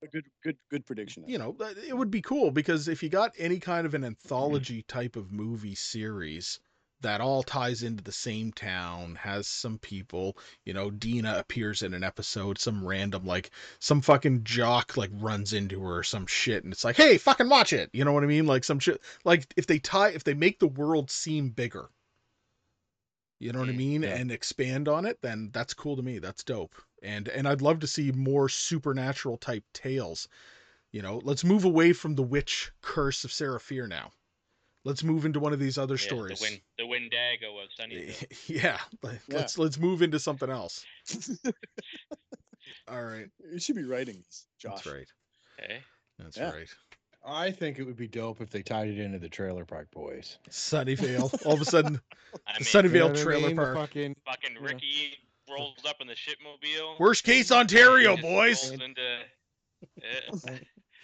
a 0.02 0.06
good, 0.06 0.24
good, 0.42 0.56
good 0.70 0.86
prediction. 0.86 1.24
You 1.26 1.38
know, 1.38 1.56
it 1.86 1.96
would 1.96 2.10
be 2.10 2.22
cool 2.22 2.50
because 2.50 2.88
if 2.88 3.02
you 3.02 3.08
got 3.08 3.32
any 3.38 3.58
kind 3.58 3.86
of 3.86 3.94
an 3.94 4.04
anthology 4.04 4.82
type 4.82 5.16
of 5.16 5.32
movie 5.32 5.74
series 5.74 6.60
that 7.00 7.20
all 7.20 7.42
ties 7.42 7.82
into 7.82 8.02
the 8.02 8.12
same 8.12 8.52
town, 8.52 9.14
has 9.16 9.46
some 9.46 9.78
people, 9.78 10.36
you 10.64 10.72
know, 10.72 10.90
Dina 10.90 11.36
appears 11.38 11.82
in 11.82 11.94
an 11.94 12.02
episode, 12.04 12.58
some 12.58 12.86
random 12.86 13.24
like 13.26 13.50
some 13.78 14.00
fucking 14.00 14.44
jock 14.44 14.96
like 14.96 15.10
runs 15.12 15.52
into 15.52 15.80
her 15.82 15.98
or 15.98 16.02
some 16.02 16.26
shit 16.26 16.64
and 16.64 16.72
it's 16.72 16.84
like, 16.84 16.96
"Hey, 16.96 17.18
fucking 17.18 17.48
watch 17.48 17.72
it." 17.72 17.90
You 17.92 18.04
know 18.04 18.12
what 18.12 18.24
I 18.24 18.26
mean? 18.26 18.46
Like 18.46 18.64
some 18.64 18.78
shit 18.80 19.00
like 19.24 19.52
if 19.56 19.66
they 19.66 19.78
tie 19.78 20.10
if 20.10 20.24
they 20.24 20.34
make 20.34 20.58
the 20.58 20.68
world 20.68 21.10
seem 21.10 21.50
bigger. 21.50 21.90
You 23.40 23.52
know 23.52 23.60
what 23.60 23.68
I 23.68 23.72
Mm, 23.72 23.76
mean? 23.78 24.04
yeah. 24.04 24.14
And 24.14 24.30
expand 24.30 24.88
on 24.88 25.04
it, 25.04 25.20
then 25.22 25.50
that's 25.52 25.74
cool 25.74 25.96
to 25.96 26.02
me. 26.02 26.18
That's 26.18 26.44
dope. 26.44 26.74
And 27.02 27.28
and 27.28 27.46
I'd 27.48 27.62
love 27.62 27.80
to 27.80 27.86
see 27.86 28.10
more 28.12 28.48
supernatural 28.48 29.36
type 29.38 29.64
tales. 29.72 30.28
You 30.92 31.02
know, 31.02 31.20
let's 31.24 31.44
move 31.44 31.64
away 31.64 31.92
from 31.92 32.14
the 32.16 32.22
witch 32.22 32.72
curse 32.82 33.24
of 33.24 33.32
Sarah 33.32 33.60
Fear 33.60 33.88
now. 33.88 34.12
Let's 34.84 35.02
move 35.04 35.24
into 35.26 35.40
one 35.40 35.52
of 35.52 35.58
these 35.58 35.76
other 35.76 35.94
Yeah, 35.94 36.00
stories. 36.06 36.38
The, 36.40 36.44
win- 36.50 36.60
the 36.78 36.86
Wendigo 36.86 37.58
of 37.58 37.68
Sunnyvale. 37.78 38.24
yeah, 38.48 38.78
like, 39.02 39.20
Yeah. 39.28 39.36
let's 39.38 39.58
let's 39.58 39.78
move 39.78 40.02
into 40.02 40.18
something 40.18 40.48
else. 40.48 40.84
All 42.88 43.02
right, 43.04 43.28
you 43.52 43.58
should 43.58 43.76
be 43.76 43.84
writing 43.84 44.16
these, 44.16 44.46
Josh. 44.58 44.82
that's 44.82 44.86
right. 44.86 45.08
Okay. 45.62 45.78
That's 46.18 46.36
Yeah. 46.36 46.50
right. 46.52 46.68
I 47.26 47.50
think 47.50 47.78
it 47.78 47.82
would 47.84 47.96
be 47.96 48.08
dope 48.08 48.40
if 48.40 48.50
they 48.50 48.62
tied 48.62 48.88
it 48.88 48.98
into 48.98 49.18
the 49.18 49.28
Trailer 49.28 49.64
Park 49.64 49.90
Boys. 49.90 50.38
Sunnyvale. 50.50 51.34
All 51.46 51.52
of 51.52 51.60
a 51.60 51.64
sudden, 51.64 52.00
I 52.46 52.52
mean, 52.54 52.60
Sunnyvale 52.62 52.92
You 52.92 52.98
know 53.00 53.06
what 53.08 53.18
I 53.18 53.22
Trailer 53.22 53.46
mean? 53.48 53.56
Park. 53.56 53.76
Fucking 53.76 54.16
fucking 54.24 54.54
yeah. 54.54 54.66
Ricky 54.66 55.08
rolls 55.50 55.76
up 55.86 55.96
in 56.00 56.06
the 56.06 56.14
shipmobile. 56.14 56.98
Worst 56.98 57.24
case 57.24 57.50
Ontario, 57.52 58.16
boys. 58.16 58.70
Into, 58.70 59.18
yeah. 59.96 60.58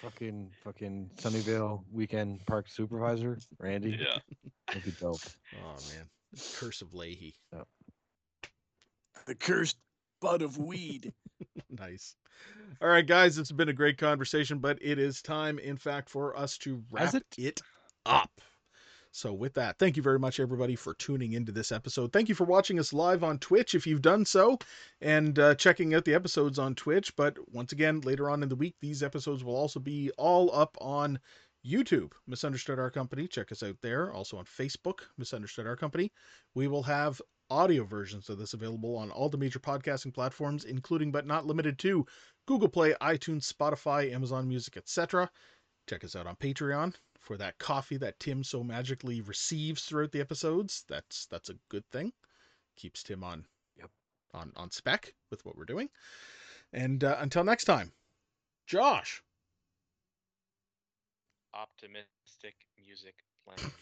Fucking 0.05 0.51
fucking 0.63 1.11
Sunnyvale 1.17 1.83
weekend 1.93 2.45
park 2.47 2.69
supervisor 2.69 3.39
Randy. 3.59 3.99
yeah. 4.01 4.19
That'd 4.69 4.85
be 4.85 4.91
dope. 5.01 5.21
Oh 5.57 5.77
man, 5.95 6.07
Curse 6.57 6.83
of 6.83 6.89
Lahey. 6.93 7.35
The 9.27 9.35
cursed 9.35 9.79
bud 10.21 10.43
of 10.43 10.59
weed. 10.59 11.13
nice. 11.71 12.15
All 12.83 12.89
right, 12.89 13.07
guys, 13.07 13.39
it's 13.39 13.53
been 13.53 13.69
a 13.71 13.73
great 13.75 13.97
conversation, 13.97 14.59
but 14.59 14.79
it 14.83 14.99
is 14.99 15.23
time, 15.23 15.59
in 15.59 15.77
fact, 15.79 16.11
for 16.11 16.37
us 16.37 16.59
to 16.59 16.83
wrap 16.91 17.05
Has 17.07 17.15
it? 17.15 17.25
it? 17.39 17.61
up. 18.05 18.31
So, 19.17 19.33
with 19.33 19.55
that, 19.55 19.79
thank 19.79 19.97
you 19.97 20.03
very 20.03 20.19
much, 20.19 20.41
everybody, 20.41 20.75
for 20.75 20.93
tuning 20.93 21.35
into 21.35 21.53
this 21.53 21.71
episode. 21.71 22.13
Thank 22.13 22.29
you 22.29 22.35
for 22.35 22.43
watching 22.43 22.81
us 22.81 22.93
live 22.93 23.23
on 23.23 23.39
Twitch 23.39 23.77
if 23.77 23.87
you've 23.87 24.03
done 24.03 24.25
so, 24.25 24.59
and 25.01 25.39
uh, 25.39 25.55
checking 25.55 25.95
out 25.95 26.05
the 26.05 26.15
episodes 26.15 26.59
on 26.59 26.75
Twitch. 26.75 27.15
But 27.15 27.39
once 27.53 27.71
again, 27.71 28.01
later 28.01 28.29
on 28.29 28.43
in 28.43 28.49
the 28.49 28.57
week, 28.57 28.75
these 28.81 29.05
episodes 29.05 29.45
will 29.45 29.55
also 29.55 29.79
be 29.79 30.11
all 30.19 30.53
up 30.53 30.77
on 30.81 31.21
YouTube, 31.65 32.11
Misunderstood 32.27 32.81
Our 32.81 32.91
Company. 32.91 33.29
Check 33.29 33.53
us 33.53 33.63
out 33.63 33.77
there. 33.83 34.13
Also 34.13 34.37
on 34.37 34.47
Facebook, 34.47 35.03
Misunderstood 35.17 35.69
Our 35.69 35.77
Company. 35.77 36.11
We 36.57 36.67
will 36.67 36.83
have 36.83 37.23
audio 37.51 37.85
versions 37.85 38.29
of 38.31 38.39
this 38.39 38.55
available 38.55 38.97
on 38.97 39.13
all 39.13 39.29
the 39.29 39.39
major 39.39 39.61
podcasting 39.61 40.13
platforms, 40.13 40.65
including 40.65 41.13
but 41.13 41.25
not 41.25 41.47
limited 41.47 41.79
to 41.79 42.05
Google 42.47 42.69
Play, 42.69 42.95
iTunes, 43.01 43.49
Spotify, 43.49 44.13
Amazon 44.13 44.49
Music, 44.49 44.77
etc. 44.77 45.31
Check 45.89 46.03
us 46.03 46.17
out 46.17 46.27
on 46.27 46.35
Patreon. 46.35 46.95
For 47.25 47.37
that 47.39 47.59
coffee 47.59 47.97
that 47.99 48.21
Tim 48.21 48.45
so 48.45 48.63
magically 48.63 49.21
receives 49.23 49.85
throughout 49.85 50.13
the 50.13 50.21
episodes. 50.21 50.85
That's 50.89 51.27
that's 51.27 51.51
a 51.51 51.57
good 51.71 51.85
thing. 51.91 52.13
Keeps 52.77 53.03
Tim 53.03 53.25
on 53.25 53.47
Yep. 53.77 53.91
on 54.35 54.53
on 54.57 54.71
spec 54.71 55.15
with 55.31 55.45
what 55.45 55.57
we're 55.57 55.65
doing. 55.65 55.89
And 56.73 57.03
uh, 57.05 57.17
until 57.21 57.45
next 57.45 57.65
time, 57.65 57.93
Josh. 58.67 59.23
Optimistic 61.55 62.55
music 62.77 63.15
playing. 63.45 63.73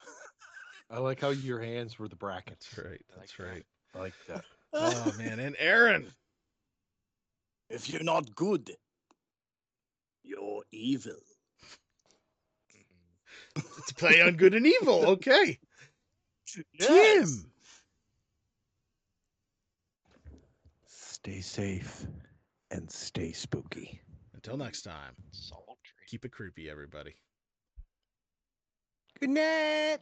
I 0.90 0.98
like 0.98 1.20
how 1.20 1.30
your 1.30 1.60
hands 1.60 1.98
were 1.98 2.08
the 2.08 2.16
brackets. 2.16 2.68
That's 2.74 2.86
right. 2.86 3.00
I 3.14 3.20
like 3.20 3.20
That's 3.20 3.36
that. 3.36 3.44
right. 3.44 3.66
I 3.94 3.98
like 3.98 4.14
that. 4.28 4.44
Oh 4.72 5.12
man, 5.16 5.38
and 5.40 5.56
Aaron. 5.58 6.12
If 7.70 7.88
you're 7.88 8.02
not 8.02 8.34
good, 8.34 8.70
you're 10.22 10.62
evil. 10.70 11.16
It's 13.56 13.92
play 13.92 14.20
on 14.20 14.36
good 14.36 14.54
and 14.54 14.66
evil. 14.66 15.04
Okay. 15.16 15.58
Tim. 16.80 17.26
Stay 20.86 21.40
safe 21.40 22.06
and 22.70 22.90
stay 22.90 23.32
spooky. 23.32 24.00
Until 24.34 24.56
next 24.56 24.82
time, 24.82 25.14
Sultry. 25.32 25.74
keep 26.06 26.24
it 26.24 26.30
creepy, 26.30 26.70
everybody. 26.70 27.14
Good 29.18 29.30
night. 29.30 29.98